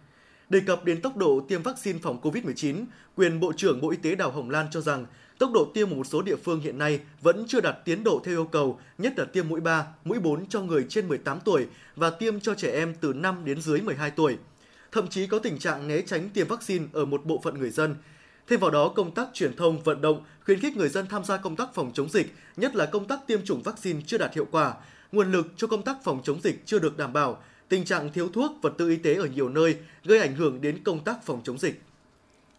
Đề 0.48 0.60
cập 0.66 0.84
đến 0.84 1.02
tốc 1.02 1.16
độ 1.16 1.40
tiêm 1.48 1.62
vaccine 1.62 1.98
phòng 2.02 2.20
COVID-19, 2.22 2.84
quyền 3.16 3.40
Bộ 3.40 3.52
trưởng 3.56 3.80
Bộ 3.80 3.90
Y 3.90 3.96
tế 3.96 4.14
Đào 4.14 4.30
Hồng 4.30 4.50
Lan 4.50 4.66
cho 4.70 4.80
rằng 4.80 5.06
tốc 5.38 5.52
độ 5.52 5.70
tiêm 5.74 5.90
ở 5.90 5.94
một 5.94 6.06
số 6.06 6.22
địa 6.22 6.36
phương 6.36 6.60
hiện 6.60 6.78
nay 6.78 7.00
vẫn 7.22 7.44
chưa 7.48 7.60
đạt 7.60 7.76
tiến 7.84 8.04
độ 8.04 8.20
theo 8.24 8.34
yêu 8.34 8.44
cầu, 8.44 8.80
nhất 8.98 9.12
là 9.16 9.24
tiêm 9.24 9.48
mũi 9.48 9.60
3, 9.60 9.86
mũi 10.04 10.18
4 10.18 10.46
cho 10.46 10.60
người 10.60 10.86
trên 10.88 11.08
18 11.08 11.40
tuổi 11.44 11.66
và 11.96 12.10
tiêm 12.10 12.40
cho 12.40 12.54
trẻ 12.54 12.72
em 12.72 12.94
từ 13.00 13.12
5 13.12 13.44
đến 13.44 13.60
dưới 13.60 13.80
12 13.80 14.10
tuổi. 14.10 14.36
Thậm 14.92 15.08
chí 15.08 15.26
có 15.26 15.38
tình 15.38 15.58
trạng 15.58 15.88
né 15.88 16.00
tránh 16.00 16.30
tiêm 16.30 16.46
vaccine 16.48 16.86
ở 16.92 17.04
một 17.04 17.24
bộ 17.24 17.40
phận 17.44 17.58
người 17.58 17.70
dân. 17.70 17.96
Thêm 18.48 18.60
vào 18.60 18.70
đó, 18.70 18.88
công 18.88 19.14
tác 19.14 19.28
truyền 19.34 19.56
thông, 19.56 19.82
vận 19.82 20.00
động, 20.00 20.24
khuyến 20.44 20.60
khích 20.60 20.76
người 20.76 20.88
dân 20.88 21.06
tham 21.06 21.24
gia 21.24 21.36
công 21.36 21.56
tác 21.56 21.74
phòng 21.74 21.90
chống 21.94 22.08
dịch, 22.08 22.34
nhất 22.56 22.76
là 22.76 22.86
công 22.86 23.04
tác 23.04 23.26
tiêm 23.26 23.44
chủng 23.44 23.62
vaccine 23.62 24.00
chưa 24.06 24.18
đạt 24.18 24.34
hiệu 24.34 24.46
quả, 24.50 24.74
nguồn 25.12 25.32
lực 25.32 25.46
cho 25.56 25.66
công 25.66 25.82
tác 25.82 25.96
phòng 26.04 26.20
chống 26.24 26.40
dịch 26.42 26.62
chưa 26.66 26.78
được 26.78 26.96
đảm 26.96 27.12
bảo, 27.12 27.42
tình 27.68 27.84
trạng 27.84 28.12
thiếu 28.12 28.28
thuốc, 28.28 28.52
vật 28.62 28.72
tư 28.78 28.88
y 28.88 28.96
tế 28.96 29.14
ở 29.14 29.26
nhiều 29.26 29.48
nơi 29.48 29.76
gây 30.04 30.18
ảnh 30.18 30.36
hưởng 30.36 30.60
đến 30.60 30.84
công 30.84 31.04
tác 31.04 31.24
phòng 31.24 31.40
chống 31.44 31.58
dịch. 31.58 31.82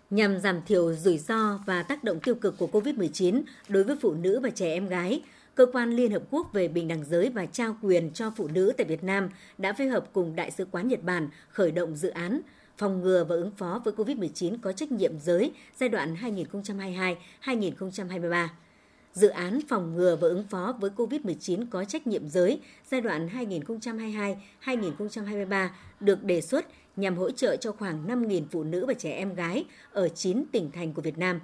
Nhằm 0.09 0.39
giảm 0.39 0.61
thiểu 0.65 0.93
rủi 0.93 1.17
ro 1.17 1.59
và 1.65 1.83
tác 1.83 2.03
động 2.03 2.19
tiêu 2.19 2.35
cực 2.35 2.57
của 2.57 2.67
COVID-19 2.71 3.41
đối 3.67 3.83
với 3.83 3.95
phụ 4.01 4.13
nữ 4.13 4.39
và 4.39 4.49
trẻ 4.49 4.73
em 4.73 4.87
gái, 4.87 5.21
Cơ 5.55 5.65
quan 5.73 5.89
Liên 5.89 6.11
Hợp 6.11 6.23
Quốc 6.31 6.53
về 6.53 6.67
Bình 6.67 6.87
đẳng 6.87 7.05
giới 7.05 7.29
và 7.29 7.45
trao 7.45 7.77
quyền 7.81 8.11
cho 8.13 8.31
phụ 8.35 8.47
nữ 8.53 8.73
tại 8.77 8.87
Việt 8.87 9.03
Nam 9.03 9.29
đã 9.57 9.73
phối 9.73 9.87
hợp 9.87 10.05
cùng 10.13 10.35
Đại 10.35 10.51
sứ 10.51 10.65
quán 10.71 10.87
Nhật 10.87 11.03
Bản 11.03 11.29
khởi 11.49 11.71
động 11.71 11.95
dự 11.95 12.09
án 12.09 12.41
phòng 12.77 13.01
ngừa 13.01 13.23
và 13.23 13.35
ứng 13.35 13.51
phó 13.51 13.81
với 13.85 13.93
COVID-19 13.93 14.57
có 14.61 14.71
trách 14.71 14.91
nhiệm 14.91 15.19
giới 15.19 15.51
giai 15.77 15.89
đoạn 15.89 16.15
2022-2023. 17.43 18.47
Dự 19.13 19.27
án 19.27 19.59
phòng 19.67 19.95
ngừa 19.95 20.15
và 20.15 20.27
ứng 20.27 20.43
phó 20.43 20.75
với 20.79 20.91
COVID-19 20.95 21.65
có 21.69 21.83
trách 21.83 22.07
nhiệm 22.07 22.29
giới 22.29 22.59
giai 22.91 23.01
đoạn 23.01 23.29
2022-2023 24.63 25.67
được 25.99 26.23
đề 26.23 26.41
xuất 26.41 26.65
nhằm 26.99 27.17
hỗ 27.17 27.31
trợ 27.31 27.55
cho 27.55 27.71
khoảng 27.71 28.07
5.000 28.07 28.43
phụ 28.51 28.63
nữ 28.63 28.85
và 28.85 28.93
trẻ 28.93 29.11
em 29.11 29.33
gái 29.33 29.65
ở 29.91 30.09
9 30.09 30.43
tỉnh 30.51 30.71
thành 30.71 30.93
của 30.93 31.01
Việt 31.01 31.17
Nam. 31.17 31.39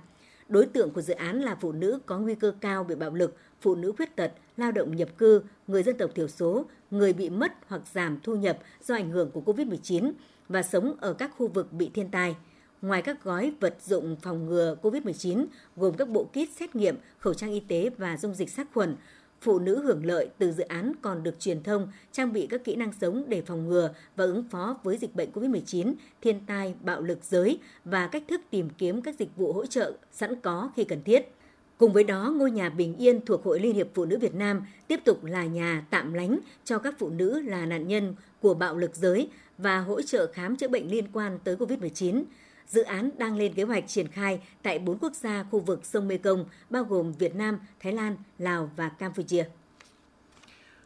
Đối 0.47 0.65
tượng 0.65 0.91
của 0.91 1.01
dự 1.01 1.13
án 1.13 1.41
là 1.41 1.55
phụ 1.61 1.71
nữ 1.71 1.99
có 2.05 2.19
nguy 2.19 2.35
cơ 2.35 2.53
cao 2.61 2.83
bị 2.83 2.95
bạo 2.95 3.13
lực, 3.13 3.35
phụ 3.61 3.75
nữ 3.75 3.93
khuyết 3.97 4.15
tật, 4.15 4.31
lao 4.57 4.71
động 4.71 4.95
nhập 4.95 5.09
cư, 5.17 5.41
người 5.67 5.83
dân 5.83 5.97
tộc 5.97 6.11
thiểu 6.15 6.27
số, 6.27 6.65
người 6.91 7.13
bị 7.13 7.29
mất 7.29 7.51
hoặc 7.67 7.81
giảm 7.93 8.19
thu 8.23 8.35
nhập 8.35 8.59
do 8.83 8.95
ảnh 8.95 9.09
hưởng 9.09 9.31
của 9.31 9.41
COVID-19 9.45 10.11
và 10.49 10.63
sống 10.63 10.95
ở 10.99 11.13
các 11.13 11.31
khu 11.37 11.47
vực 11.47 11.73
bị 11.73 11.91
thiên 11.93 12.11
tai. 12.11 12.35
Ngoài 12.81 13.01
các 13.01 13.23
gói 13.23 13.53
vật 13.59 13.77
dụng 13.85 14.15
phòng 14.21 14.45
ngừa 14.45 14.75
COVID-19 14.81 15.45
gồm 15.75 15.93
các 15.97 16.09
bộ 16.09 16.23
kit 16.23 16.49
xét 16.59 16.75
nghiệm, 16.75 16.95
khẩu 17.17 17.33
trang 17.33 17.51
y 17.51 17.59
tế 17.59 17.89
và 17.97 18.17
dung 18.17 18.33
dịch 18.33 18.49
sát 18.49 18.67
khuẩn, 18.73 18.95
phụ 19.45 19.59
nữ 19.59 19.81
hưởng 19.83 20.05
lợi 20.05 20.29
từ 20.37 20.51
dự 20.51 20.63
án 20.63 20.91
còn 21.01 21.23
được 21.23 21.39
truyền 21.39 21.63
thông, 21.63 21.87
trang 22.11 22.33
bị 22.33 22.47
các 22.47 22.63
kỹ 22.63 22.75
năng 22.75 22.91
sống 23.01 23.23
để 23.27 23.41
phòng 23.41 23.67
ngừa 23.67 23.89
và 24.15 24.25
ứng 24.25 24.43
phó 24.43 24.77
với 24.83 24.97
dịch 24.97 25.15
bệnh 25.15 25.31
COVID-19, 25.31 25.93
thiên 26.21 26.45
tai, 26.47 26.75
bạo 26.81 27.01
lực 27.01 27.19
giới 27.23 27.59
và 27.85 28.07
cách 28.07 28.23
thức 28.27 28.41
tìm 28.49 28.69
kiếm 28.69 29.01
các 29.01 29.15
dịch 29.19 29.29
vụ 29.35 29.53
hỗ 29.53 29.65
trợ 29.65 29.93
sẵn 30.11 30.35
có 30.41 30.69
khi 30.75 30.83
cần 30.83 31.03
thiết. 31.03 31.31
Cùng 31.77 31.93
với 31.93 32.03
đó, 32.03 32.33
ngôi 32.37 32.51
nhà 32.51 32.69
bình 32.69 32.95
yên 32.97 33.25
thuộc 33.25 33.43
Hội 33.43 33.59
Liên 33.59 33.75
hiệp 33.75 33.87
Phụ 33.93 34.05
nữ 34.05 34.17
Việt 34.17 34.35
Nam 34.35 34.65
tiếp 34.87 34.99
tục 35.05 35.23
là 35.23 35.45
nhà 35.45 35.85
tạm 35.89 36.13
lánh 36.13 36.39
cho 36.63 36.77
các 36.77 36.95
phụ 36.99 37.09
nữ 37.09 37.41
là 37.41 37.65
nạn 37.65 37.87
nhân 37.87 38.15
của 38.41 38.53
bạo 38.53 38.77
lực 38.77 38.95
giới 38.95 39.29
và 39.57 39.79
hỗ 39.79 40.01
trợ 40.01 40.31
khám 40.33 40.55
chữa 40.55 40.67
bệnh 40.67 40.91
liên 40.91 41.05
quan 41.13 41.39
tới 41.43 41.55
COVID-19. 41.55 42.23
Dự 42.67 42.83
án 42.83 43.09
đang 43.17 43.37
lên 43.37 43.53
kế 43.53 43.63
hoạch 43.63 43.87
triển 43.87 44.07
khai 44.07 44.39
tại 44.63 44.79
4 44.79 44.97
quốc 44.99 45.13
gia 45.15 45.43
khu 45.43 45.59
vực 45.59 45.85
sông 45.85 46.07
Mekong, 46.07 46.45
bao 46.69 46.83
gồm 46.83 47.13
Việt 47.13 47.35
Nam, 47.35 47.59
Thái 47.79 47.93
Lan, 47.93 48.15
Lào 48.39 48.71
và 48.75 48.89
Campuchia. 48.89 49.45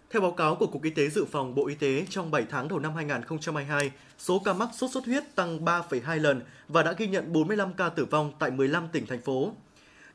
Theo 0.10 0.22
báo 0.22 0.32
cáo 0.32 0.56
của 0.56 0.68
Cục 0.68 0.84
Y 0.84 0.90
tế 0.90 1.10
Dự 1.10 1.26
phòng 1.26 1.56
Bộ 1.56 1.68
Y 1.68 1.76
tế, 1.76 2.06
trong 2.10 2.32
7 2.32 2.46
tháng 2.50 2.68
đầu 2.68 2.80
năm 2.80 2.96
2022, 2.96 3.92
số 4.18 4.40
ca 4.40 4.54
mắc 4.54 4.70
sốt 4.74 4.92
xuất 4.92 5.06
huyết 5.06 5.36
tăng 5.36 5.66
3,2 5.66 6.22
lần 6.22 6.42
và 6.68 6.84
đã 6.84 6.94
ghi 6.98 7.08
nhận 7.08 7.34
45 7.34 7.74
ca 7.74 7.90
tử 7.90 8.06
vong 8.06 8.34
tại 8.40 8.52
15 8.52 8.88
tỉnh 8.92 9.06
thành 9.08 9.22
phố. 9.22 9.54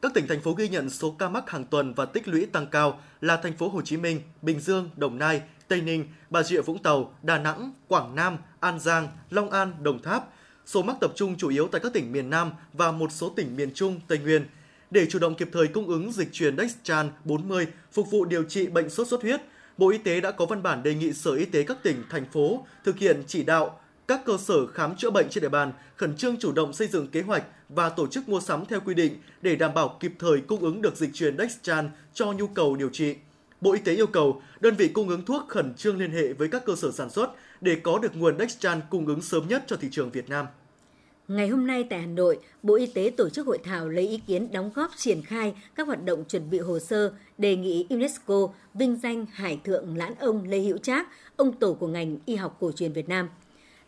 Các 0.03 0.15
tỉnh 0.15 0.27
thành 0.27 0.41
phố 0.41 0.53
ghi 0.53 0.69
nhận 0.69 0.91
số 0.91 1.11
ca 1.19 1.29
mắc 1.29 1.51
hàng 1.51 1.65
tuần 1.65 1.95
và 1.95 2.07
tích 2.07 2.29
lũy 2.29 2.47
tăng 2.47 2.67
cao 2.67 3.01
là 3.21 3.37
thành 3.37 3.53
phố 3.53 3.69
Hồ 3.69 3.83
Chí 3.83 3.97
Minh, 3.97 4.21
Bình 4.43 4.61
Dương, 4.61 4.91
Đồng 4.97 5.19
Nai, 5.19 5.43
Tây 5.69 5.81
Ninh, 5.81 6.09
Bà 6.31 6.43
Rịa 6.43 6.63
Vũng 6.63 6.83
Tàu, 6.83 7.15
Đà 7.23 7.39
Nẵng, 7.39 7.73
Quảng 7.89 8.15
Nam, 8.15 8.37
An 8.61 8.81
Giang, 8.81 9.09
Long 9.31 9.51
An, 9.51 9.73
Đồng 9.83 10.03
Tháp. 10.03 10.29
Số 10.67 10.83
mắc 10.83 10.97
tập 11.01 11.13
trung 11.17 11.37
chủ 11.37 11.49
yếu 11.49 11.69
tại 11.69 11.81
các 11.81 11.93
tỉnh 11.93 12.13
miền 12.13 12.31
Nam 12.31 12.51
và 12.73 12.93
một 12.93 13.13
số 13.13 13.29
tỉnh 13.29 13.57
miền 13.57 13.71
Trung, 13.75 14.01
Tây 14.09 14.19
Nguyên. 14.19 14.47
Để 14.91 15.07
chủ 15.11 15.19
động 15.19 15.35
kịp 15.35 15.49
thời 15.53 15.67
cung 15.67 15.87
ứng 15.87 16.13
dịch 16.13 16.33
truyền 16.33 16.57
Dextran 16.57 17.11
40 17.25 17.67
phục 17.93 18.11
vụ 18.11 18.25
điều 18.25 18.45
trị 18.45 18.67
bệnh 18.67 18.91
sốt 18.91 19.09
xuất 19.09 19.23
huyết, 19.23 19.41
Bộ 19.79 19.91
Y 19.91 19.99
tế 19.99 20.21
đã 20.21 20.31
có 20.31 20.47
văn 20.47 20.63
bản 20.63 20.83
đề 20.83 20.95
nghị 20.95 21.13
Sở 21.13 21.31
Y 21.31 21.45
tế 21.45 21.63
các 21.63 21.83
tỉnh, 21.83 22.03
thành 22.11 22.25
phố 22.33 22.67
thực 22.85 22.99
hiện 22.99 23.23
chỉ 23.27 23.43
đạo 23.43 23.81
các 24.09 24.21
cơ 24.25 24.37
sở 24.39 24.67
khám 24.67 24.97
chữa 24.97 25.11
bệnh 25.11 25.27
trên 25.31 25.43
địa 25.43 25.49
bàn 25.49 25.73
khẩn 25.97 26.17
trương 26.17 26.37
chủ 26.37 26.53
động 26.53 26.73
xây 26.73 26.89
dựng 26.89 27.07
kế 27.07 27.23
hoạch 27.23 27.45
và 27.69 27.89
tổ 27.89 28.07
chức 28.07 28.29
mua 28.29 28.41
sắm 28.41 28.65
theo 28.67 28.81
quy 28.81 28.95
định 28.95 29.19
để 29.43 29.57
đảm 29.57 29.75
bảo 29.75 29.97
kịp 30.01 30.13
thời 30.19 30.41
cung 30.41 30.61
ứng 30.61 30.83
được 30.83 30.97
dịch 30.97 31.15
truyền 31.15 31.39
Dextran 31.39 31.91
cho 32.15 32.33
nhu 32.33 32.47
cầu 32.47 32.77
điều 32.77 32.89
trị. 32.89 33.15
Bộ 33.61 33.73
Y 33.73 33.81
tế 33.81 33.95
yêu 33.95 34.07
cầu 34.07 34.43
đơn 34.61 34.75
vị 34.77 34.89
cung 34.89 35.09
ứng 35.09 35.25
thuốc 35.25 35.49
khẩn 35.49 35.75
trương 35.75 35.99
liên 35.99 36.11
hệ 36.11 36.33
với 36.33 36.49
các 36.49 36.65
cơ 36.65 36.77
sở 36.77 36.93
sản 36.93 37.11
xuất 37.11 37.33
để 37.65 37.77
có 37.83 37.99
được 37.99 38.17
nguồn 38.17 38.39
Dextran 38.39 38.81
cung 38.91 39.07
ứng 39.07 39.23
sớm 39.23 39.49
nhất 39.49 39.65
cho 39.67 39.77
thị 39.77 39.89
trường 39.91 40.11
Việt 40.11 40.29
Nam. 40.29 40.47
Ngày 41.29 41.49
hôm 41.49 41.67
nay 41.67 41.87
tại 41.91 42.01
Hà 42.01 42.07
Nội, 42.07 42.39
Bộ 42.63 42.75
Y 42.75 42.87
tế 42.87 43.13
tổ 43.17 43.29
chức 43.29 43.47
hội 43.47 43.59
thảo 43.65 43.89
lấy 43.89 44.09
ý 44.09 44.21
kiến 44.27 44.53
đóng 44.53 44.71
góp 44.75 44.91
triển 44.97 45.23
khai 45.23 45.55
các 45.75 45.87
hoạt 45.87 46.05
động 46.05 46.25
chuẩn 46.29 46.51
bị 46.51 46.59
hồ 46.59 46.79
sơ 46.79 47.13
đề 47.39 47.57
nghị 47.57 47.87
UNESCO 47.91 48.49
vinh 48.75 48.97
danh 48.97 49.27
Hải 49.33 49.61
thượng 49.65 49.97
Lãn 49.97 50.15
Ông 50.15 50.49
Lê 50.49 50.59
Hữu 50.61 50.79
Trác, 50.79 51.09
ông 51.37 51.53
tổ 51.53 51.75
của 51.75 51.87
ngành 51.87 52.17
y 52.27 52.37
học 52.37 52.57
cổ 52.61 52.73
truyền 52.73 52.93
Việt 52.93 53.09
Nam. 53.09 53.29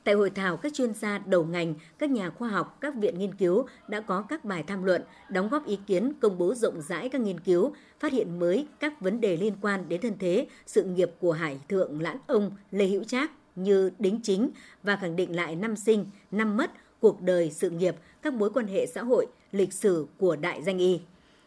Tại 0.04 0.14
hội 0.14 0.30
thảo, 0.30 0.56
các 0.56 0.74
chuyên 0.74 0.94
gia 0.94 1.18
đầu 1.18 1.44
ngành, 1.44 1.74
các 1.98 2.10
nhà 2.10 2.30
khoa 2.30 2.48
học, 2.48 2.78
các 2.80 2.94
viện 2.94 3.18
nghiên 3.18 3.34
cứu 3.34 3.66
đã 3.88 4.00
có 4.00 4.22
các 4.22 4.44
bài 4.44 4.64
tham 4.66 4.84
luận, 4.84 5.02
đóng 5.28 5.48
góp 5.48 5.66
ý 5.66 5.78
kiến, 5.86 6.12
công 6.20 6.38
bố 6.38 6.54
rộng 6.54 6.82
rãi 6.82 7.08
các 7.08 7.20
nghiên 7.20 7.40
cứu, 7.40 7.74
phát 8.00 8.12
hiện 8.12 8.38
mới 8.38 8.66
các 8.80 9.00
vấn 9.00 9.20
đề 9.20 9.36
liên 9.36 9.54
quan 9.60 9.88
đến 9.88 10.00
thân 10.00 10.18
thế, 10.18 10.46
sự 10.66 10.84
nghiệp 10.84 11.10
của 11.20 11.32
Hải 11.32 11.60
thượng 11.68 12.02
Lãn 12.02 12.16
Ông 12.26 12.50
Lê 12.70 12.86
Hữu 12.86 13.04
Trác 13.04 13.30
như 13.56 13.90
đính 13.98 14.20
chính 14.22 14.50
và 14.82 14.96
khẳng 14.96 15.16
định 15.16 15.36
lại 15.36 15.56
năm 15.56 15.76
sinh, 15.76 16.06
năm 16.30 16.56
mất, 16.56 16.70
cuộc 17.00 17.22
đời, 17.22 17.50
sự 17.50 17.70
nghiệp, 17.70 17.96
các 18.22 18.34
mối 18.34 18.50
quan 18.50 18.66
hệ 18.66 18.86
xã 18.86 19.02
hội, 19.02 19.26
lịch 19.52 19.72
sử 19.72 20.06
của 20.18 20.36
đại 20.36 20.62
danh 20.62 20.78
y 20.78 21.00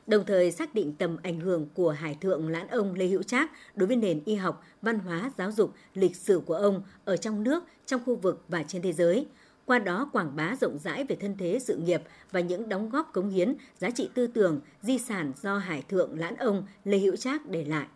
đồng 0.10 0.26
thời 0.26 0.52
xác 0.52 0.76
định 0.76 0.94
tầm 0.94 1.18
ảnh 1.24 1.40
hưởng 1.40 1.68
của 1.74 1.92
Hải 1.92 2.18
thượng 2.22 2.50
Lãn 2.50 2.68
Ông 2.68 2.94
Lê 2.94 3.08
Hữu 3.08 3.24
Trác 3.24 3.52
đối 3.76 3.88
với 3.88 3.98
nền 3.98 4.22
y 4.26 4.36
học, 4.36 4.64
văn 4.82 5.00
hóa, 5.00 5.32
giáo 5.38 5.52
dục, 5.52 5.74
lịch 5.94 6.16
sử 6.16 6.42
của 6.46 6.54
ông 6.54 6.82
ở 7.06 7.18
trong 7.18 7.44
nước, 7.44 7.64
trong 7.86 8.02
khu 8.06 8.16
vực 8.16 8.44
và 8.48 8.64
trên 8.64 8.82
thế 8.82 8.94
giới. 8.94 9.28
Qua 9.66 9.80
đó 9.80 10.10
quảng 10.14 10.36
bá 10.36 10.56
rộng 10.62 10.80
rãi 10.80 11.04
về 11.04 11.16
thân 11.16 11.36
thế 11.38 11.60
sự 11.62 11.78
nghiệp 11.78 12.02
và 12.32 12.40
những 12.40 12.70
đóng 12.70 12.90
góp 12.90 13.14
cống 13.14 13.30
hiến, 13.30 13.56
giá 13.78 13.90
trị 13.90 14.10
tư 14.14 14.28
tưởng, 14.28 14.60
di 14.82 14.98
sản 14.98 15.32
do 15.42 15.58
Hải 15.58 15.82
thượng 15.82 16.20
Lãn 16.20 16.36
Ông 16.36 16.64
Lê 16.86 16.98
Hữu 16.98 17.16
Trác 17.16 17.50
để 17.50 17.66
lại. 17.66 17.88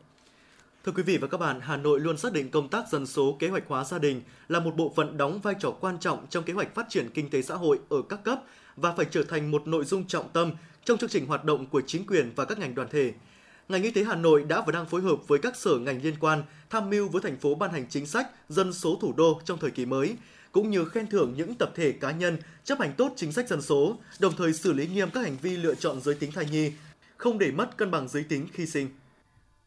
Thưa 0.86 0.92
quý 0.92 1.04
vị 1.04 1.18
và 1.18 1.28
các 1.28 1.38
bạn, 1.38 1.60
Hà 1.62 1.78
Nội 1.78 2.00
luôn 2.00 2.18
xác 2.18 2.34
định 2.34 2.52
công 2.52 2.70
tác 2.70 2.90
dân 2.92 3.06
số 3.08 3.38
kế 3.40 3.48
hoạch 3.48 3.64
hóa 3.68 3.84
gia 3.84 4.00
đình 4.00 4.22
là 4.48 4.60
một 4.60 4.76
bộ 4.76 4.94
phận 4.96 5.18
đóng 5.18 5.40
vai 5.42 5.56
trò 5.60 5.72
quan 5.72 6.00
trọng 6.00 6.28
trong 6.30 6.44
kế 6.44 6.54
hoạch 6.54 6.76
phát 6.76 6.86
triển 6.90 7.10
kinh 7.14 7.30
tế 7.30 7.42
xã 7.42 7.56
hội 7.56 7.80
ở 7.90 8.02
các 8.10 8.24
cấp 8.24 8.40
và 8.76 8.94
phải 8.94 9.06
trở 9.12 9.24
thành 9.24 9.52
một 9.52 9.68
nội 9.68 9.86
dung 9.86 10.08
trọng 10.08 10.30
tâm 10.30 10.52
trong 10.86 10.98
chương 10.98 11.10
trình 11.10 11.26
hoạt 11.26 11.46
động 11.46 11.66
của 11.66 11.82
chính 11.88 12.06
quyền 12.06 12.32
và 12.36 12.46
các 12.46 12.60
ngành 12.60 12.76
đoàn 12.76 12.88
thể. 12.92 13.14
Ngành 13.70 13.84
y 13.84 13.92
tế 13.92 14.04
Hà 14.04 14.16
Nội 14.16 14.44
đã 14.44 14.64
và 14.66 14.72
đang 14.72 14.86
phối 14.86 15.02
hợp 15.02 15.28
với 15.28 15.40
các 15.40 15.56
sở 15.56 15.78
ngành 15.78 16.02
liên 16.04 16.16
quan 16.20 16.44
tham 16.70 16.90
mưu 16.90 17.08
với 17.10 17.22
thành 17.22 17.38
phố 17.38 17.56
ban 17.56 17.72
hành 17.72 17.86
chính 17.90 18.06
sách 18.06 18.28
dân 18.50 18.74
số 18.74 18.98
thủ 19.02 19.14
đô 19.18 19.42
trong 19.46 19.60
thời 19.60 19.72
kỳ 19.72 19.86
mới, 19.86 20.16
cũng 20.52 20.70
như 20.70 20.86
khen 20.86 21.08
thưởng 21.08 21.34
những 21.38 21.56
tập 21.56 21.72
thể 21.76 21.92
cá 21.92 22.12
nhân 22.12 22.38
chấp 22.64 22.80
hành 22.80 22.94
tốt 22.98 23.14
chính 23.16 23.32
sách 23.32 23.48
dân 23.50 23.62
số, 23.62 23.98
đồng 24.20 24.34
thời 24.38 24.54
xử 24.54 24.74
lý 24.74 24.88
nghiêm 24.88 25.10
các 25.14 25.24
hành 25.24 25.38
vi 25.42 25.58
lựa 25.58 25.76
chọn 25.76 26.02
giới 26.02 26.16
tính 26.16 26.32
thai 26.32 26.46
nhi, 26.52 26.72
không 27.18 27.40
để 27.40 27.52
mất 27.52 27.78
cân 27.78 27.92
bằng 27.92 28.08
giới 28.08 28.24
tính 28.24 28.48
khi 28.54 28.66
sinh. 28.66 28.90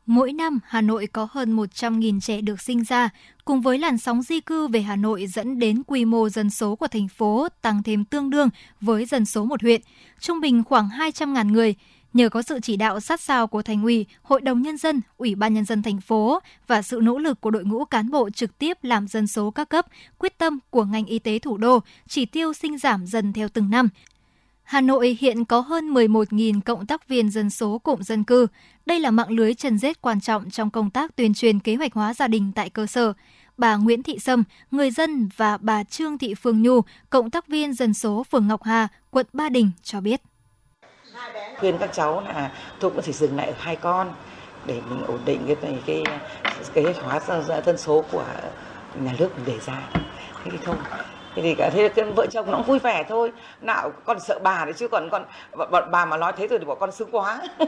Mỗi 0.07 0.33
năm, 0.33 0.61
Hà 0.65 0.81
Nội 0.81 1.07
có 1.07 1.29
hơn 1.31 1.57
100.000 1.57 2.21
trẻ 2.21 2.41
được 2.41 2.61
sinh 2.61 2.85
ra, 2.85 3.11
cùng 3.45 3.61
với 3.61 3.79
làn 3.79 3.99
sóng 3.99 4.23
di 4.23 4.41
cư 4.41 4.69
về 4.69 4.81
Hà 4.81 4.97
Nội 4.97 5.27
dẫn 5.27 5.59
đến 5.59 5.83
quy 5.87 6.05
mô 6.05 6.29
dân 6.29 6.51
số 6.51 6.77
của 6.77 6.89
thành 6.89 7.09
phố 7.09 7.49
tăng 7.63 7.83
thêm 7.83 8.05
tương 8.05 8.31
đương 8.31 8.49
với 8.81 9.05
dân 9.05 9.25
số 9.27 9.45
một 9.45 9.63
huyện, 9.63 9.81
trung 10.21 10.41
bình 10.41 10.65
khoảng 10.65 10.89
200.000 10.89 11.53
người. 11.53 11.75
Nhờ 12.13 12.29
có 12.29 12.43
sự 12.43 12.61
chỉ 12.63 12.77
đạo 12.77 13.01
sát 13.01 13.21
sao 13.21 13.47
của 13.47 13.63
Thành 13.63 13.83
ủy, 13.83 14.07
Hội 14.23 14.41
đồng 14.41 14.63
Nhân 14.63 14.77
dân, 14.77 15.01
Ủy 15.17 15.35
ban 15.35 15.55
Nhân 15.55 15.65
dân 15.65 15.83
thành 15.83 16.01
phố 16.01 16.41
và 16.67 16.83
sự 16.83 17.01
nỗ 17.03 17.19
lực 17.19 17.41
của 17.41 17.51
đội 17.51 17.65
ngũ 17.65 17.85
cán 17.85 18.11
bộ 18.11 18.31
trực 18.31 18.59
tiếp 18.59 18.79
làm 18.83 19.09
dân 19.09 19.27
số 19.27 19.51
các 19.51 19.69
cấp, 19.69 19.87
quyết 20.19 20.39
tâm 20.39 20.59
của 20.71 20.85
ngành 20.85 21.07
y 21.07 21.19
tế 21.19 21.39
thủ 21.39 21.57
đô, 21.57 21.81
chỉ 22.09 22.27
tiêu 22.27 22.53
sinh 22.53 22.79
giảm 22.79 23.07
dần 23.07 23.33
theo 23.33 23.49
từng 23.49 23.71
năm, 23.71 23.89
Hà 24.67 24.81
Nội 24.81 25.17
hiện 25.21 25.45
có 25.45 25.61
hơn 25.61 25.95
11.000 25.95 26.61
cộng 26.61 26.87
tác 26.87 27.09
viên 27.09 27.31
dân 27.31 27.51
số 27.51 27.79
cụm 27.79 28.01
dân 28.01 28.25
cư. 28.25 28.47
Đây 28.87 29.01
là 29.01 29.11
mạng 29.11 29.31
lưới 29.31 29.55
chân 29.55 29.79
rết 29.79 30.03
quan 30.03 30.21
trọng 30.21 30.51
trong 30.51 30.71
công 30.71 30.91
tác 30.91 31.17
tuyên 31.17 31.35
truyền 31.35 31.61
kế 31.61 31.75
hoạch 31.75 31.95
hóa 31.95 32.15
gia 32.15 32.29
đình 32.29 32.53
tại 32.55 32.71
cơ 32.71 32.87
sở. 32.87 33.13
Bà 33.57 33.77
Nguyễn 33.77 34.03
Thị 34.03 34.19
Sâm, 34.19 34.45
người 34.71 34.91
dân 34.91 35.29
và 35.37 35.59
bà 35.61 35.85
Trương 35.85 36.19
Thị 36.19 36.35
Phương 36.35 36.63
Nhu, 36.63 36.81
cộng 37.11 37.31
tác 37.31 37.49
viên 37.49 37.75
dân 37.75 37.95
số 37.95 38.25
phường 38.31 38.49
Ngọc 38.49 38.63
Hà, 38.63 38.89
quận 39.11 39.27
Ba 39.33 39.49
Đình 39.49 39.71
cho 39.83 40.01
biết. 40.01 40.21
Khuyên 41.59 41.77
các 41.81 41.91
cháu 41.95 42.21
là 42.21 42.53
tôi 42.81 42.91
cũng 42.91 43.03
chỉ 43.05 43.13
dừng 43.13 43.37
lại 43.37 43.55
hai 43.59 43.77
con 43.77 44.13
để 44.67 44.81
mình 44.91 45.03
ổn 45.07 45.21
định 45.25 45.41
cái 45.47 45.57
cái 45.63 45.77
cái 45.87 46.05
kế 46.75 46.83
hoạch 46.83 47.25
hóa 47.27 47.61
dân 47.67 47.79
số 47.79 48.05
của 48.13 48.25
nhà 49.01 49.15
nước 49.19 49.29
mình 49.37 49.45
đề 49.47 49.59
ra. 49.67 49.89
Thế 50.45 50.51
thì 50.51 50.59
không 50.65 50.79
thì 51.43 51.55
cả 51.55 51.71
thế 51.71 51.89
vợ 52.17 52.27
chồng 52.27 52.51
nó 52.51 52.57
cũng 52.57 52.67
vui 52.67 52.79
vẻ 52.79 53.05
thôi. 53.09 53.33
Nào 53.61 53.91
con 54.05 54.21
sợ 54.21 54.39
bà 54.43 54.65
đấy 54.65 54.75
chứ 54.77 54.89
còn 54.89 55.09
con, 55.11 55.25
bọn 55.71 55.91
bà 55.91 56.05
mà 56.05 56.17
nói 56.17 56.33
thế 56.37 56.47
rồi 56.47 56.59
thì 56.59 56.65
bọn 56.65 56.79
con 56.81 56.93
sướng 56.93 57.09
quá. 57.13 57.41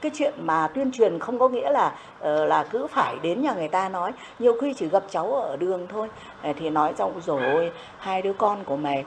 Cái 0.00 0.12
chuyện 0.14 0.34
mà 0.38 0.68
tuyên 0.74 0.92
truyền 0.92 1.18
không 1.18 1.38
có 1.38 1.48
nghĩa 1.48 1.70
là 1.70 1.92
ờ, 2.20 2.44
là 2.46 2.64
cứ 2.70 2.86
phải 2.86 3.16
đến 3.22 3.42
nhà 3.42 3.52
người 3.52 3.68
ta 3.68 3.88
nói. 3.88 4.12
Nhiều 4.38 4.54
khi 4.60 4.74
chỉ 4.74 4.88
gặp 4.88 5.02
cháu 5.10 5.34
ở 5.34 5.56
đường 5.56 5.86
thôi. 5.88 6.08
Ờ, 6.42 6.52
thì 6.58 6.70
nói 6.70 6.92
xong 6.98 7.20
rồi 7.26 7.70
hai 7.98 8.22
đứa 8.22 8.32
con 8.32 8.64
của 8.64 8.76
mày 8.76 9.04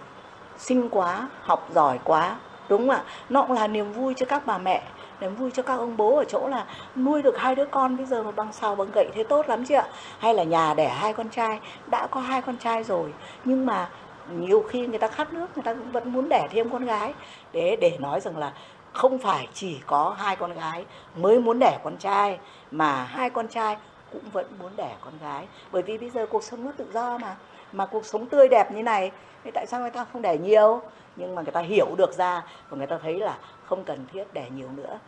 xinh 0.57 0.89
quá, 0.89 1.29
học 1.41 1.67
giỏi 1.73 1.99
quá. 2.03 2.35
Đúng 2.69 2.79
không 2.79 2.89
ạ? 2.89 3.03
Nó 3.29 3.41
cũng 3.41 3.51
là 3.51 3.67
niềm 3.67 3.91
vui 3.91 4.13
cho 4.17 4.25
các 4.25 4.45
bà 4.45 4.57
mẹ 4.57 4.81
niềm 5.21 5.35
vui 5.35 5.51
cho 5.51 5.63
các 5.63 5.75
ông 5.75 5.97
bố 5.97 6.17
ở 6.17 6.23
chỗ 6.23 6.47
là 6.47 6.65
nuôi 6.95 7.21
được 7.21 7.37
hai 7.37 7.55
đứa 7.55 7.65
con. 7.65 7.97
Bây 7.97 8.05
giờ 8.05 8.23
mà 8.23 8.31
bằng 8.31 8.53
sao 8.53 8.75
bằng 8.75 8.91
gậy 8.93 9.07
thế 9.13 9.23
tốt 9.23 9.49
lắm 9.49 9.65
chị 9.65 9.73
ạ. 9.73 9.87
Hay 10.19 10.33
là 10.33 10.43
nhà 10.43 10.73
đẻ 10.73 10.87
hai 10.87 11.13
con 11.13 11.29
trai, 11.29 11.59
đã 11.87 12.07
có 12.07 12.19
hai 12.19 12.41
con 12.41 12.57
trai 12.57 12.83
rồi, 12.83 13.13
nhưng 13.45 13.65
mà 13.65 13.89
nhiều 14.37 14.65
khi 14.69 14.87
người 14.87 14.99
ta 14.99 15.07
khát 15.07 15.33
nước, 15.33 15.47
người 15.55 15.63
ta 15.63 15.73
vẫn 15.73 16.13
muốn 16.13 16.29
đẻ 16.29 16.47
thêm 16.51 16.69
con 16.69 16.85
gái. 16.85 17.13
Để 17.53 17.75
để 17.81 17.97
nói 17.99 18.19
rằng 18.19 18.37
là 18.37 18.53
không 18.93 19.19
phải 19.19 19.47
chỉ 19.53 19.79
có 19.85 20.15
hai 20.17 20.35
con 20.35 20.53
gái 20.53 20.85
mới 21.15 21.39
muốn 21.39 21.59
đẻ 21.59 21.79
con 21.83 21.97
trai, 21.97 22.39
mà 22.71 23.03
hai 23.03 23.29
con 23.29 23.47
trai 23.47 23.77
cũng 24.11 24.21
vẫn 24.33 24.45
muốn 24.59 24.71
đẻ 24.77 24.95
con 25.01 25.13
gái. 25.21 25.47
Bởi 25.71 25.81
vì 25.81 25.97
bây 25.97 26.09
giờ 26.09 26.25
cuộc 26.29 26.43
sống 26.43 26.65
nó 26.65 26.71
tự 26.77 26.85
do 26.93 27.17
mà 27.17 27.35
mà 27.71 27.85
cuộc 27.85 28.05
sống 28.05 28.25
tươi 28.25 28.47
đẹp 28.47 28.71
như 28.71 28.83
này, 28.83 29.11
thì 29.43 29.51
tại 29.51 29.65
sao 29.67 29.79
người 29.79 29.89
ta 29.89 30.05
không 30.13 30.21
đẻ 30.21 30.37
nhiều? 30.37 30.81
Nhưng 31.15 31.35
mà 31.35 31.41
người 31.41 31.51
ta 31.51 31.61
hiểu 31.61 31.87
được 31.97 32.13
ra 32.13 32.43
và 32.69 32.77
người 32.77 32.87
ta 32.87 32.97
thấy 33.03 33.19
là 33.19 33.37
không 33.69 33.83
cần 33.85 34.05
thiết 34.13 34.23
đẻ 34.33 34.49
nhiều 34.55 34.69
nữa. 34.71 34.99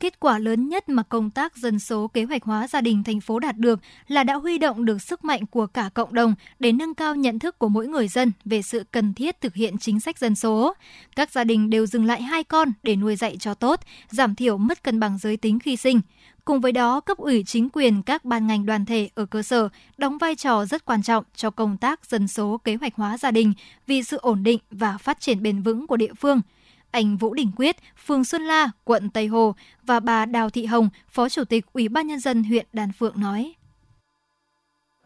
Kết 0.00 0.20
quả 0.20 0.38
lớn 0.38 0.68
nhất 0.68 0.88
mà 0.88 1.02
công 1.02 1.30
tác 1.30 1.56
dân 1.56 1.78
số 1.78 2.08
kế 2.08 2.24
hoạch 2.24 2.44
hóa 2.44 2.68
gia 2.68 2.80
đình 2.80 3.04
thành 3.04 3.20
phố 3.20 3.38
đạt 3.38 3.56
được 3.56 3.80
là 4.08 4.24
đã 4.24 4.34
huy 4.34 4.58
động 4.58 4.84
được 4.84 5.02
sức 5.02 5.24
mạnh 5.24 5.46
của 5.46 5.66
cả 5.66 5.90
cộng 5.94 6.14
đồng 6.14 6.34
để 6.58 6.72
nâng 6.72 6.94
cao 6.94 7.14
nhận 7.14 7.38
thức 7.38 7.58
của 7.58 7.68
mỗi 7.68 7.86
người 7.86 8.08
dân 8.08 8.32
về 8.44 8.62
sự 8.62 8.84
cần 8.90 9.14
thiết 9.14 9.40
thực 9.40 9.54
hiện 9.54 9.78
chính 9.78 10.00
sách 10.00 10.18
dân 10.18 10.34
số. 10.34 10.74
Các 11.16 11.30
gia 11.30 11.44
đình 11.44 11.70
đều 11.70 11.86
dừng 11.86 12.04
lại 12.04 12.22
hai 12.22 12.44
con 12.44 12.68
để 12.82 12.96
nuôi 12.96 13.16
dạy 13.16 13.36
cho 13.40 13.54
tốt, 13.54 13.80
giảm 14.10 14.34
thiểu 14.34 14.58
mất 14.58 14.82
cân 14.82 15.00
bằng 15.00 15.18
giới 15.18 15.36
tính 15.36 15.58
khi 15.58 15.76
sinh. 15.76 16.00
Cùng 16.44 16.60
với 16.60 16.72
đó, 16.72 17.00
cấp 17.00 17.18
ủy 17.18 17.44
chính 17.46 17.68
quyền 17.72 18.02
các 18.02 18.24
ban 18.24 18.46
ngành 18.46 18.66
đoàn 18.66 18.84
thể 18.84 19.08
ở 19.14 19.26
cơ 19.26 19.42
sở 19.42 19.68
đóng 19.98 20.18
vai 20.18 20.34
trò 20.34 20.64
rất 20.64 20.84
quan 20.84 21.02
trọng 21.02 21.24
cho 21.34 21.50
công 21.50 21.76
tác 21.76 22.06
dân 22.06 22.28
số 22.28 22.60
kế 22.64 22.74
hoạch 22.74 22.94
hóa 22.94 23.18
gia 23.18 23.30
đình 23.30 23.52
vì 23.86 24.02
sự 24.02 24.16
ổn 24.16 24.42
định 24.42 24.60
và 24.70 24.98
phát 24.98 25.20
triển 25.20 25.42
bền 25.42 25.62
vững 25.62 25.86
của 25.86 25.96
địa 25.96 26.14
phương– 26.14 26.40
anh 26.92 27.16
Vũ 27.16 27.34
Đình 27.34 27.50
Quyết, 27.56 27.76
phường 28.06 28.24
Xuân 28.24 28.42
La, 28.42 28.70
quận 28.84 29.10
Tây 29.10 29.26
Hồ 29.26 29.54
và 29.82 30.00
bà 30.00 30.26
Đào 30.26 30.50
Thị 30.50 30.66
Hồng, 30.66 30.88
Phó 31.08 31.28
Chủ 31.28 31.44
tịch 31.44 31.64
Ủy 31.72 31.88
ban 31.88 32.06
Nhân 32.06 32.18
dân 32.18 32.44
huyện 32.44 32.66
Đan 32.72 32.92
Phượng 32.92 33.20
nói. 33.20 33.54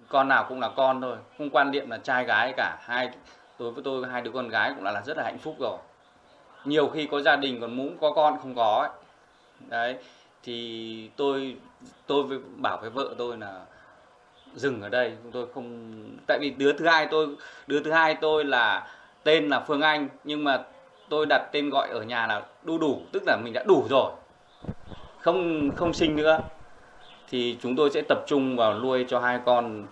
Con 0.09 0.29
nào 0.29 0.47
cũng 0.49 0.61
là 0.61 0.71
con 0.77 1.01
thôi, 1.01 1.17
không 1.39 1.51
quan 1.51 1.71
niệm 1.71 1.91
là 1.91 1.99
trai 1.99 2.25
gái 2.25 2.55
cả. 2.57 2.79
Hai 2.83 3.11
đối 3.59 3.73
với 3.73 3.83
tôi 3.85 4.09
hai 4.09 4.23
đứa 4.23 4.31
con 4.31 4.49
gái 4.49 4.73
cũng 4.75 4.85
là, 4.85 4.91
là 4.91 5.03
rất 5.07 5.17
là 5.17 5.25
hạnh 5.25 5.39
phúc 5.39 5.57
rồi. 5.61 5.79
Nhiều 6.65 6.89
khi 6.89 7.09
có 7.11 7.23
gia 7.23 7.37
đình 7.37 7.61
còn 7.61 7.77
muốn 7.77 7.99
có 8.01 8.13
con 8.13 8.39
không 8.43 8.55
có 8.55 8.89
ấy. 8.89 8.91
Đấy, 9.69 9.97
thì 10.43 11.11
tôi 11.17 11.57
tôi 12.07 12.23
với 12.23 12.39
bảo 12.57 12.79
với 12.81 12.91
vợ 12.91 13.15
tôi 13.19 13.37
là 13.39 13.65
dừng 14.55 14.83
ở 14.83 14.89
đây 14.89 15.17
chúng 15.23 15.33
tôi 15.33 15.47
không 15.55 15.95
tại 16.27 16.39
vì 16.41 16.51
đứa 16.51 16.73
thứ 16.73 16.87
hai 16.87 17.07
tôi 17.11 17.37
đứa 17.67 17.83
thứ 17.83 17.93
hai 17.93 18.15
tôi 18.15 18.45
là 18.45 18.89
tên 19.23 19.49
là 19.49 19.61
Phương 19.61 19.81
Anh 19.81 20.09
nhưng 20.25 20.45
mà 20.45 20.65
tôi 21.09 21.27
đặt 21.27 21.49
tên 21.53 21.71
gọi 21.71 21.89
ở 21.91 22.03
nhà 22.03 22.27
là 22.27 22.43
đu 22.63 22.79
đủ, 22.79 23.01
tức 23.13 23.23
là 23.27 23.37
mình 23.45 23.53
đã 23.53 23.65
đủ 23.69 23.87
rồi. 23.91 24.13
Không 25.21 25.71
không 25.77 25.93
sinh 25.93 26.17
nữa. 26.17 26.41
Thì 27.29 27.59
chúng 27.63 27.77
tôi 27.77 27.91
sẽ 27.91 28.03
tập 28.09 28.19
trung 28.27 28.57
vào 28.57 28.79
nuôi 28.79 29.07
cho 29.09 29.21
hai 29.21 29.41
con, 29.47 29.87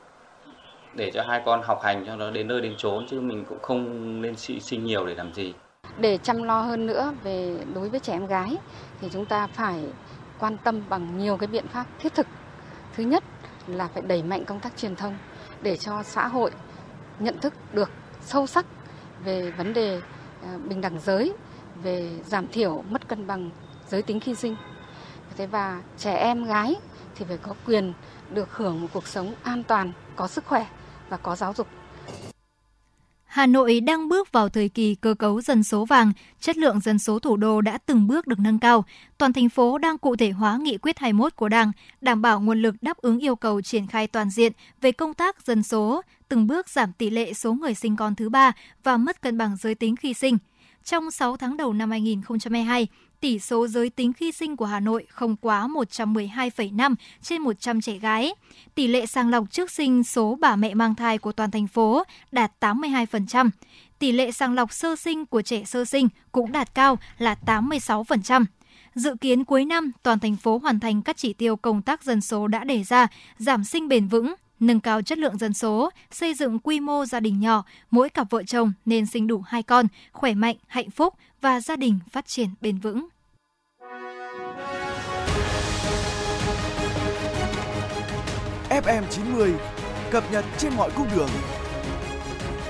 để 0.94 1.10
cho 1.10 1.22
hai 1.22 1.42
con 1.46 1.62
học 1.62 1.80
hành 1.82 2.06
cho 2.06 2.16
nó 2.16 2.30
đến 2.30 2.48
nơi 2.48 2.60
đến 2.60 2.74
chốn, 2.78 3.06
chứ 3.10 3.20
mình 3.20 3.44
cũng 3.48 3.58
không 3.62 4.22
nên 4.22 4.36
sinh 4.36 4.84
nhiều 4.84 5.06
để 5.06 5.14
làm 5.14 5.34
gì. 5.34 5.54
Để 5.98 6.18
chăm 6.18 6.42
lo 6.42 6.60
hơn 6.60 6.86
nữa 6.86 7.12
về, 7.22 7.56
đối 7.74 7.88
với 7.88 8.00
trẻ 8.00 8.12
em 8.12 8.26
gái, 8.26 8.56
thì 9.00 9.08
chúng 9.12 9.26
ta 9.26 9.46
phải 9.46 9.84
quan 10.38 10.56
tâm 10.64 10.82
bằng 10.88 11.18
nhiều 11.18 11.36
cái 11.36 11.46
biện 11.46 11.66
pháp 11.66 11.84
thiết 11.98 12.14
thực. 12.14 12.26
Thứ 12.96 13.04
nhất 13.04 13.24
là 13.66 13.88
phải 13.94 14.02
đẩy 14.02 14.22
mạnh 14.22 14.44
công 14.44 14.60
tác 14.60 14.76
truyền 14.76 14.96
thông 14.96 15.16
để 15.62 15.76
cho 15.76 16.02
xã 16.02 16.26
hội 16.26 16.50
nhận 17.18 17.40
thức 17.40 17.54
được 17.72 17.90
sâu 18.20 18.46
sắc 18.46 18.66
về 19.24 19.50
vấn 19.50 19.72
đề 19.72 20.00
À, 20.42 20.58
bình 20.68 20.80
đẳng 20.80 21.00
giới, 21.00 21.32
về 21.82 22.10
giảm 22.26 22.48
thiểu 22.48 22.82
mất 22.90 23.08
cân 23.08 23.26
bằng 23.26 23.50
giới 23.88 24.02
tính 24.02 24.20
khi 24.20 24.34
sinh. 24.34 24.56
Thế 25.36 25.46
và 25.46 25.82
trẻ 25.98 26.14
em 26.14 26.44
gái 26.44 26.74
thì 27.14 27.24
phải 27.28 27.36
có 27.36 27.54
quyền 27.66 27.92
được 28.30 28.56
hưởng 28.56 28.80
một 28.80 28.88
cuộc 28.92 29.08
sống 29.08 29.34
an 29.42 29.62
toàn, 29.62 29.92
có 30.16 30.28
sức 30.28 30.46
khỏe 30.46 30.66
và 31.08 31.16
có 31.16 31.36
giáo 31.36 31.54
dục. 31.54 31.66
Hà 33.34 33.46
Nội 33.46 33.80
đang 33.80 34.08
bước 34.08 34.32
vào 34.32 34.48
thời 34.48 34.68
kỳ 34.68 34.94
cơ 34.94 35.14
cấu 35.14 35.40
dân 35.40 35.62
số 35.62 35.84
vàng, 35.84 36.12
chất 36.40 36.56
lượng 36.56 36.80
dân 36.80 36.98
số 36.98 37.18
thủ 37.18 37.36
đô 37.36 37.60
đã 37.60 37.78
từng 37.78 38.06
bước 38.06 38.26
được 38.26 38.38
nâng 38.38 38.58
cao. 38.58 38.84
Toàn 39.18 39.32
thành 39.32 39.48
phố 39.48 39.78
đang 39.78 39.98
cụ 39.98 40.16
thể 40.16 40.30
hóa 40.30 40.56
nghị 40.56 40.78
quyết 40.78 40.98
21 40.98 41.36
của 41.36 41.48
Đảng, 41.48 41.72
đảm 42.00 42.22
bảo 42.22 42.40
nguồn 42.40 42.62
lực 42.62 42.74
đáp 42.82 42.96
ứng 42.96 43.18
yêu 43.18 43.36
cầu 43.36 43.60
triển 43.60 43.86
khai 43.86 44.06
toàn 44.06 44.30
diện 44.30 44.52
về 44.80 44.92
công 44.92 45.14
tác 45.14 45.46
dân 45.46 45.62
số, 45.62 46.02
từng 46.28 46.46
bước 46.46 46.68
giảm 46.68 46.92
tỷ 46.92 47.10
lệ 47.10 47.34
số 47.34 47.54
người 47.54 47.74
sinh 47.74 47.96
con 47.96 48.14
thứ 48.14 48.28
ba 48.28 48.52
và 48.82 48.96
mất 48.96 49.22
cân 49.22 49.38
bằng 49.38 49.56
giới 49.56 49.74
tính 49.74 49.96
khi 49.96 50.14
sinh. 50.14 50.38
Trong 50.84 51.10
6 51.10 51.36
tháng 51.36 51.56
đầu 51.56 51.72
năm 51.72 51.90
2022, 51.90 52.88
tỷ 53.20 53.38
số 53.38 53.68
giới 53.68 53.90
tính 53.90 54.12
khi 54.12 54.32
sinh 54.32 54.56
của 54.56 54.64
Hà 54.64 54.80
Nội 54.80 55.06
không 55.08 55.36
quá 55.36 55.68
112,5 55.68 56.94
trên 57.22 57.42
100 57.42 57.80
trẻ 57.80 57.98
gái. 57.98 58.34
Tỷ 58.74 58.86
lệ 58.86 59.06
sàng 59.06 59.30
lọc 59.30 59.50
trước 59.50 59.70
sinh 59.70 60.04
số 60.04 60.38
bà 60.40 60.56
mẹ 60.56 60.74
mang 60.74 60.94
thai 60.94 61.18
của 61.18 61.32
toàn 61.32 61.50
thành 61.50 61.66
phố 61.66 62.04
đạt 62.32 62.52
82%. 62.60 63.50
Tỷ 63.98 64.12
lệ 64.12 64.30
sàng 64.30 64.54
lọc 64.54 64.72
sơ 64.72 64.96
sinh 64.96 65.26
của 65.26 65.42
trẻ 65.42 65.64
sơ 65.64 65.84
sinh 65.84 66.08
cũng 66.32 66.52
đạt 66.52 66.74
cao 66.74 66.98
là 67.18 67.36
86%. 67.46 68.44
Dự 68.94 69.14
kiến 69.20 69.44
cuối 69.44 69.64
năm, 69.64 69.92
toàn 70.02 70.18
thành 70.18 70.36
phố 70.36 70.58
hoàn 70.58 70.80
thành 70.80 71.02
các 71.02 71.16
chỉ 71.16 71.32
tiêu 71.32 71.56
công 71.56 71.82
tác 71.82 72.02
dân 72.02 72.20
số 72.20 72.48
đã 72.48 72.64
đề 72.64 72.84
ra, 72.84 73.06
giảm 73.38 73.64
sinh 73.64 73.88
bền 73.88 74.08
vững, 74.08 74.34
nâng 74.60 74.80
cao 74.80 75.02
chất 75.02 75.18
lượng 75.18 75.38
dân 75.38 75.52
số, 75.52 75.90
xây 76.10 76.34
dựng 76.34 76.58
quy 76.58 76.80
mô 76.80 77.04
gia 77.04 77.20
đình 77.20 77.40
nhỏ, 77.40 77.64
mỗi 77.90 78.08
cặp 78.08 78.30
vợ 78.30 78.42
chồng 78.42 78.72
nên 78.84 79.06
sinh 79.06 79.26
đủ 79.26 79.42
hai 79.46 79.62
con, 79.62 79.86
khỏe 80.12 80.34
mạnh, 80.34 80.56
hạnh 80.66 80.90
phúc 80.90 81.14
và 81.44 81.60
gia 81.60 81.76
đình 81.76 81.98
phát 82.10 82.26
triển 82.26 82.48
bền 82.60 82.78
vững. 82.78 83.06
FM 88.70 89.02
90 89.10 89.54
cập 90.10 90.32
nhật 90.32 90.44
trên 90.58 90.72
mọi 90.76 90.90
cung 90.96 91.06
đường. 91.16 91.28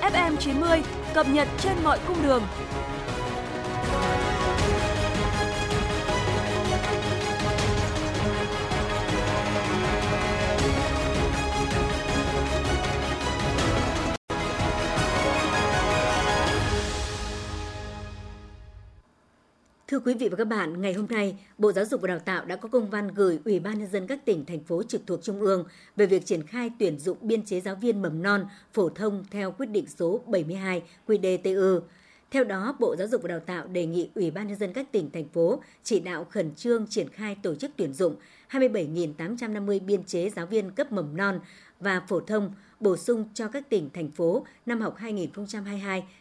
FM 0.01 0.35
90 0.35 0.83
cập 1.13 1.29
nhật 1.29 1.47
trên 1.59 1.73
mọi 1.83 1.99
cung 2.07 2.17
đường. 2.23 2.43
Thưa 19.95 20.01
quý 20.05 20.13
vị 20.13 20.29
và 20.29 20.37
các 20.37 20.47
bạn, 20.47 20.81
ngày 20.81 20.93
hôm 20.93 21.07
nay, 21.09 21.37
Bộ 21.57 21.71
Giáo 21.71 21.85
dục 21.85 22.01
và 22.01 22.07
Đào 22.07 22.19
tạo 22.19 22.45
đã 22.45 22.55
có 22.55 22.69
công 22.69 22.89
văn 22.89 23.07
gửi 23.07 23.39
Ủy 23.45 23.59
ban 23.59 23.79
nhân 23.79 23.87
dân 23.91 24.07
các 24.07 24.25
tỉnh 24.25 24.45
thành 24.45 24.63
phố 24.63 24.83
trực 24.83 25.01
thuộc 25.07 25.23
trung 25.23 25.41
ương 25.41 25.65
về 25.95 26.05
việc 26.05 26.25
triển 26.25 26.47
khai 26.47 26.71
tuyển 26.79 26.99
dụng 26.99 27.17
biên 27.21 27.45
chế 27.45 27.61
giáo 27.61 27.75
viên 27.75 28.01
mầm 28.01 28.21
non 28.21 28.45
phổ 28.73 28.89
thông 28.89 29.23
theo 29.31 29.51
quyết 29.51 29.65
định 29.65 29.85
số 29.87 30.21
72 30.27 30.83
QĐ-TU. 31.07 31.81
Theo 32.31 32.43
đó, 32.43 32.75
Bộ 32.79 32.95
Giáo 32.95 33.07
dục 33.07 33.21
và 33.21 33.27
Đào 33.27 33.39
tạo 33.39 33.67
đề 33.67 33.85
nghị 33.85 34.09
Ủy 34.15 34.31
ban 34.31 34.47
nhân 34.47 34.57
dân 34.57 34.73
các 34.73 34.91
tỉnh 34.91 35.11
thành 35.11 35.29
phố 35.29 35.61
chỉ 35.83 35.99
đạo 35.99 36.27
khẩn 36.29 36.55
trương 36.55 36.87
triển 36.87 37.09
khai 37.09 37.37
tổ 37.43 37.55
chức 37.55 37.71
tuyển 37.77 37.93
dụng 37.93 38.15
27.850 38.49 39.85
biên 39.85 40.03
chế 40.03 40.29
giáo 40.29 40.45
viên 40.45 40.71
cấp 40.71 40.91
mầm 40.91 41.17
non 41.17 41.39
và 41.79 42.01
phổ 42.07 42.19
thông 42.19 42.53
bổ 42.79 42.97
sung 42.97 43.29
cho 43.33 43.47
các 43.47 43.69
tỉnh 43.69 43.89
thành 43.93 44.11
phố 44.11 44.45
năm 44.65 44.81
học 44.81 44.97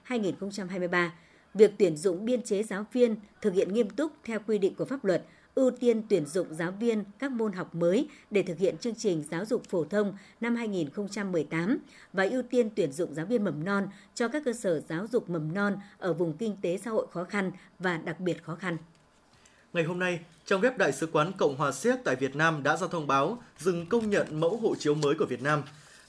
2022-2023 0.09 1.09
việc 1.55 1.73
tuyển 1.79 1.97
dụng 1.97 2.25
biên 2.25 2.43
chế 2.43 2.63
giáo 2.63 2.87
viên 2.93 3.17
thực 3.41 3.55
hiện 3.55 3.75
nghiêm 3.75 3.91
túc 3.91 4.13
theo 4.25 4.39
quy 4.47 4.59
định 4.59 4.75
của 4.75 4.85
pháp 4.85 5.05
luật, 5.05 5.25
ưu 5.55 5.71
tiên 5.71 6.03
tuyển 6.09 6.27
dụng 6.27 6.55
giáo 6.55 6.73
viên 6.81 7.05
các 7.19 7.33
môn 7.33 7.53
học 7.53 7.75
mới 7.75 8.09
để 8.31 8.43
thực 8.43 8.59
hiện 8.59 8.79
chương 8.79 8.95
trình 8.95 9.25
giáo 9.31 9.45
dục 9.45 9.63
phổ 9.69 9.85
thông 9.85 10.17
năm 10.41 10.57
2018 10.57 11.79
và 12.13 12.25
ưu 12.25 12.43
tiên 12.43 12.71
tuyển 12.77 12.93
dụng 12.93 13.15
giáo 13.15 13.27
viên 13.27 13.45
mầm 13.45 13.65
non 13.65 13.89
cho 14.15 14.29
các 14.29 14.43
cơ 14.45 14.53
sở 14.53 14.81
giáo 14.89 15.07
dục 15.13 15.31
mầm 15.31 15.55
non 15.55 15.77
ở 15.99 16.13
vùng 16.13 16.33
kinh 16.37 16.57
tế 16.63 16.79
xã 16.85 16.91
hội 16.91 17.07
khó 17.13 17.25
khăn 17.25 17.51
và 17.79 17.97
đặc 17.97 18.21
biệt 18.21 18.43
khó 18.43 18.55
khăn. 18.55 18.77
Ngày 19.73 19.85
hôm 19.85 19.99
nay, 19.99 20.21
trong 20.47 20.61
web 20.61 20.77
Đại 20.77 20.93
sứ 20.93 21.07
quán 21.07 21.33
Cộng 21.39 21.57
hòa 21.57 21.73
Séc 21.73 21.99
tại 22.05 22.17
Việt 22.17 22.37
Nam 22.37 22.63
đã 22.63 22.77
ra 22.77 22.87
thông 22.91 23.07
báo 23.07 23.43
dừng 23.59 23.87
công 23.87 24.11
nhận 24.11 24.41
mẫu 24.41 24.57
hộ 24.57 24.75
chiếu 24.79 24.95
mới 24.95 25.15
của 25.19 25.27
Việt 25.27 25.43
Nam. 25.43 25.63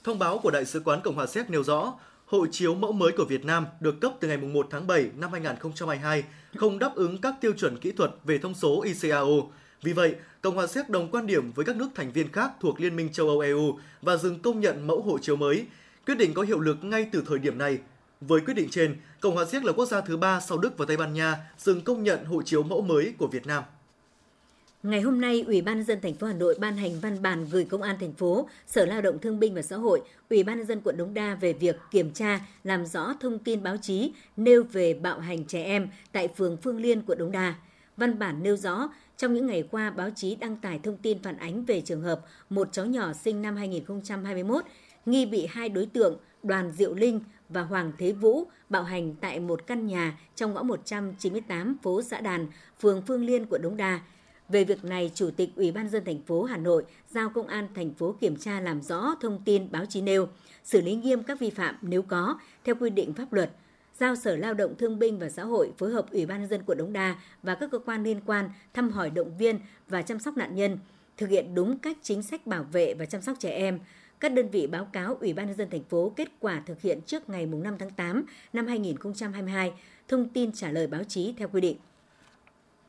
Thông 0.04 0.18
báo 0.18 0.38
của 0.38 0.50
Đại 0.50 0.64
sứ 0.64 0.80
quán 0.84 1.00
Cộng 1.04 1.14
hòa 1.14 1.26
Séc 1.26 1.50
nêu 1.50 1.62
rõ, 1.62 1.94
hộ 2.26 2.46
chiếu 2.46 2.74
mẫu 2.74 2.92
mới 2.92 3.12
của 3.12 3.24
Việt 3.24 3.44
Nam 3.44 3.66
được 3.80 4.00
cấp 4.00 4.12
từ 4.20 4.28
ngày 4.28 4.36
1 4.36 4.66
tháng 4.70 4.86
7 4.86 5.10
năm 5.16 5.32
2022 5.32 6.24
không 6.56 6.78
đáp 6.78 6.92
ứng 6.94 7.18
các 7.18 7.34
tiêu 7.40 7.52
chuẩn 7.52 7.78
kỹ 7.78 7.92
thuật 7.92 8.10
về 8.24 8.38
thông 8.38 8.54
số 8.54 8.82
ICAO. 8.82 9.50
Vì 9.82 9.92
vậy, 9.92 10.14
Cộng 10.42 10.54
hòa 10.54 10.66
Séc 10.66 10.90
đồng 10.90 11.10
quan 11.10 11.26
điểm 11.26 11.52
với 11.52 11.64
các 11.64 11.76
nước 11.76 11.88
thành 11.94 12.12
viên 12.12 12.32
khác 12.32 12.50
thuộc 12.60 12.80
Liên 12.80 12.96
minh 12.96 13.12
châu 13.12 13.28
Âu 13.28 13.40
EU 13.40 13.78
và 14.02 14.16
dừng 14.16 14.40
công 14.40 14.60
nhận 14.60 14.86
mẫu 14.86 15.02
hộ 15.02 15.18
chiếu 15.18 15.36
mới. 15.36 15.66
Quyết 16.06 16.14
định 16.14 16.34
có 16.34 16.42
hiệu 16.42 16.60
lực 16.60 16.84
ngay 16.84 17.08
từ 17.12 17.24
thời 17.28 17.38
điểm 17.38 17.58
này. 17.58 17.78
Với 18.20 18.40
quyết 18.40 18.54
định 18.54 18.68
trên, 18.70 18.96
Cộng 19.20 19.34
hòa 19.34 19.44
Séc 19.44 19.64
là 19.64 19.72
quốc 19.72 19.86
gia 19.86 20.00
thứ 20.00 20.16
ba 20.16 20.40
sau 20.40 20.58
Đức 20.58 20.78
và 20.78 20.84
Tây 20.88 20.96
Ban 20.96 21.14
Nha 21.14 21.36
dừng 21.58 21.80
công 21.80 22.02
nhận 22.02 22.24
hộ 22.24 22.42
chiếu 22.42 22.62
mẫu 22.62 22.80
mới 22.82 23.14
của 23.18 23.26
Việt 23.26 23.46
Nam. 23.46 23.62
Ngày 24.86 25.00
hôm 25.00 25.20
nay, 25.20 25.44
Ủy 25.46 25.62
ban 25.62 25.76
nhân 25.76 25.86
dân 25.86 26.00
thành 26.00 26.14
phố 26.14 26.26
Hà 26.26 26.32
Nội 26.32 26.56
ban 26.60 26.76
hành 26.76 27.00
văn 27.00 27.22
bản 27.22 27.46
gửi 27.50 27.64
Công 27.64 27.82
an 27.82 27.96
thành 28.00 28.12
phố, 28.12 28.48
Sở 28.66 28.86
Lao 28.86 29.00
động 29.00 29.18
Thương 29.18 29.38
binh 29.38 29.54
và 29.54 29.62
Xã 29.62 29.76
hội, 29.76 30.00
Ủy 30.30 30.42
ban 30.42 30.58
nhân 30.58 30.66
dân 30.66 30.80
quận 30.84 30.96
Đống 30.96 31.14
Đa 31.14 31.34
về 31.34 31.52
việc 31.52 31.76
kiểm 31.90 32.10
tra, 32.10 32.40
làm 32.64 32.86
rõ 32.86 33.14
thông 33.20 33.38
tin 33.38 33.62
báo 33.62 33.76
chí 33.76 34.12
nêu 34.36 34.64
về 34.72 34.94
bạo 34.94 35.20
hành 35.20 35.44
trẻ 35.44 35.64
em 35.64 35.88
tại 36.12 36.28
phường 36.28 36.56
Phương 36.56 36.80
Liên, 36.80 37.02
quận 37.06 37.18
Đống 37.18 37.32
Đa. 37.32 37.54
Văn 37.96 38.18
bản 38.18 38.42
nêu 38.42 38.56
rõ, 38.56 38.88
trong 39.16 39.34
những 39.34 39.46
ngày 39.46 39.68
qua, 39.70 39.90
báo 39.90 40.10
chí 40.16 40.34
đăng 40.34 40.56
tải 40.56 40.80
thông 40.82 40.96
tin 40.96 41.22
phản 41.22 41.36
ánh 41.36 41.64
về 41.64 41.80
trường 41.80 42.02
hợp 42.02 42.20
một 42.50 42.68
cháu 42.72 42.86
nhỏ 42.86 43.12
sinh 43.12 43.42
năm 43.42 43.56
2021 43.56 44.64
nghi 45.06 45.26
bị 45.26 45.46
hai 45.50 45.68
đối 45.68 45.86
tượng 45.86 46.18
Đoàn 46.42 46.70
Diệu 46.70 46.94
Linh 46.94 47.20
và 47.48 47.62
Hoàng 47.62 47.92
Thế 47.98 48.12
Vũ 48.12 48.44
bạo 48.68 48.82
hành 48.82 49.14
tại 49.14 49.40
một 49.40 49.66
căn 49.66 49.86
nhà 49.86 50.18
trong 50.36 50.54
ngõ 50.54 50.62
198 50.62 51.76
phố 51.82 52.02
Xã 52.02 52.20
Đàn, 52.20 52.46
phường 52.80 53.02
Phương 53.06 53.24
Liên, 53.24 53.46
quận 53.46 53.62
Đống 53.62 53.76
Đa. 53.76 54.00
Về 54.48 54.64
việc 54.64 54.84
này, 54.84 55.10
Chủ 55.14 55.30
tịch 55.30 55.50
Ủy 55.56 55.72
ban 55.72 55.88
dân 55.88 56.04
thành 56.04 56.20
phố 56.22 56.44
Hà 56.44 56.56
Nội 56.56 56.84
giao 57.10 57.28
Công 57.28 57.46
an 57.46 57.68
thành 57.74 57.94
phố 57.94 58.14
kiểm 58.20 58.36
tra 58.36 58.60
làm 58.60 58.82
rõ 58.82 59.14
thông 59.20 59.42
tin 59.44 59.70
báo 59.70 59.86
chí 59.86 60.00
nêu, 60.00 60.28
xử 60.64 60.80
lý 60.80 60.94
nghiêm 60.94 61.22
các 61.22 61.40
vi 61.40 61.50
phạm 61.50 61.76
nếu 61.82 62.02
có 62.02 62.38
theo 62.64 62.74
quy 62.80 62.90
định 62.90 63.12
pháp 63.12 63.32
luật. 63.32 63.50
Giao 63.98 64.16
Sở 64.16 64.36
Lao 64.36 64.54
động 64.54 64.74
Thương 64.78 64.98
binh 64.98 65.18
và 65.18 65.28
Xã 65.28 65.44
hội 65.44 65.72
phối 65.78 65.90
hợp 65.90 66.10
Ủy 66.10 66.26
ban 66.26 66.40
nhân 66.40 66.48
dân 66.48 66.62
quận 66.66 66.78
Đống 66.78 66.92
Đa 66.92 67.16
và 67.42 67.54
các 67.54 67.70
cơ 67.70 67.78
quan 67.78 68.02
liên 68.02 68.20
quan 68.26 68.50
thăm 68.74 68.90
hỏi 68.90 69.10
động 69.10 69.36
viên 69.38 69.58
và 69.88 70.02
chăm 70.02 70.18
sóc 70.18 70.36
nạn 70.36 70.54
nhân, 70.54 70.78
thực 71.16 71.28
hiện 71.28 71.54
đúng 71.54 71.78
các 71.78 71.96
chính 72.02 72.22
sách 72.22 72.46
bảo 72.46 72.62
vệ 72.72 72.94
và 72.94 73.04
chăm 73.04 73.22
sóc 73.22 73.36
trẻ 73.38 73.50
em. 73.50 73.78
Các 74.20 74.32
đơn 74.32 74.50
vị 74.50 74.66
báo 74.66 74.88
cáo 74.92 75.16
Ủy 75.20 75.32
ban 75.32 75.46
nhân 75.46 75.56
dân 75.56 75.70
thành 75.70 75.84
phố 75.84 76.12
kết 76.16 76.28
quả 76.40 76.62
thực 76.66 76.80
hiện 76.80 77.00
trước 77.06 77.28
ngày 77.28 77.46
5 77.46 77.76
tháng 77.78 77.90
8 77.90 78.24
năm 78.52 78.66
2022, 78.66 79.72
thông 80.08 80.28
tin 80.28 80.52
trả 80.52 80.70
lời 80.70 80.86
báo 80.86 81.04
chí 81.04 81.34
theo 81.38 81.48
quy 81.48 81.60
định. 81.60 81.76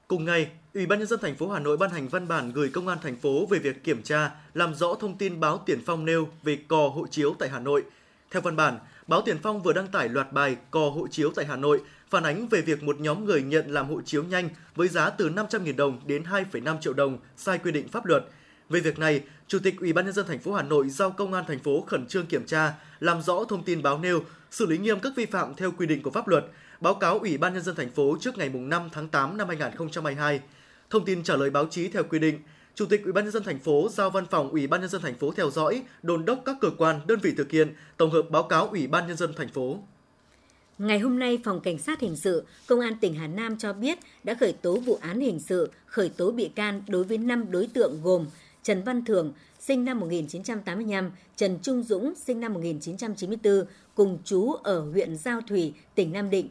Cùng 0.07 0.25
ngày, 0.25 0.49
Ủy 0.73 0.85
ban 0.85 0.99
nhân 0.99 1.07
dân 1.07 1.19
thành 1.19 1.35
phố 1.35 1.49
Hà 1.49 1.59
Nội 1.59 1.77
ban 1.77 1.89
hành 1.89 2.07
văn 2.07 2.27
bản 2.27 2.51
gửi 2.51 2.69
công 2.69 2.87
an 2.87 2.97
thành 3.01 3.15
phố 3.15 3.45
về 3.45 3.59
việc 3.59 3.83
kiểm 3.83 4.03
tra, 4.03 4.31
làm 4.53 4.75
rõ 4.75 4.95
thông 4.99 5.17
tin 5.17 5.39
báo 5.39 5.63
Tiền 5.65 5.79
Phong 5.85 6.05
nêu 6.05 6.29
về 6.43 6.57
cò 6.67 6.87
hộ 6.87 7.07
chiếu 7.07 7.35
tại 7.39 7.49
Hà 7.49 7.59
Nội. 7.59 7.83
Theo 8.31 8.41
văn 8.41 8.55
bản, 8.55 8.79
báo 9.07 9.21
Tiền 9.21 9.37
Phong 9.43 9.63
vừa 9.63 9.73
đăng 9.73 9.87
tải 9.87 10.09
loạt 10.09 10.33
bài 10.33 10.57
cò 10.71 10.89
hộ 10.89 11.07
chiếu 11.07 11.31
tại 11.35 11.45
Hà 11.45 11.55
Nội 11.55 11.81
phản 12.09 12.23
ánh 12.23 12.47
về 12.47 12.61
việc 12.61 12.83
một 12.83 12.99
nhóm 12.99 13.25
người 13.25 13.41
nhận 13.41 13.71
làm 13.71 13.89
hộ 13.89 14.01
chiếu 14.01 14.23
nhanh 14.23 14.49
với 14.75 14.87
giá 14.87 15.09
từ 15.09 15.29
500.000 15.29 15.75
đồng 15.75 15.99
đến 16.05 16.23
2,5 16.23 16.79
triệu 16.81 16.93
đồng 16.93 17.17
sai 17.37 17.57
quy 17.57 17.71
định 17.71 17.87
pháp 17.87 18.05
luật. 18.05 18.25
Về 18.69 18.79
việc 18.79 18.99
này, 18.99 19.21
Chủ 19.47 19.59
tịch 19.59 19.79
Ủy 19.79 19.93
ban 19.93 20.05
nhân 20.05 20.13
dân 20.13 20.27
thành 20.27 20.39
phố 20.39 20.53
Hà 20.53 20.63
Nội 20.63 20.89
giao 20.89 21.11
công 21.11 21.33
an 21.33 21.43
thành 21.47 21.59
phố 21.59 21.81
khẩn 21.87 22.07
trương 22.07 22.25
kiểm 22.25 22.45
tra, 22.45 22.73
làm 22.99 23.21
rõ 23.21 23.43
thông 23.49 23.63
tin 23.63 23.83
báo 23.83 23.99
nêu, 23.99 24.23
xử 24.51 24.65
lý 24.65 24.77
nghiêm 24.77 24.99
các 24.99 25.13
vi 25.15 25.25
phạm 25.25 25.55
theo 25.55 25.71
quy 25.71 25.87
định 25.87 26.01
của 26.01 26.11
pháp 26.11 26.27
luật, 26.27 26.45
báo 26.81 26.93
cáo 26.93 27.19
Ủy 27.19 27.37
ban 27.37 27.53
nhân 27.53 27.63
dân 27.63 27.75
thành 27.75 27.89
phố 27.89 28.17
trước 28.21 28.37
ngày 28.37 28.49
5 28.49 28.89
tháng 28.93 29.07
8 29.07 29.37
năm 29.37 29.47
2022. 29.47 30.39
Thông 30.89 31.05
tin 31.05 31.23
trả 31.23 31.35
lời 31.35 31.49
báo 31.49 31.67
chí 31.69 31.87
theo 31.87 32.03
quy 32.03 32.19
định, 32.19 32.39
Chủ 32.75 32.85
tịch 32.85 33.03
Ủy 33.03 33.13
ban 33.13 33.23
nhân 33.23 33.31
dân 33.31 33.43
thành 33.43 33.59
phố 33.59 33.89
giao 33.91 34.09
văn 34.09 34.25
phòng 34.25 34.49
Ủy 34.49 34.67
ban 34.67 34.81
nhân 34.81 34.89
dân 34.89 35.01
thành 35.01 35.15
phố 35.15 35.31
theo 35.31 35.49
dõi, 35.49 35.83
đôn 36.03 36.25
đốc 36.25 36.41
các 36.45 36.55
cơ 36.61 36.69
quan, 36.77 36.99
đơn 37.07 37.19
vị 37.21 37.33
thực 37.37 37.51
hiện, 37.51 37.73
tổng 37.97 38.11
hợp 38.11 38.25
báo 38.29 38.43
cáo 38.43 38.67
Ủy 38.67 38.87
ban 38.87 39.07
nhân 39.07 39.17
dân 39.17 39.33
thành 39.33 39.49
phố. 39.49 39.79
Ngày 40.77 40.99
hôm 40.99 41.19
nay, 41.19 41.39
Phòng 41.43 41.59
Cảnh 41.59 41.77
sát 41.77 41.99
Hình 41.99 42.15
sự, 42.15 42.45
Công 42.67 42.79
an 42.79 42.93
tỉnh 43.01 43.13
Hà 43.13 43.27
Nam 43.27 43.57
cho 43.57 43.73
biết 43.73 43.99
đã 44.23 44.35
khởi 44.39 44.53
tố 44.53 44.79
vụ 44.79 44.99
án 45.01 45.19
hình 45.19 45.39
sự, 45.39 45.71
khởi 45.85 46.09
tố 46.09 46.31
bị 46.31 46.49
can 46.55 46.81
đối 46.87 47.03
với 47.03 47.17
5 47.17 47.51
đối 47.51 47.67
tượng 47.67 47.99
gồm 48.03 48.25
Trần 48.63 48.83
Văn 48.83 49.05
Thường, 49.05 49.33
sinh 49.59 49.85
năm 49.85 49.99
1985, 49.99 51.11
Trần 51.35 51.59
Trung 51.61 51.83
Dũng, 51.83 52.13
sinh 52.15 52.39
năm 52.39 52.53
1994, 52.53 53.65
cùng 53.95 54.17
chú 54.25 54.53
ở 54.53 54.79
huyện 54.79 55.17
Giao 55.17 55.41
Thủy, 55.41 55.73
tỉnh 55.95 56.11
Nam 56.11 56.29
Định, 56.29 56.49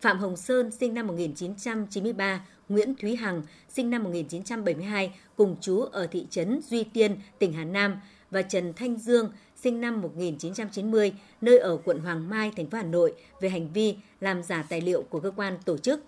Phạm 0.00 0.18
Hồng 0.18 0.36
Sơn, 0.36 0.70
sinh 0.70 0.94
năm 0.94 1.06
1993, 1.06 2.46
Nguyễn 2.68 2.94
Thúy 2.94 3.16
Hằng, 3.16 3.42
sinh 3.68 3.90
năm 3.90 4.02
1972, 4.02 5.12
cùng 5.36 5.56
chú 5.60 5.80
ở 5.80 6.06
thị 6.06 6.26
trấn 6.30 6.60
Duy 6.62 6.84
Tiên, 6.84 7.16
tỉnh 7.38 7.52
Hà 7.52 7.64
Nam, 7.64 8.00
và 8.30 8.42
Trần 8.42 8.72
Thanh 8.76 8.96
Dương, 8.96 9.32
sinh 9.56 9.80
năm 9.80 10.00
1990, 10.00 11.12
nơi 11.40 11.58
ở 11.58 11.78
quận 11.84 11.98
Hoàng 11.98 12.28
Mai, 12.28 12.52
thành 12.56 12.66
phố 12.66 12.78
Hà 12.78 12.84
Nội, 12.84 13.14
về 13.40 13.48
hành 13.48 13.72
vi 13.72 13.96
làm 14.20 14.42
giả 14.42 14.64
tài 14.68 14.80
liệu 14.80 15.02
của 15.02 15.20
cơ 15.20 15.30
quan 15.30 15.58
tổ 15.64 15.78
chức. 15.78 16.04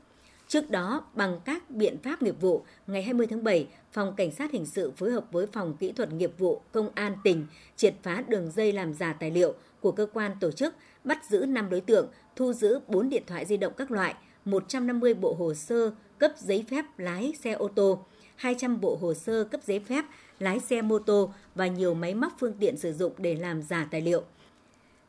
Trước 0.48 0.70
đó, 0.70 1.04
bằng 1.14 1.40
các 1.44 1.70
biện 1.70 1.96
pháp 2.02 2.22
nghiệp 2.22 2.40
vụ, 2.40 2.64
ngày 2.86 3.02
20 3.02 3.26
tháng 3.26 3.44
7, 3.44 3.66
Phòng 3.92 4.14
Cảnh 4.16 4.30
sát 4.30 4.52
Hình 4.52 4.66
sự 4.66 4.90
phối 4.96 5.10
hợp 5.10 5.24
với 5.32 5.46
Phòng 5.46 5.76
Kỹ 5.76 5.92
thuật 5.92 6.12
Nghiệp 6.12 6.32
vụ 6.38 6.60
Công 6.72 6.90
an 6.94 7.16
tỉnh 7.24 7.46
triệt 7.76 7.94
phá 8.02 8.24
đường 8.28 8.50
dây 8.50 8.72
làm 8.72 8.94
giả 8.94 9.12
tài 9.12 9.30
liệu 9.30 9.54
của 9.80 9.92
cơ 9.92 10.06
quan 10.12 10.32
tổ 10.40 10.50
chức, 10.50 10.74
bắt 11.04 11.24
giữ 11.28 11.46
5 11.46 11.70
đối 11.70 11.80
tượng, 11.80 12.08
thu 12.36 12.52
giữ 12.52 12.80
4 12.88 13.08
điện 13.08 13.22
thoại 13.26 13.44
di 13.44 13.56
động 13.56 13.72
các 13.76 13.90
loại, 13.90 14.14
150 14.44 15.14
bộ 15.14 15.34
hồ 15.38 15.54
sơ 15.54 15.90
cấp 16.18 16.32
giấy 16.38 16.64
phép 16.70 16.84
lái 16.98 17.32
xe 17.40 17.52
ô 17.52 17.68
tô, 17.68 18.04
200 18.36 18.80
bộ 18.80 18.98
hồ 19.00 19.14
sơ 19.14 19.44
cấp 19.44 19.60
giấy 19.64 19.80
phép 19.80 20.04
lái 20.38 20.60
xe 20.60 20.82
mô 20.82 20.98
tô 20.98 21.32
và 21.54 21.66
nhiều 21.66 21.94
máy 21.94 22.14
móc 22.14 22.32
phương 22.38 22.54
tiện 22.60 22.76
sử 22.76 22.92
dụng 22.92 23.12
để 23.18 23.34
làm 23.34 23.62
giả 23.62 23.88
tài 23.90 24.00
liệu. 24.00 24.22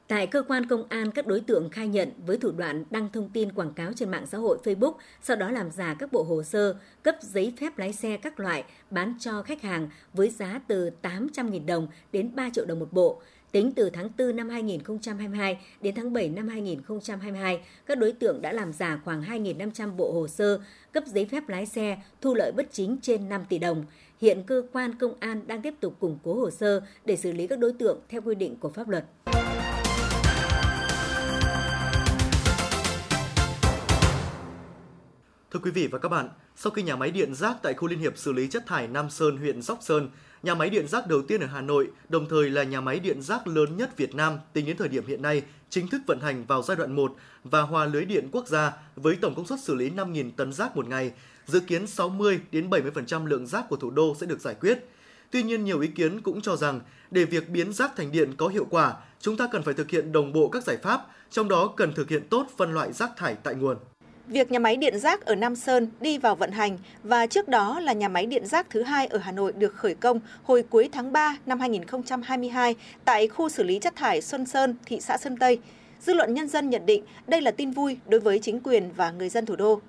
Tại 0.07 0.27
cơ 0.27 0.43
quan 0.47 0.65
công 0.65 0.83
an, 0.89 1.11
các 1.11 1.27
đối 1.27 1.39
tượng 1.39 1.69
khai 1.69 1.87
nhận 1.87 2.09
với 2.25 2.37
thủ 2.37 2.51
đoạn 2.51 2.83
đăng 2.89 3.09
thông 3.11 3.29
tin 3.29 3.51
quảng 3.51 3.73
cáo 3.73 3.93
trên 3.95 4.11
mạng 4.11 4.25
xã 4.27 4.37
hội 4.37 4.57
Facebook, 4.63 4.93
sau 5.21 5.37
đó 5.37 5.51
làm 5.51 5.71
giả 5.71 5.95
các 5.99 6.11
bộ 6.11 6.23
hồ 6.23 6.43
sơ, 6.43 6.75
cấp 7.03 7.15
giấy 7.21 7.53
phép 7.59 7.77
lái 7.77 7.93
xe 7.93 8.17
các 8.17 8.39
loại, 8.39 8.63
bán 8.89 9.13
cho 9.19 9.41
khách 9.41 9.61
hàng 9.61 9.89
với 10.13 10.29
giá 10.29 10.61
từ 10.67 10.89
800.000 11.01 11.65
đồng 11.65 11.87
đến 12.11 12.35
3 12.35 12.49
triệu 12.53 12.65
đồng 12.65 12.79
một 12.79 12.93
bộ. 12.93 13.21
Tính 13.51 13.71
từ 13.75 13.89
tháng 13.89 14.09
4 14.17 14.35
năm 14.35 14.49
2022 14.49 15.59
đến 15.81 15.95
tháng 15.95 16.13
7 16.13 16.29
năm 16.29 16.47
2022, 16.47 17.61
các 17.85 17.97
đối 17.97 18.11
tượng 18.11 18.41
đã 18.41 18.53
làm 18.53 18.73
giả 18.73 19.01
khoảng 19.05 19.21
2.500 19.21 19.95
bộ 19.95 20.11
hồ 20.11 20.27
sơ, 20.27 20.59
cấp 20.91 21.03
giấy 21.07 21.25
phép 21.25 21.49
lái 21.49 21.65
xe, 21.65 21.97
thu 22.21 22.33
lợi 22.33 22.51
bất 22.51 22.67
chính 22.71 22.97
trên 23.01 23.29
5 23.29 23.45
tỷ 23.49 23.59
đồng. 23.59 23.85
Hiện 24.21 24.43
cơ 24.43 24.63
quan 24.71 24.95
công 24.95 25.13
an 25.19 25.47
đang 25.47 25.61
tiếp 25.61 25.73
tục 25.79 25.95
củng 25.99 26.19
cố 26.23 26.33
hồ 26.33 26.51
sơ 26.51 26.81
để 27.05 27.15
xử 27.15 27.31
lý 27.31 27.47
các 27.47 27.59
đối 27.59 27.73
tượng 27.73 27.99
theo 28.09 28.21
quy 28.21 28.35
định 28.35 28.55
của 28.55 28.69
pháp 28.69 28.89
luật. 28.89 29.05
Thưa 35.51 35.59
quý 35.63 35.71
vị 35.71 35.87
và 35.87 35.99
các 35.99 36.09
bạn, 36.09 36.29
sau 36.55 36.71
khi 36.71 36.83
nhà 36.83 36.95
máy 36.95 37.11
điện 37.11 37.35
rác 37.35 37.57
tại 37.63 37.73
khu 37.73 37.87
liên 37.87 37.99
hiệp 37.99 38.17
xử 38.17 38.33
lý 38.33 38.47
chất 38.47 38.65
thải 38.67 38.87
Nam 38.87 39.09
Sơn, 39.09 39.37
huyện 39.37 39.61
Sóc 39.61 39.77
Sơn, 39.81 40.09
nhà 40.43 40.55
máy 40.55 40.69
điện 40.69 40.87
rác 40.87 41.07
đầu 41.07 41.21
tiên 41.21 41.41
ở 41.41 41.47
Hà 41.47 41.61
Nội, 41.61 41.87
đồng 42.09 42.29
thời 42.29 42.49
là 42.49 42.63
nhà 42.63 42.81
máy 42.81 42.99
điện 42.99 43.21
rác 43.21 43.47
lớn 43.47 43.77
nhất 43.77 43.97
Việt 43.97 44.15
Nam 44.15 44.37
tính 44.53 44.65
đến 44.65 44.77
thời 44.77 44.87
điểm 44.87 45.07
hiện 45.07 45.21
nay, 45.21 45.43
chính 45.69 45.87
thức 45.87 46.01
vận 46.07 46.19
hành 46.19 46.45
vào 46.45 46.61
giai 46.61 46.77
đoạn 46.77 46.95
1 46.95 47.15
và 47.43 47.61
hòa 47.61 47.85
lưới 47.85 48.05
điện 48.05 48.29
quốc 48.31 48.47
gia 48.47 48.73
với 48.95 49.15
tổng 49.15 49.35
công 49.35 49.47
suất 49.47 49.59
xử 49.59 49.75
lý 49.75 49.89
5.000 49.89 50.31
tấn 50.37 50.53
rác 50.53 50.75
một 50.75 50.87
ngày, 50.87 51.11
dự 51.45 51.59
kiến 51.59 51.87
60 51.87 52.39
đến 52.51 52.69
70% 52.69 53.25
lượng 53.25 53.47
rác 53.47 53.69
của 53.69 53.75
thủ 53.75 53.89
đô 53.89 54.15
sẽ 54.19 54.27
được 54.27 54.39
giải 54.39 54.55
quyết. 54.55 54.85
Tuy 55.31 55.43
nhiên, 55.43 55.63
nhiều 55.63 55.79
ý 55.79 55.87
kiến 55.87 56.21
cũng 56.21 56.41
cho 56.41 56.55
rằng 56.55 56.79
để 57.11 57.25
việc 57.25 57.49
biến 57.49 57.73
rác 57.73 57.95
thành 57.95 58.11
điện 58.11 58.33
có 58.37 58.47
hiệu 58.47 58.67
quả, 58.69 58.93
chúng 59.19 59.37
ta 59.37 59.47
cần 59.51 59.63
phải 59.63 59.73
thực 59.73 59.89
hiện 59.89 60.11
đồng 60.11 60.33
bộ 60.33 60.49
các 60.49 60.63
giải 60.63 60.77
pháp, 60.77 61.07
trong 61.29 61.47
đó 61.47 61.73
cần 61.77 61.93
thực 61.93 62.09
hiện 62.09 62.27
tốt 62.29 62.47
phân 62.57 62.73
loại 62.73 62.93
rác 62.93 63.11
thải 63.17 63.35
tại 63.35 63.55
nguồn 63.55 63.77
việc 64.31 64.51
nhà 64.51 64.59
máy 64.59 64.77
điện 64.77 64.99
rác 64.99 65.25
ở 65.25 65.35
Nam 65.35 65.55
Sơn 65.55 65.87
đi 66.01 66.17
vào 66.17 66.35
vận 66.35 66.51
hành 66.51 66.77
và 67.03 67.25
trước 67.25 67.47
đó 67.47 67.79
là 67.79 67.93
nhà 67.93 68.07
máy 68.07 68.25
điện 68.25 68.45
rác 68.45 68.69
thứ 68.69 68.83
hai 68.83 69.07
ở 69.07 69.17
Hà 69.17 69.31
Nội 69.31 69.51
được 69.51 69.75
khởi 69.75 69.93
công 69.93 70.19
hồi 70.43 70.63
cuối 70.69 70.89
tháng 70.91 71.11
3 71.11 71.37
năm 71.45 71.59
2022 71.59 72.75
tại 73.05 73.27
khu 73.27 73.49
xử 73.49 73.63
lý 73.63 73.79
chất 73.79 73.95
thải 73.95 74.21
Xuân 74.21 74.45
Sơn, 74.45 74.75
thị 74.85 74.99
xã 75.01 75.17
Sơn 75.17 75.37
Tây. 75.37 75.59
Dư 76.01 76.13
luận 76.13 76.33
nhân 76.33 76.47
dân 76.47 76.69
nhận 76.69 76.85
định 76.85 77.03
đây 77.27 77.41
là 77.41 77.51
tin 77.51 77.71
vui 77.71 77.97
đối 78.07 78.19
với 78.19 78.39
chính 78.39 78.59
quyền 78.59 78.91
và 78.95 79.11
người 79.11 79.29
dân 79.29 79.45
thủ 79.45 79.55
đô. 79.55 79.81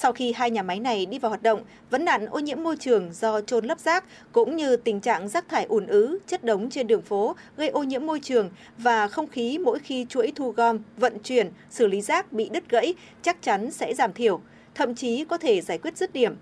Sau 0.00 0.12
khi 0.12 0.32
hai 0.32 0.50
nhà 0.50 0.62
máy 0.62 0.80
này 0.80 1.06
đi 1.06 1.18
vào 1.18 1.28
hoạt 1.28 1.42
động, 1.42 1.62
vấn 1.90 2.04
nạn 2.04 2.26
ô 2.26 2.38
nhiễm 2.38 2.62
môi 2.62 2.76
trường 2.76 3.12
do 3.12 3.40
trôn 3.40 3.64
lấp 3.64 3.80
rác 3.80 4.04
cũng 4.32 4.56
như 4.56 4.76
tình 4.76 5.00
trạng 5.00 5.28
rác 5.28 5.48
thải 5.48 5.64
ùn 5.64 5.86
ứ, 5.86 6.18
chất 6.26 6.44
đống 6.44 6.70
trên 6.70 6.86
đường 6.86 7.02
phố 7.02 7.36
gây 7.56 7.68
ô 7.68 7.82
nhiễm 7.82 8.06
môi 8.06 8.20
trường 8.20 8.50
và 8.78 9.08
không 9.08 9.26
khí 9.26 9.58
mỗi 9.58 9.78
khi 9.78 10.06
chuỗi 10.08 10.32
thu 10.34 10.50
gom, 10.50 10.78
vận 10.96 11.18
chuyển, 11.18 11.50
xử 11.70 11.86
lý 11.86 12.00
rác 12.00 12.32
bị 12.32 12.48
đứt 12.52 12.68
gãy 12.68 12.94
chắc 13.22 13.42
chắn 13.42 13.70
sẽ 13.70 13.94
giảm 13.94 14.12
thiểu, 14.12 14.40
thậm 14.74 14.94
chí 14.94 15.24
có 15.24 15.38
thể 15.38 15.60
giải 15.60 15.78
quyết 15.78 15.96
dứt 15.96 16.12
điểm. 16.12 16.36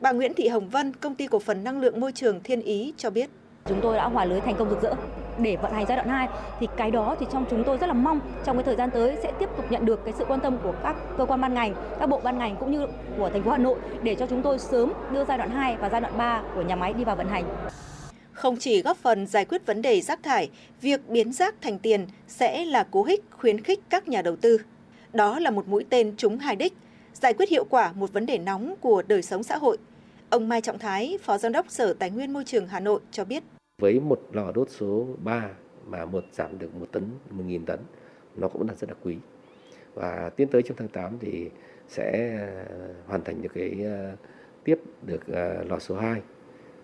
Bà 0.00 0.12
Nguyễn 0.12 0.34
Thị 0.34 0.48
Hồng 0.48 0.68
Vân, 0.68 0.92
công 0.92 1.14
ty 1.14 1.26
cổ 1.26 1.38
phần 1.38 1.64
năng 1.64 1.80
lượng 1.80 2.00
môi 2.00 2.12
trường 2.12 2.40
Thiên 2.42 2.62
Ý 2.62 2.94
cho 2.96 3.10
biết. 3.10 3.30
Chúng 3.64 3.80
tôi 3.80 3.96
đã 3.96 4.08
hòa 4.08 4.24
lưới 4.24 4.40
thành 4.40 4.56
công 4.56 4.70
rực 4.70 4.82
rỡ 4.82 4.94
để 5.38 5.56
vận 5.56 5.72
hành 5.72 5.86
giai 5.88 5.96
đoạn 5.96 6.08
2 6.08 6.28
thì 6.60 6.66
cái 6.76 6.90
đó 6.90 7.16
thì 7.20 7.26
trong 7.32 7.44
chúng 7.50 7.64
tôi 7.64 7.78
rất 7.78 7.86
là 7.86 7.92
mong 7.92 8.20
trong 8.44 8.56
cái 8.56 8.64
thời 8.64 8.76
gian 8.76 8.90
tới 8.90 9.16
sẽ 9.22 9.32
tiếp 9.38 9.48
tục 9.56 9.72
nhận 9.72 9.84
được 9.84 10.04
cái 10.04 10.14
sự 10.18 10.24
quan 10.28 10.40
tâm 10.40 10.58
của 10.62 10.74
các 10.82 10.96
cơ 11.18 11.24
quan 11.24 11.40
ban 11.40 11.54
ngành, 11.54 11.74
các 12.00 12.06
bộ 12.08 12.20
ban 12.24 12.38
ngành 12.38 12.56
cũng 12.56 12.72
như 12.72 12.86
của 13.18 13.30
thành 13.30 13.42
phố 13.42 13.50
Hà 13.50 13.58
Nội 13.58 13.78
để 14.02 14.14
cho 14.14 14.26
chúng 14.26 14.42
tôi 14.42 14.58
sớm 14.58 14.92
đưa 15.12 15.24
giai 15.24 15.38
đoạn 15.38 15.50
2 15.50 15.76
và 15.76 15.88
giai 15.88 16.00
đoạn 16.00 16.18
3 16.18 16.42
của 16.54 16.62
nhà 16.62 16.76
máy 16.76 16.92
đi 16.92 17.04
vào 17.04 17.16
vận 17.16 17.28
hành. 17.28 17.44
Không 18.32 18.56
chỉ 18.56 18.82
góp 18.82 18.96
phần 18.96 19.26
giải 19.26 19.44
quyết 19.44 19.66
vấn 19.66 19.82
đề 19.82 20.00
rác 20.00 20.22
thải, 20.22 20.50
việc 20.80 21.08
biến 21.08 21.32
rác 21.32 21.54
thành 21.60 21.78
tiền 21.78 22.06
sẽ 22.28 22.64
là 22.64 22.84
cú 22.84 23.04
hích 23.04 23.24
khuyến 23.30 23.60
khích 23.60 23.80
các 23.90 24.08
nhà 24.08 24.22
đầu 24.22 24.36
tư. 24.36 24.58
Đó 25.12 25.38
là 25.38 25.50
một 25.50 25.68
mũi 25.68 25.84
tên 25.90 26.14
trúng 26.16 26.38
hai 26.38 26.56
đích, 26.56 26.72
giải 27.14 27.34
quyết 27.34 27.48
hiệu 27.48 27.64
quả 27.70 27.92
một 27.92 28.12
vấn 28.12 28.26
đề 28.26 28.38
nóng 28.38 28.74
của 28.80 29.02
đời 29.06 29.22
sống 29.22 29.42
xã 29.42 29.56
hội. 29.56 29.78
Ông 30.32 30.48
Mai 30.48 30.60
Trọng 30.60 30.78
Thái, 30.78 31.18
Phó 31.22 31.38
Giám 31.38 31.52
đốc 31.52 31.70
Sở 31.70 31.92
Tài 31.92 32.10
nguyên 32.10 32.32
Môi 32.32 32.44
trường 32.44 32.66
Hà 32.66 32.80
Nội 32.80 33.00
cho 33.10 33.24
biết. 33.24 33.42
Với 33.78 34.00
một 34.00 34.20
lò 34.32 34.52
đốt 34.52 34.70
số 34.70 35.06
3 35.24 35.50
mà 35.86 36.04
một 36.04 36.24
giảm 36.32 36.58
được 36.58 36.74
1 36.74 36.86
tấn, 36.92 37.04
một 37.30 37.44
nghìn 37.46 37.66
tấn, 37.66 37.80
nó 38.36 38.48
cũng 38.48 38.68
là 38.68 38.74
rất 38.74 38.90
là 38.90 38.96
quý. 39.02 39.16
Và 39.94 40.30
tiến 40.36 40.48
tới 40.48 40.62
trong 40.62 40.76
tháng 40.76 40.88
8 40.88 41.18
thì 41.20 41.50
sẽ 41.88 42.36
ờ, 42.68 42.94
hoàn 43.06 43.24
thành 43.24 43.42
được 43.42 43.48
cái 43.54 43.84
ờ, 43.84 44.16
tiếp 44.64 44.80
được 45.02 45.26
ờ, 45.26 45.64
lò 45.64 45.78
số 45.78 45.94
2 45.94 46.20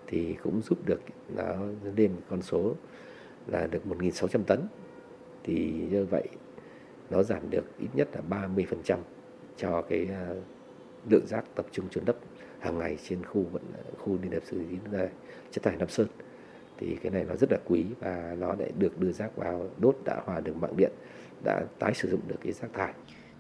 thì 0.07 0.37
cũng 0.43 0.61
giúp 0.63 0.79
được 0.87 1.01
nó 1.37 1.57
lên 1.97 2.13
con 2.31 2.43
số 2.43 2.75
là 3.47 3.67
được 3.67 3.83
1.600 3.89 4.43
tấn 4.43 4.61
thì 5.45 5.73
như 5.91 6.05
vậy 6.05 6.29
nó 7.11 7.23
giảm 7.23 7.51
được 7.51 7.65
ít 7.79 7.89
nhất 7.95 8.09
là 8.13 8.21
30% 8.57 8.99
cho 9.57 9.83
cái 9.83 10.09
lượng 11.11 11.27
rác 11.27 11.45
tập 11.55 11.67
trung 11.73 11.89
trôn 11.91 12.05
lấp 12.07 12.17
hàng 12.61 12.79
ngày 12.79 12.99
trên 13.09 13.25
khu 13.25 13.45
vận 13.53 13.63
khu 13.99 14.19
liên 14.23 14.33
hợp 14.33 14.43
xử 14.51 14.59
lý 14.59 14.77
chất 15.53 15.65
thải 15.65 15.77
Nam 15.77 15.89
Sơn 15.89 16.07
thì 16.79 16.97
cái 17.03 17.13
này 17.13 17.25
nó 17.29 17.37
rất 17.37 17.53
là 17.53 17.59
quý 17.65 17.85
và 18.01 18.35
nó 18.39 18.55
lại 18.59 18.73
được 18.79 19.01
đưa 19.01 19.13
rác 19.13 19.37
vào 19.37 19.71
đốt 19.79 19.97
đã 20.05 20.21
hòa 20.25 20.41
được 20.41 20.57
mạng 20.57 20.77
điện 20.77 20.91
đã 21.45 21.63
tái 21.79 21.95
sử 21.95 22.11
dụng 22.11 22.21
được 22.29 22.37
cái 22.45 22.53
rác 22.53 22.69
thải. 22.73 22.93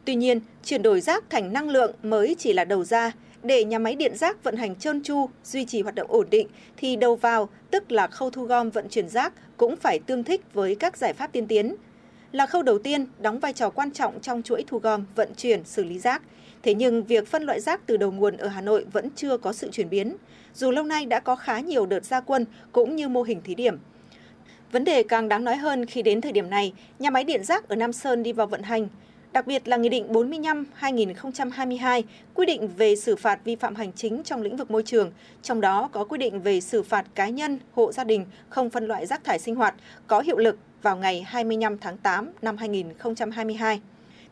Tuy 0.04 0.14
nhiên, 0.14 0.40
chuyển 0.64 0.82
đổi 0.82 1.00
rác 1.00 1.24
thành 1.30 1.52
năng 1.52 1.70
lượng 1.70 1.92
mới 2.02 2.36
chỉ 2.38 2.52
là 2.52 2.64
đầu 2.64 2.84
ra. 2.84 3.12
Để 3.42 3.64
nhà 3.64 3.78
máy 3.78 3.94
điện 3.94 4.16
rác 4.16 4.44
vận 4.44 4.56
hành 4.56 4.74
trơn 4.74 5.02
tru, 5.02 5.28
duy 5.44 5.64
trì 5.64 5.82
hoạt 5.82 5.94
động 5.94 6.10
ổn 6.10 6.26
định, 6.30 6.48
thì 6.76 6.96
đầu 6.96 7.16
vào, 7.16 7.48
tức 7.70 7.92
là 7.92 8.06
khâu 8.06 8.30
thu 8.30 8.44
gom 8.44 8.70
vận 8.70 8.88
chuyển 8.88 9.08
rác, 9.08 9.32
cũng 9.56 9.76
phải 9.76 9.98
tương 10.06 10.24
thích 10.24 10.40
với 10.54 10.74
các 10.74 10.96
giải 10.96 11.12
pháp 11.12 11.32
tiên 11.32 11.46
tiến. 11.46 11.74
Là 12.32 12.46
khâu 12.46 12.62
đầu 12.62 12.78
tiên, 12.78 13.06
đóng 13.20 13.38
vai 13.38 13.52
trò 13.52 13.70
quan 13.70 13.90
trọng 13.90 14.20
trong 14.20 14.42
chuỗi 14.42 14.64
thu 14.66 14.78
gom, 14.78 15.04
vận 15.14 15.28
chuyển, 15.36 15.64
xử 15.64 15.84
lý 15.84 15.98
rác. 15.98 16.22
Thế 16.62 16.74
nhưng 16.74 17.04
việc 17.04 17.26
phân 17.26 17.42
loại 17.42 17.60
rác 17.60 17.86
từ 17.86 17.96
đầu 17.96 18.12
nguồn 18.12 18.36
ở 18.36 18.48
Hà 18.48 18.60
Nội 18.60 18.84
vẫn 18.92 19.08
chưa 19.16 19.36
có 19.36 19.52
sự 19.52 19.68
chuyển 19.72 19.90
biến, 19.90 20.16
dù 20.54 20.70
lâu 20.70 20.84
nay 20.84 21.06
đã 21.06 21.20
có 21.20 21.36
khá 21.36 21.60
nhiều 21.60 21.86
đợt 21.86 22.04
gia 22.04 22.20
quân 22.20 22.44
cũng 22.72 22.96
như 22.96 23.08
mô 23.08 23.22
hình 23.22 23.40
thí 23.44 23.54
điểm. 23.54 23.76
Vấn 24.72 24.84
đề 24.84 25.02
càng 25.02 25.28
đáng 25.28 25.44
nói 25.44 25.56
hơn 25.56 25.86
khi 25.86 26.02
đến 26.02 26.20
thời 26.20 26.32
điểm 26.32 26.50
này, 26.50 26.72
nhà 26.98 27.10
máy 27.10 27.24
điện 27.24 27.44
rác 27.44 27.68
ở 27.68 27.76
Nam 27.76 27.92
Sơn 27.92 28.22
đi 28.22 28.32
vào 28.32 28.46
vận 28.46 28.62
hành, 28.62 28.88
đặc 29.32 29.46
biệt 29.46 29.68
là 29.68 29.76
Nghị 29.76 29.88
định 29.88 30.12
45-2022 30.12 32.02
quy 32.34 32.46
định 32.46 32.68
về 32.76 32.96
xử 32.96 33.16
phạt 33.16 33.40
vi 33.44 33.56
phạm 33.56 33.74
hành 33.74 33.92
chính 33.92 34.22
trong 34.22 34.42
lĩnh 34.42 34.56
vực 34.56 34.70
môi 34.70 34.82
trường, 34.82 35.12
trong 35.42 35.60
đó 35.60 35.88
có 35.92 36.04
quy 36.04 36.18
định 36.18 36.40
về 36.40 36.60
xử 36.60 36.82
phạt 36.82 37.06
cá 37.14 37.28
nhân, 37.28 37.58
hộ 37.72 37.92
gia 37.92 38.04
đình 38.04 38.26
không 38.48 38.70
phân 38.70 38.86
loại 38.86 39.06
rác 39.06 39.24
thải 39.24 39.38
sinh 39.38 39.54
hoạt 39.54 39.74
có 40.06 40.20
hiệu 40.20 40.38
lực 40.38 40.58
vào 40.82 40.96
ngày 40.96 41.22
25 41.26 41.78
tháng 41.78 41.96
8 41.96 42.30
năm 42.42 42.56
2022. 42.56 43.80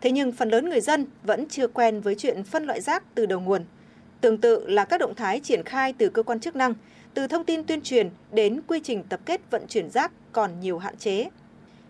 Thế 0.00 0.10
nhưng 0.10 0.32
phần 0.32 0.48
lớn 0.48 0.70
người 0.70 0.80
dân 0.80 1.06
vẫn 1.22 1.46
chưa 1.48 1.66
quen 1.66 2.00
với 2.00 2.14
chuyện 2.14 2.44
phân 2.44 2.64
loại 2.64 2.80
rác 2.80 3.14
từ 3.14 3.26
đầu 3.26 3.40
nguồn. 3.40 3.64
Tương 4.20 4.38
tự 4.38 4.66
là 4.68 4.84
các 4.84 5.00
động 5.00 5.14
thái 5.14 5.40
triển 5.40 5.62
khai 5.62 5.92
từ 5.92 6.08
cơ 6.08 6.22
quan 6.22 6.40
chức 6.40 6.56
năng, 6.56 6.74
từ 7.14 7.26
thông 7.26 7.44
tin 7.44 7.64
tuyên 7.64 7.80
truyền 7.80 8.10
đến 8.32 8.60
quy 8.66 8.80
trình 8.84 9.02
tập 9.08 9.20
kết 9.26 9.40
vận 9.50 9.66
chuyển 9.68 9.90
rác 9.90 10.12
còn 10.32 10.60
nhiều 10.60 10.78
hạn 10.78 10.96
chế. 10.96 11.28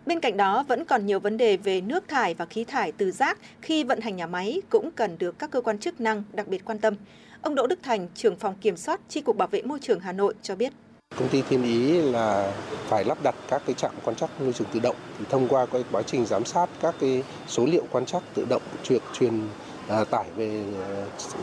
Bên 0.06 0.20
cạnh 0.20 0.36
đó 0.36 0.64
vẫn 0.68 0.84
còn 0.84 1.06
nhiều 1.06 1.20
vấn 1.20 1.36
đề 1.36 1.56
về 1.56 1.80
nước 1.80 2.08
thải 2.08 2.34
và 2.34 2.46
khí 2.46 2.64
thải 2.64 2.92
từ 2.92 3.10
rác 3.10 3.38
khi 3.62 3.84
vận 3.84 4.00
hành 4.00 4.16
nhà 4.16 4.26
máy 4.26 4.62
cũng 4.70 4.90
cần 4.90 5.18
được 5.18 5.38
các 5.38 5.50
cơ 5.50 5.60
quan 5.60 5.78
chức 5.78 6.00
năng 6.00 6.22
đặc 6.32 6.48
biệt 6.48 6.64
quan 6.64 6.78
tâm. 6.78 6.94
Ông 7.42 7.54
Đỗ 7.54 7.66
Đức 7.66 7.78
Thành, 7.82 8.08
trưởng 8.14 8.36
phòng 8.36 8.54
kiểm 8.60 8.76
soát 8.76 9.00
Chi 9.08 9.20
cục 9.20 9.36
Bảo 9.36 9.48
vệ 9.48 9.62
môi 9.62 9.78
trường 9.80 10.00
Hà 10.00 10.12
Nội 10.12 10.34
cho 10.42 10.56
biết. 10.56 10.72
Công 11.18 11.28
ty 11.28 11.42
Thiên 11.42 11.62
Ý 11.62 12.00
là 12.00 12.52
phải 12.88 13.04
lắp 13.04 13.18
đặt 13.22 13.34
các 13.48 13.62
cái 13.66 13.74
trạm 13.74 13.90
quan 14.04 14.16
trắc 14.16 14.40
môi 14.40 14.52
trường 14.52 14.68
tự 14.72 14.80
động 14.80 14.96
thì 15.18 15.24
thông 15.30 15.48
qua 15.48 15.66
cái 15.66 15.84
quá 15.92 16.02
trình 16.02 16.26
giám 16.26 16.44
sát 16.44 16.70
các 16.80 16.94
cái 17.00 17.22
số 17.48 17.66
liệu 17.66 17.84
quan 17.90 18.06
trắc 18.06 18.22
tự 18.34 18.46
động 18.48 18.62
truyền 18.82 19.00
truyền 19.12 19.40
à, 19.88 20.04
tải 20.04 20.24
về 20.36 20.64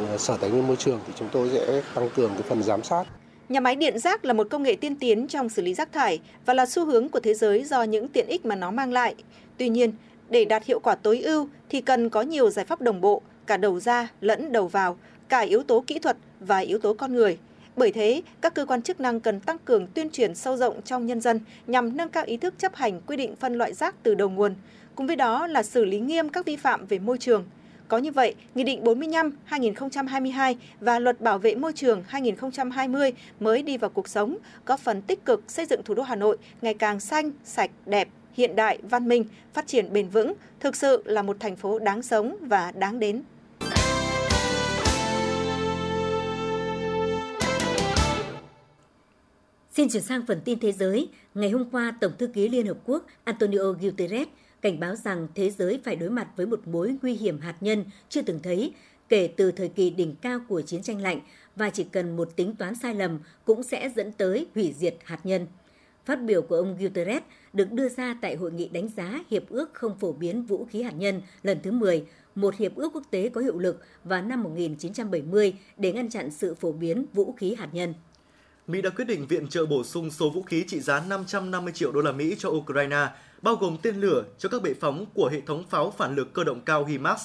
à, 0.10 0.18
Sở 0.18 0.38
Tài 0.38 0.50
nguyên 0.50 0.68
Môi 0.68 0.76
trường 0.76 1.00
thì 1.08 1.14
chúng 1.16 1.30
tôi 1.32 1.50
sẽ 1.54 1.82
tăng 1.96 2.10
cường 2.16 2.32
cái 2.34 2.42
phần 2.42 2.64
giám 2.64 2.84
sát. 2.84 3.04
Nhà 3.50 3.60
máy 3.60 3.76
điện 3.76 4.00
rác 4.00 4.26
là 4.26 4.34
một 4.34 4.48
công 4.50 4.64
nghệ 4.64 4.76
tiên 4.76 4.96
tiến 4.96 5.28
trong 5.28 5.50
xử 5.50 5.62
lý 5.62 5.74
rác 5.74 5.92
thải 5.92 6.20
và 6.46 6.54
là 6.54 6.66
xu 6.66 6.86
hướng 6.86 7.10
của 7.10 7.20
thế 7.20 7.34
giới 7.34 7.64
do 7.64 7.84
những 7.84 8.08
tiện 8.08 8.28
ích 8.28 8.46
mà 8.46 8.56
nó 8.56 8.72
mang 8.72 8.94
lại. 8.94 9.16
Tuy 9.58 9.70
nhiên, 9.70 9.94
để 10.30 10.46
đạt 10.46 10.66
hiệu 10.66 10.80
quả 10.80 10.96
tối 10.96 11.22
ưu 11.22 11.48
thì 11.70 11.82
cần 11.82 12.10
có 12.10 12.22
nhiều 12.22 12.50
giải 12.50 12.66
pháp 12.66 12.82
đồng 12.82 13.02
bộ, 13.02 13.22
cả 13.46 13.58
đầu 13.58 13.80
ra 13.80 14.08
lẫn 14.22 14.52
đầu 14.52 14.68
vào, 14.68 14.98
cả 15.30 15.40
yếu 15.40 15.64
tố 15.64 15.84
kỹ 15.88 16.00
thuật 16.00 16.18
và 16.40 16.58
yếu 16.58 16.80
tố 16.80 16.94
con 16.94 17.14
người. 17.14 17.38
Bởi 17.76 17.92
thế, 17.92 18.22
các 18.42 18.54
cơ 18.54 18.66
quan 18.66 18.82
chức 18.82 19.00
năng 19.00 19.20
cần 19.20 19.40
tăng 19.40 19.58
cường 19.66 19.88
tuyên 19.88 20.10
truyền 20.10 20.36
sâu 20.36 20.58
rộng 20.58 20.82
trong 20.82 21.06
nhân 21.06 21.22
dân 21.22 21.40
nhằm 21.68 21.98
nâng 21.98 22.10
cao 22.10 22.24
ý 22.28 22.38
thức 22.38 22.54
chấp 22.58 22.76
hành 22.76 23.02
quy 23.02 23.18
định 23.18 23.36
phân 23.36 23.54
loại 23.54 23.74
rác 23.74 23.96
từ 24.04 24.16
đầu 24.16 24.30
nguồn, 24.30 24.56
cùng 24.96 25.08
với 25.08 25.16
đó 25.16 25.48
là 25.48 25.64
xử 25.64 25.86
lý 25.86 26.00
nghiêm 26.00 26.30
các 26.30 26.46
vi 26.46 26.56
phạm 26.56 26.86
về 26.86 27.00
môi 27.00 27.18
trường. 27.18 27.46
Có 27.88 27.98
như 27.98 28.12
vậy, 28.12 28.36
Nghị 28.56 28.64
định 28.64 28.84
45-2022 28.84 30.56
và 30.80 31.00
Luật 31.00 31.22
Bảo 31.22 31.38
vệ 31.38 31.56
môi 31.56 31.74
trường 31.74 32.04
2020 32.08 33.14
mới 33.40 33.64
đi 33.64 33.78
vào 33.78 33.90
cuộc 33.90 34.08
sống, 34.08 34.38
góp 34.66 34.80
phần 34.80 35.02
tích 35.02 35.26
cực 35.26 35.52
xây 35.52 35.66
dựng 35.66 35.84
thủ 35.84 35.94
đô 35.94 36.04
Hà 36.04 36.16
Nội 36.16 36.38
ngày 36.62 36.74
càng 36.74 37.00
xanh, 37.00 37.32
sạch, 37.44 37.72
đẹp, 37.86 38.08
hiện 38.34 38.56
đại, 38.56 38.78
văn 38.90 39.08
minh, 39.08 39.26
phát 39.54 39.68
triển 39.68 39.94
bền 39.94 40.10
vững, 40.10 40.34
thực 40.60 40.76
sự 40.76 41.04
là 41.06 41.22
một 41.22 41.38
thành 41.40 41.56
phố 41.56 41.80
đáng 41.80 42.02
sống 42.02 42.36
và 42.42 42.72
đáng 42.72 43.00
đến. 43.00 43.24
Xin 49.78 49.90
chuyển 49.90 50.04
sang 50.04 50.26
phần 50.26 50.42
tin 50.46 50.60
thế 50.60 50.72
giới. 50.72 51.10
Ngày 51.36 51.50
hôm 51.50 51.70
qua, 51.70 51.98
Tổng 52.02 52.12
thư 52.20 52.28
ký 52.28 52.50
Liên 52.50 52.68
Hợp 52.68 52.78
Quốc 52.86 53.06
Antonio 53.24 53.72
Guterres 53.82 54.28
cảnh 54.62 54.80
báo 54.80 54.96
rằng 54.96 55.28
thế 55.36 55.50
giới 55.50 55.80
phải 55.84 55.96
đối 55.96 56.10
mặt 56.10 56.28
với 56.36 56.46
một 56.46 56.68
mối 56.68 56.96
nguy 57.02 57.14
hiểm 57.14 57.40
hạt 57.40 57.56
nhân 57.62 57.86
chưa 58.10 58.22
từng 58.22 58.40
thấy 58.44 58.74
kể 59.10 59.30
từ 59.38 59.52
thời 59.52 59.70
kỳ 59.70 59.90
đỉnh 59.90 60.16
cao 60.16 60.40
của 60.48 60.62
chiến 60.62 60.82
tranh 60.82 61.02
lạnh 61.02 61.20
và 61.56 61.70
chỉ 61.70 61.84
cần 61.84 62.16
một 62.16 62.36
tính 62.36 62.56
toán 62.56 62.76
sai 62.76 62.96
lầm 62.96 63.20
cũng 63.46 63.64
sẽ 63.64 63.90
dẫn 63.96 64.12
tới 64.12 64.48
hủy 64.56 64.74
diệt 64.78 64.96
hạt 65.04 65.20
nhân. 65.24 65.48
Phát 66.06 66.16
biểu 66.16 66.42
của 66.42 66.56
ông 66.56 66.78
Guterres 66.78 67.24
được 67.54 67.72
đưa 67.72 67.90
ra 67.90 68.18
tại 68.22 68.36
hội 68.36 68.52
nghị 68.52 68.70
đánh 68.70 68.88
giá 68.98 69.20
Hiệp 69.30 69.50
ước 69.50 69.74
không 69.74 70.00
phổ 70.00 70.14
biến 70.14 70.44
vũ 70.44 70.66
khí 70.66 70.82
hạt 70.82 70.94
nhân 70.98 71.22
lần 71.44 71.58
thứ 71.64 71.72
10, 71.72 72.06
một 72.36 72.56
hiệp 72.56 72.76
ước 72.76 72.90
quốc 72.94 73.04
tế 73.10 73.30
có 73.30 73.42
hiệu 73.42 73.60
lực 73.60 73.82
vào 74.04 74.22
năm 74.22 74.44
1970 74.44 75.54
để 75.78 75.92
ngăn 75.92 76.10
chặn 76.10 76.32
sự 76.32 76.56
phổ 76.56 76.72
biến 76.72 77.06
vũ 77.14 77.34
khí 77.38 77.56
hạt 77.56 77.70
nhân. 77.72 77.94
Mỹ 78.68 78.82
đã 78.82 78.90
quyết 78.90 79.06
định 79.06 79.28
viện 79.28 79.48
trợ 79.48 79.66
bổ 79.66 79.84
sung 79.84 80.12
số 80.12 80.30
vũ 80.30 80.42
khí 80.42 80.66
trị 80.68 80.80
giá 80.80 81.04
550 81.08 81.74
triệu 81.74 81.92
đô 81.92 82.02
la 82.02 82.12
Mỹ 82.12 82.36
cho 82.40 82.50
Ukraine, 82.50 83.08
bao 83.42 83.56
gồm 83.56 83.78
tên 83.82 84.02
lửa 84.02 84.24
cho 84.38 84.50
các 84.50 84.62
bệ 84.62 84.74
phóng 84.74 85.06
của 85.14 85.30
hệ 85.34 85.42
thống 85.42 85.64
pháo 85.70 85.94
phản 85.98 86.16
lực 86.16 86.34
cơ 86.34 86.44
động 86.44 86.62
cao 86.62 86.86
HIMARS 86.86 87.24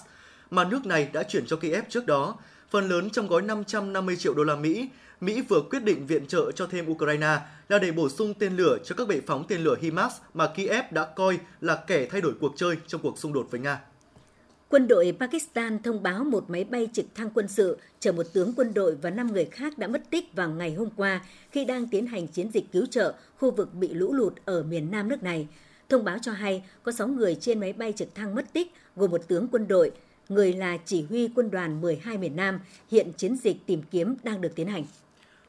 mà 0.51 0.64
nước 0.64 0.86
này 0.86 1.09
đã 1.12 1.22
chuyển 1.22 1.47
cho 1.47 1.57
Kiev 1.57 1.84
trước 1.89 2.07
đó. 2.07 2.36
Phần 2.70 2.89
lớn 2.89 3.11
trong 3.11 3.26
gói 3.26 3.43
550 3.43 4.16
triệu 4.16 4.34
đô 4.34 4.45
la 4.45 4.57
Mỹ, 4.57 4.89
Mỹ 5.20 5.41
vừa 5.41 5.61
quyết 5.70 5.84
định 5.84 6.07
viện 6.07 6.26
trợ 6.26 6.53
cho 6.53 6.66
thêm 6.66 6.91
Ukraine 6.91 7.39
là 7.68 7.78
để 7.78 7.93
bổ 7.93 8.09
sung 8.09 8.34
tên 8.34 8.57
lửa 8.57 8.78
cho 8.84 8.95
các 8.95 9.09
bệ 9.09 9.20
phóng 9.26 9.45
tên 9.49 9.61
lửa 9.61 9.76
HIMARS 9.80 10.14
mà 10.34 10.47
Kiev 10.47 10.84
đã 10.91 11.05
coi 11.05 11.39
là 11.61 11.84
kẻ 11.86 12.07
thay 12.11 12.20
đổi 12.20 12.32
cuộc 12.41 12.53
chơi 12.57 12.76
trong 12.86 13.01
cuộc 13.01 13.18
xung 13.18 13.32
đột 13.32 13.47
với 13.51 13.61
Nga. 13.61 13.80
Quân 14.71 14.89
đội 14.89 15.16
Pakistan 15.21 15.83
thông 15.83 16.03
báo 16.03 16.25
một 16.25 16.51
máy 16.51 16.64
bay 16.64 16.89
trực 16.93 17.07
thăng 17.14 17.31
quân 17.31 17.49
sự 17.49 17.79
chở 18.01 18.12
một 18.12 18.27
tướng 18.33 18.53
quân 18.57 18.75
đội 18.75 18.95
và 19.03 19.11
5 19.11 19.33
người 19.33 19.45
khác 19.45 19.79
đã 19.79 19.87
mất 19.87 20.03
tích 20.11 20.35
vào 20.35 20.51
ngày 20.51 20.75
hôm 20.75 20.89
qua 20.97 21.21
khi 21.51 21.64
đang 21.64 21.89
tiến 21.89 22.07
hành 22.07 22.27
chiến 22.27 22.51
dịch 22.53 22.64
cứu 22.73 22.87
trợ 22.87 23.14
khu 23.39 23.51
vực 23.51 23.75
bị 23.75 23.89
lũ 23.89 24.12
lụt 24.12 24.33
ở 24.45 24.62
miền 24.62 24.91
nam 24.91 25.09
nước 25.09 25.23
này. 25.23 25.49
Thông 25.89 26.05
báo 26.05 26.19
cho 26.23 26.33
hay 26.33 26.62
có 26.83 26.93
6 26.93 27.09
người 27.09 27.35
trên 27.35 27.61
máy 27.61 27.73
bay 27.73 27.93
trực 27.93 28.14
thăng 28.14 28.35
mất 28.35 28.53
tích, 28.53 28.73
gồm 28.97 29.11
một 29.11 29.29
tướng 29.29 29.49
quân 29.53 29.69
đội, 29.69 29.91
người 30.29 30.53
là 30.53 30.79
chỉ 30.85 31.03
huy 31.03 31.29
quân 31.35 31.51
đoàn 31.51 31.81
12 31.81 32.19
miền 32.19 32.37
Nam. 32.37 32.61
Hiện 32.91 33.12
chiến 33.16 33.37
dịch 33.37 33.57
tìm 33.66 33.83
kiếm 33.91 34.14
đang 34.23 34.41
được 34.41 34.55
tiến 34.55 34.69
hành. 34.69 34.85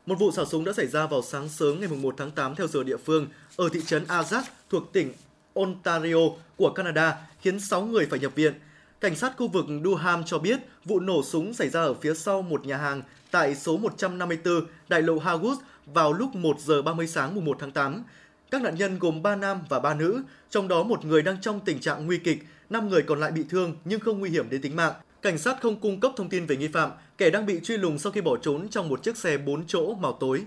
Một 0.06 0.16
vụ 0.20 0.32
xả 0.32 0.46
súng 0.46 0.66
đã 0.66 0.74
xảy 0.74 0.88
ra 0.88 1.08
vào 1.08 1.22
sáng 1.22 1.50
sớm 1.50 1.80
ngày 1.80 1.90
1 1.90 2.16
tháng 2.18 2.32
8 2.32 2.56
theo 2.56 2.68
giờ 2.68 2.84
địa 2.84 2.98
phương 2.98 3.28
ở 3.56 3.70
thị 3.74 3.82
trấn 3.86 4.04
Azak 4.04 4.44
thuộc 4.70 4.94
tỉnh 4.94 5.14
Ontario 5.54 6.30
của 6.56 6.70
Canada, 6.70 7.18
khiến 7.42 7.60
6 7.60 7.86
người 7.86 8.06
phải 8.06 8.20
nhập 8.20 8.36
viện. 8.36 8.54
Cảnh 9.02 9.16
sát 9.16 9.34
khu 9.38 9.48
vực 9.48 9.66
Durham 9.84 10.24
cho 10.26 10.40
biết 10.40 10.60
vụ 10.86 11.00
nổ 11.00 11.24
súng 11.24 11.54
xảy 11.54 11.70
ra 11.70 11.82
ở 11.82 11.94
phía 11.94 12.14
sau 12.14 12.42
một 12.42 12.66
nhà 12.66 12.78
hàng 12.78 13.02
tại 13.32 13.56
số 13.56 13.78
154 13.78 14.66
đại 14.90 15.02
lộ 15.02 15.16
Harwood 15.16 15.56
vào 15.86 16.14
lúc 16.14 16.36
1 16.36 16.60
giờ 16.60 16.82
30 16.82 17.08
sáng 17.08 17.36
mùng 17.36 17.46
1 17.46 17.58
tháng 17.60 17.72
8. 17.72 18.04
Các 18.52 18.62
nạn 18.62 18.76
nhân 18.76 19.00
gồm 19.00 19.22
3 19.22 19.36
nam 19.36 19.62
và 19.70 19.80
3 19.80 19.94
nữ, 19.94 20.24
trong 20.50 20.68
đó 20.68 20.84
một 20.84 21.06
người 21.06 21.22
đang 21.22 21.42
trong 21.42 21.60
tình 21.60 21.80
trạng 21.80 22.06
nguy 22.06 22.18
kịch, 22.18 22.44
5 22.70 22.90
người 22.90 23.02
còn 23.02 23.20
lại 23.20 23.32
bị 23.32 23.44
thương 23.50 23.76
nhưng 23.86 24.00
không 24.00 24.20
nguy 24.20 24.30
hiểm 24.30 24.50
đến 24.50 24.62
tính 24.62 24.76
mạng. 24.76 24.94
cảnh 25.22 25.38
sát 25.38 25.62
không 25.62 25.80
cung 25.80 26.00
cấp 26.00 26.12
thông 26.18 26.30
tin 26.30 26.46
về 26.46 26.58
nghi 26.58 26.68
phạm, 26.68 26.92
kẻ 27.18 27.30
đang 27.30 27.46
bị 27.46 27.60
truy 27.64 27.78
lùng 27.78 28.00
sau 28.00 28.12
khi 28.12 28.22
bỏ 28.22 28.38
trốn 28.38 28.70
trong 28.70 28.90
một 28.90 29.04
chiếc 29.04 29.18
xe 29.18 29.38
4 29.38 29.68
chỗ 29.68 29.94
màu 29.94 30.18
tối. 30.20 30.44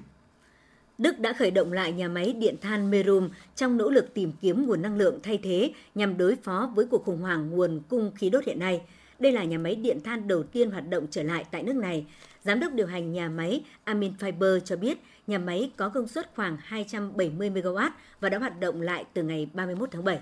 Đức 0.99 1.19
đã 1.19 1.33
khởi 1.33 1.51
động 1.51 1.73
lại 1.73 1.93
nhà 1.93 2.09
máy 2.09 2.33
điện 2.33 2.57
than 2.61 2.91
Merum 2.91 3.29
trong 3.57 3.77
nỗ 3.77 3.91
lực 3.91 4.15
tìm 4.15 4.33
kiếm 4.41 4.67
nguồn 4.67 4.83
năng 4.83 4.97
lượng 4.97 5.19
thay 5.23 5.39
thế 5.43 5.73
nhằm 5.95 6.19
đối 6.19 6.37
phó 6.37 6.73
với 6.75 6.87
cuộc 6.87 7.05
khủng 7.05 7.21
hoảng 7.21 7.51
nguồn 7.51 7.81
cung 7.89 8.13
khí 8.15 8.31
đốt 8.31 8.45
hiện 8.45 8.59
nay. 8.59 8.81
Đây 9.19 9.33
là 9.33 9.45
nhà 9.45 9.59
máy 9.59 9.75
điện 9.75 10.01
than 10.05 10.29
đầu 10.29 10.43
tiên 10.43 10.71
hoạt 10.71 10.89
động 10.89 11.07
trở 11.11 11.23
lại 11.23 11.45
tại 11.51 11.63
nước 11.63 11.77
này. 11.77 12.07
Giám 12.45 12.61
đốc 12.61 12.73
điều 12.73 12.87
hành 12.87 13.13
nhà 13.13 13.29
máy 13.29 13.65
Amin 13.85 14.13
Fiber 14.19 14.61
cho 14.61 14.77
biết 14.77 14.99
nhà 15.27 15.39
máy 15.39 15.71
có 15.77 15.89
công 15.89 16.09
suất 16.09 16.31
khoảng 16.37 16.57
270 16.61 17.51
MW 17.51 17.91
và 18.21 18.29
đã 18.29 18.39
hoạt 18.39 18.61
động 18.61 18.81
lại 18.81 19.05
từ 19.15 19.23
ngày 19.23 19.49
31 19.53 19.89
tháng 19.93 20.05
7. 20.05 20.19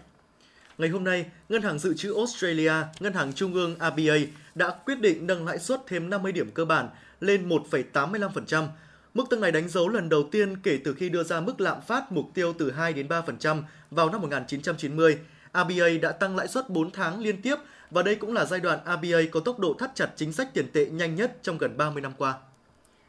Ngày 0.79 0.89
hôm 0.89 1.05
nay, 1.05 1.27
Ngân 1.49 1.63
hàng 1.63 1.79
Dự 1.79 1.95
trữ 1.95 2.15
Australia, 2.15 2.73
Ngân 3.01 3.13
hàng 3.13 3.33
Trung 3.33 3.55
ương 3.55 3.79
ABA 3.79 4.15
đã 4.55 4.71
quyết 4.71 5.01
định 5.01 5.27
nâng 5.27 5.47
lãi 5.47 5.59
suất 5.59 5.81
thêm 5.87 6.11
50 6.11 6.33
điểm 6.33 6.51
cơ 6.51 6.65
bản 6.65 6.89
lên 7.21 7.49
1,85%. 7.49 8.67
Mức 9.15 9.31
tăng 9.31 9.41
này 9.41 9.53
đánh 9.53 9.69
dấu 9.69 9.89
lần 9.89 10.09
đầu 10.09 10.23
tiên 10.33 10.57
kể 10.63 10.79
từ 10.85 10.95
khi 10.95 11.09
đưa 11.09 11.23
ra 11.23 11.41
mức 11.41 11.61
lạm 11.61 11.81
phát 11.81 12.13
mục 12.13 12.25
tiêu 12.35 12.53
từ 12.59 12.71
2 12.71 12.93
đến 12.93 13.09
3% 13.09 13.63
vào 13.91 14.11
năm 14.11 14.21
1990. 14.21 15.19
ABA 15.53 15.89
đã 16.03 16.13
tăng 16.13 16.37
lãi 16.37 16.49
suất 16.49 16.71
4 16.71 16.91
tháng 16.91 17.21
liên 17.21 17.43
tiếp 17.43 17.57
và 17.91 18.03
đây 18.03 18.15
cũng 18.15 18.33
là 18.33 18.45
giai 18.45 18.61
đoạn 18.61 18.79
ABA 18.85 19.19
có 19.31 19.41
tốc 19.41 19.59
độ 19.59 19.75
thắt 19.79 19.95
chặt 19.95 20.11
chính 20.17 20.33
sách 20.33 20.55
tiền 20.55 20.67
tệ 20.73 20.87
nhanh 20.87 21.15
nhất 21.15 21.39
trong 21.43 21.59
gần 21.59 21.77
30 21.77 22.03
năm 22.03 22.13
qua. 22.19 22.35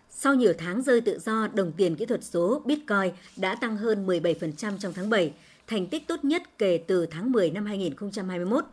Sau 0.09 0.35
nhiều 0.35 0.53
tháng 0.57 0.81
rơi 0.81 1.01
tự 1.01 1.19
do, 1.19 1.47
đồng 1.53 1.71
tiền 1.71 1.95
kỹ 1.95 2.05
thuật 2.05 2.23
số 2.23 2.61
Bitcoin 2.65 3.11
đã 3.37 3.55
tăng 3.55 3.77
hơn 3.77 4.07
17% 4.07 4.77
trong 4.77 4.93
tháng 4.93 5.09
7, 5.09 5.33
thành 5.67 5.87
tích 5.87 6.07
tốt 6.07 6.23
nhất 6.23 6.43
kể 6.57 6.83
từ 6.87 7.05
tháng 7.05 7.31
10 7.31 7.51
năm 7.51 7.65
2021. 7.65 8.63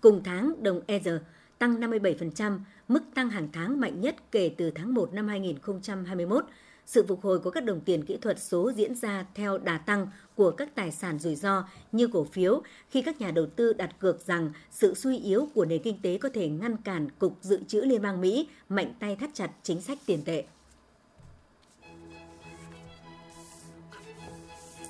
Cùng 0.00 0.22
tháng, 0.24 0.52
đồng 0.62 0.80
Ether 0.86 1.14
tăng 1.58 1.80
57%, 1.80 2.58
mức 2.88 3.02
tăng 3.14 3.30
hàng 3.30 3.48
tháng 3.52 3.80
mạnh 3.80 4.00
nhất 4.00 4.16
kể 4.32 4.50
từ 4.56 4.70
tháng 4.70 4.94
1 4.94 5.12
năm 5.12 5.28
2021. 5.28 6.44
Sự 6.86 7.04
phục 7.08 7.22
hồi 7.22 7.38
của 7.38 7.50
các 7.50 7.64
đồng 7.64 7.80
tiền 7.80 8.04
kỹ 8.04 8.16
thuật 8.16 8.42
số 8.42 8.72
diễn 8.76 8.94
ra 8.94 9.26
theo 9.34 9.58
đà 9.58 9.78
tăng 9.78 10.06
của 10.34 10.50
các 10.50 10.74
tài 10.74 10.92
sản 10.92 11.18
rủi 11.18 11.34
ro 11.34 11.64
như 11.92 12.06
cổ 12.06 12.24
phiếu, 12.24 12.62
khi 12.90 13.02
các 13.02 13.20
nhà 13.20 13.30
đầu 13.30 13.46
tư 13.46 13.72
đặt 13.72 13.98
cược 13.98 14.26
rằng 14.26 14.52
sự 14.70 14.94
suy 14.94 15.18
yếu 15.18 15.48
của 15.54 15.64
nền 15.64 15.82
kinh 15.82 15.98
tế 16.02 16.18
có 16.18 16.28
thể 16.28 16.48
ngăn 16.48 16.76
cản 16.76 17.08
Cục 17.18 17.38
Dự 17.42 17.60
trữ 17.68 17.80
Liên 17.80 18.02
bang 18.02 18.20
Mỹ 18.20 18.48
mạnh 18.68 18.94
tay 19.00 19.16
thắt 19.16 19.30
chặt 19.34 19.50
chính 19.62 19.80
sách 19.80 19.98
tiền 20.06 20.22
tệ. 20.24 20.44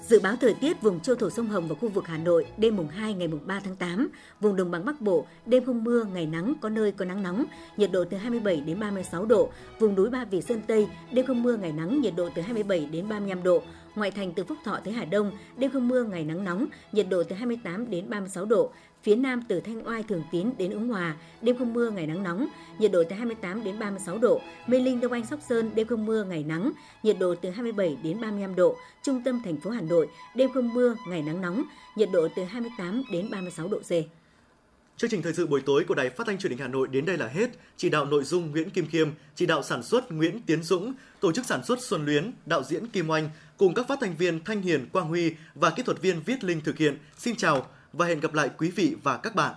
Dự 0.08 0.20
báo 0.20 0.36
thời 0.40 0.54
tiết 0.54 0.82
vùng 0.82 1.00
châu 1.00 1.16
thổ 1.16 1.30
sông 1.30 1.48
Hồng 1.48 1.68
và 1.68 1.74
khu 1.80 1.88
vực 1.88 2.06
Hà 2.06 2.18
Nội 2.18 2.46
đêm 2.56 2.76
mùng 2.76 2.88
2 2.88 3.14
ngày 3.14 3.28
mùng 3.28 3.40
3 3.46 3.60
tháng 3.60 3.76
8, 3.76 4.08
vùng 4.40 4.56
đồng 4.56 4.70
bằng 4.70 4.84
Bắc 4.84 5.00
Bộ 5.00 5.26
đêm 5.46 5.64
không 5.64 5.84
mưa, 5.84 6.04
ngày 6.04 6.26
nắng 6.26 6.54
có 6.60 6.68
nơi 6.68 6.92
có 6.92 7.04
nắng 7.04 7.22
nóng, 7.22 7.44
nhiệt 7.76 7.92
độ 7.92 8.04
từ 8.10 8.16
27 8.16 8.60
đến 8.60 8.80
36 8.80 9.26
độ, 9.26 9.50
vùng 9.78 9.94
núi 9.94 10.10
Ba 10.10 10.24
Vì 10.24 10.42
Sơn 10.42 10.60
Tây 10.66 10.88
đêm 11.12 11.26
không 11.26 11.42
mưa, 11.42 11.56
ngày 11.56 11.72
nắng, 11.72 12.00
nhiệt 12.00 12.12
độ 12.16 12.28
từ 12.34 12.42
27 12.42 12.88
đến 12.92 13.08
35 13.08 13.42
độ, 13.42 13.62
ngoại 13.94 14.10
thành 14.10 14.32
từ 14.32 14.44
Phúc 14.44 14.58
Thọ 14.64 14.78
tới 14.84 14.94
Hà 14.94 15.04
Đông 15.04 15.32
đêm 15.56 15.70
không 15.70 15.88
mưa, 15.88 16.04
ngày 16.04 16.24
nắng 16.24 16.44
nóng, 16.44 16.66
nhiệt 16.92 17.06
độ 17.08 17.22
từ 17.22 17.36
28 17.36 17.90
đến 17.90 18.10
36 18.10 18.44
độ, 18.44 18.70
Phía 19.06 19.16
Nam 19.16 19.42
từ 19.48 19.60
Thanh 19.60 19.86
Oai 19.86 20.02
Thường 20.02 20.22
Tín 20.32 20.50
đến 20.58 20.70
Ứng 20.70 20.88
Hòa, 20.88 21.16
đêm 21.42 21.58
không 21.58 21.72
mưa, 21.72 21.90
ngày 21.90 22.06
nắng 22.06 22.22
nóng, 22.22 22.48
nhiệt 22.78 22.92
độ 22.92 23.02
từ 23.10 23.16
28 23.16 23.64
đến 23.64 23.78
36 23.78 24.18
độ. 24.18 24.40
Mê 24.66 24.78
Linh, 24.78 25.00
Đông 25.00 25.12
Anh, 25.12 25.26
Sóc 25.26 25.40
Sơn, 25.48 25.70
đêm 25.74 25.86
không 25.86 26.06
mưa, 26.06 26.24
ngày 26.24 26.44
nắng, 26.44 26.72
nhiệt 27.02 27.16
độ 27.18 27.34
từ 27.34 27.50
27 27.50 27.96
đến 28.02 28.20
35 28.20 28.54
độ. 28.54 28.76
Trung 29.02 29.22
tâm 29.24 29.42
thành 29.44 29.56
phố 29.56 29.70
Hà 29.70 29.80
Nội, 29.80 30.08
đêm 30.36 30.50
không 30.54 30.74
mưa, 30.74 30.96
ngày 31.08 31.22
nắng 31.22 31.40
nóng, 31.40 31.62
nhiệt 31.96 32.08
độ 32.12 32.28
từ 32.36 32.44
28 32.44 33.02
đến 33.12 33.30
36 33.30 33.68
độ 33.68 33.78
C. 33.78 33.90
Chương 34.96 35.10
trình 35.10 35.22
thời 35.22 35.34
sự 35.34 35.46
buổi 35.46 35.60
tối 35.60 35.84
của 35.88 35.94
Đài 35.94 36.10
Phát 36.10 36.26
thanh 36.26 36.38
Truyền 36.38 36.50
hình 36.50 36.60
Hà 36.60 36.68
Nội 36.68 36.88
đến 36.88 37.04
đây 37.04 37.18
là 37.18 37.26
hết. 37.26 37.50
Chỉ 37.76 37.88
đạo 37.88 38.04
nội 38.04 38.24
dung 38.24 38.50
Nguyễn 38.50 38.70
Kim 38.70 38.86
Khiêm, 38.86 39.08
chỉ 39.34 39.46
đạo 39.46 39.62
sản 39.62 39.82
xuất 39.82 40.12
Nguyễn 40.12 40.40
Tiến 40.46 40.62
Dũng, 40.62 40.94
tổ 41.20 41.32
chức 41.32 41.46
sản 41.46 41.64
xuất 41.64 41.82
Xuân 41.82 42.06
Luyến, 42.06 42.32
đạo 42.46 42.62
diễn 42.62 42.86
Kim 42.86 43.10
Oanh 43.10 43.30
cùng 43.56 43.74
các 43.74 43.88
phát 43.88 43.98
thanh 44.00 44.16
viên 44.16 44.44
Thanh 44.44 44.62
Hiền, 44.62 44.86
Quang 44.92 45.08
Huy 45.08 45.34
và 45.54 45.70
kỹ 45.70 45.82
thuật 45.82 46.02
viên 46.02 46.20
Viết 46.26 46.44
Linh 46.44 46.60
thực 46.60 46.78
hiện. 46.78 46.98
Xin 47.18 47.36
chào 47.36 47.66
và 47.96 48.06
hẹn 48.06 48.20
gặp 48.20 48.34
lại 48.34 48.50
quý 48.58 48.70
vị 48.70 48.96
và 49.02 49.16
các 49.16 49.34
bạn. 49.34 49.54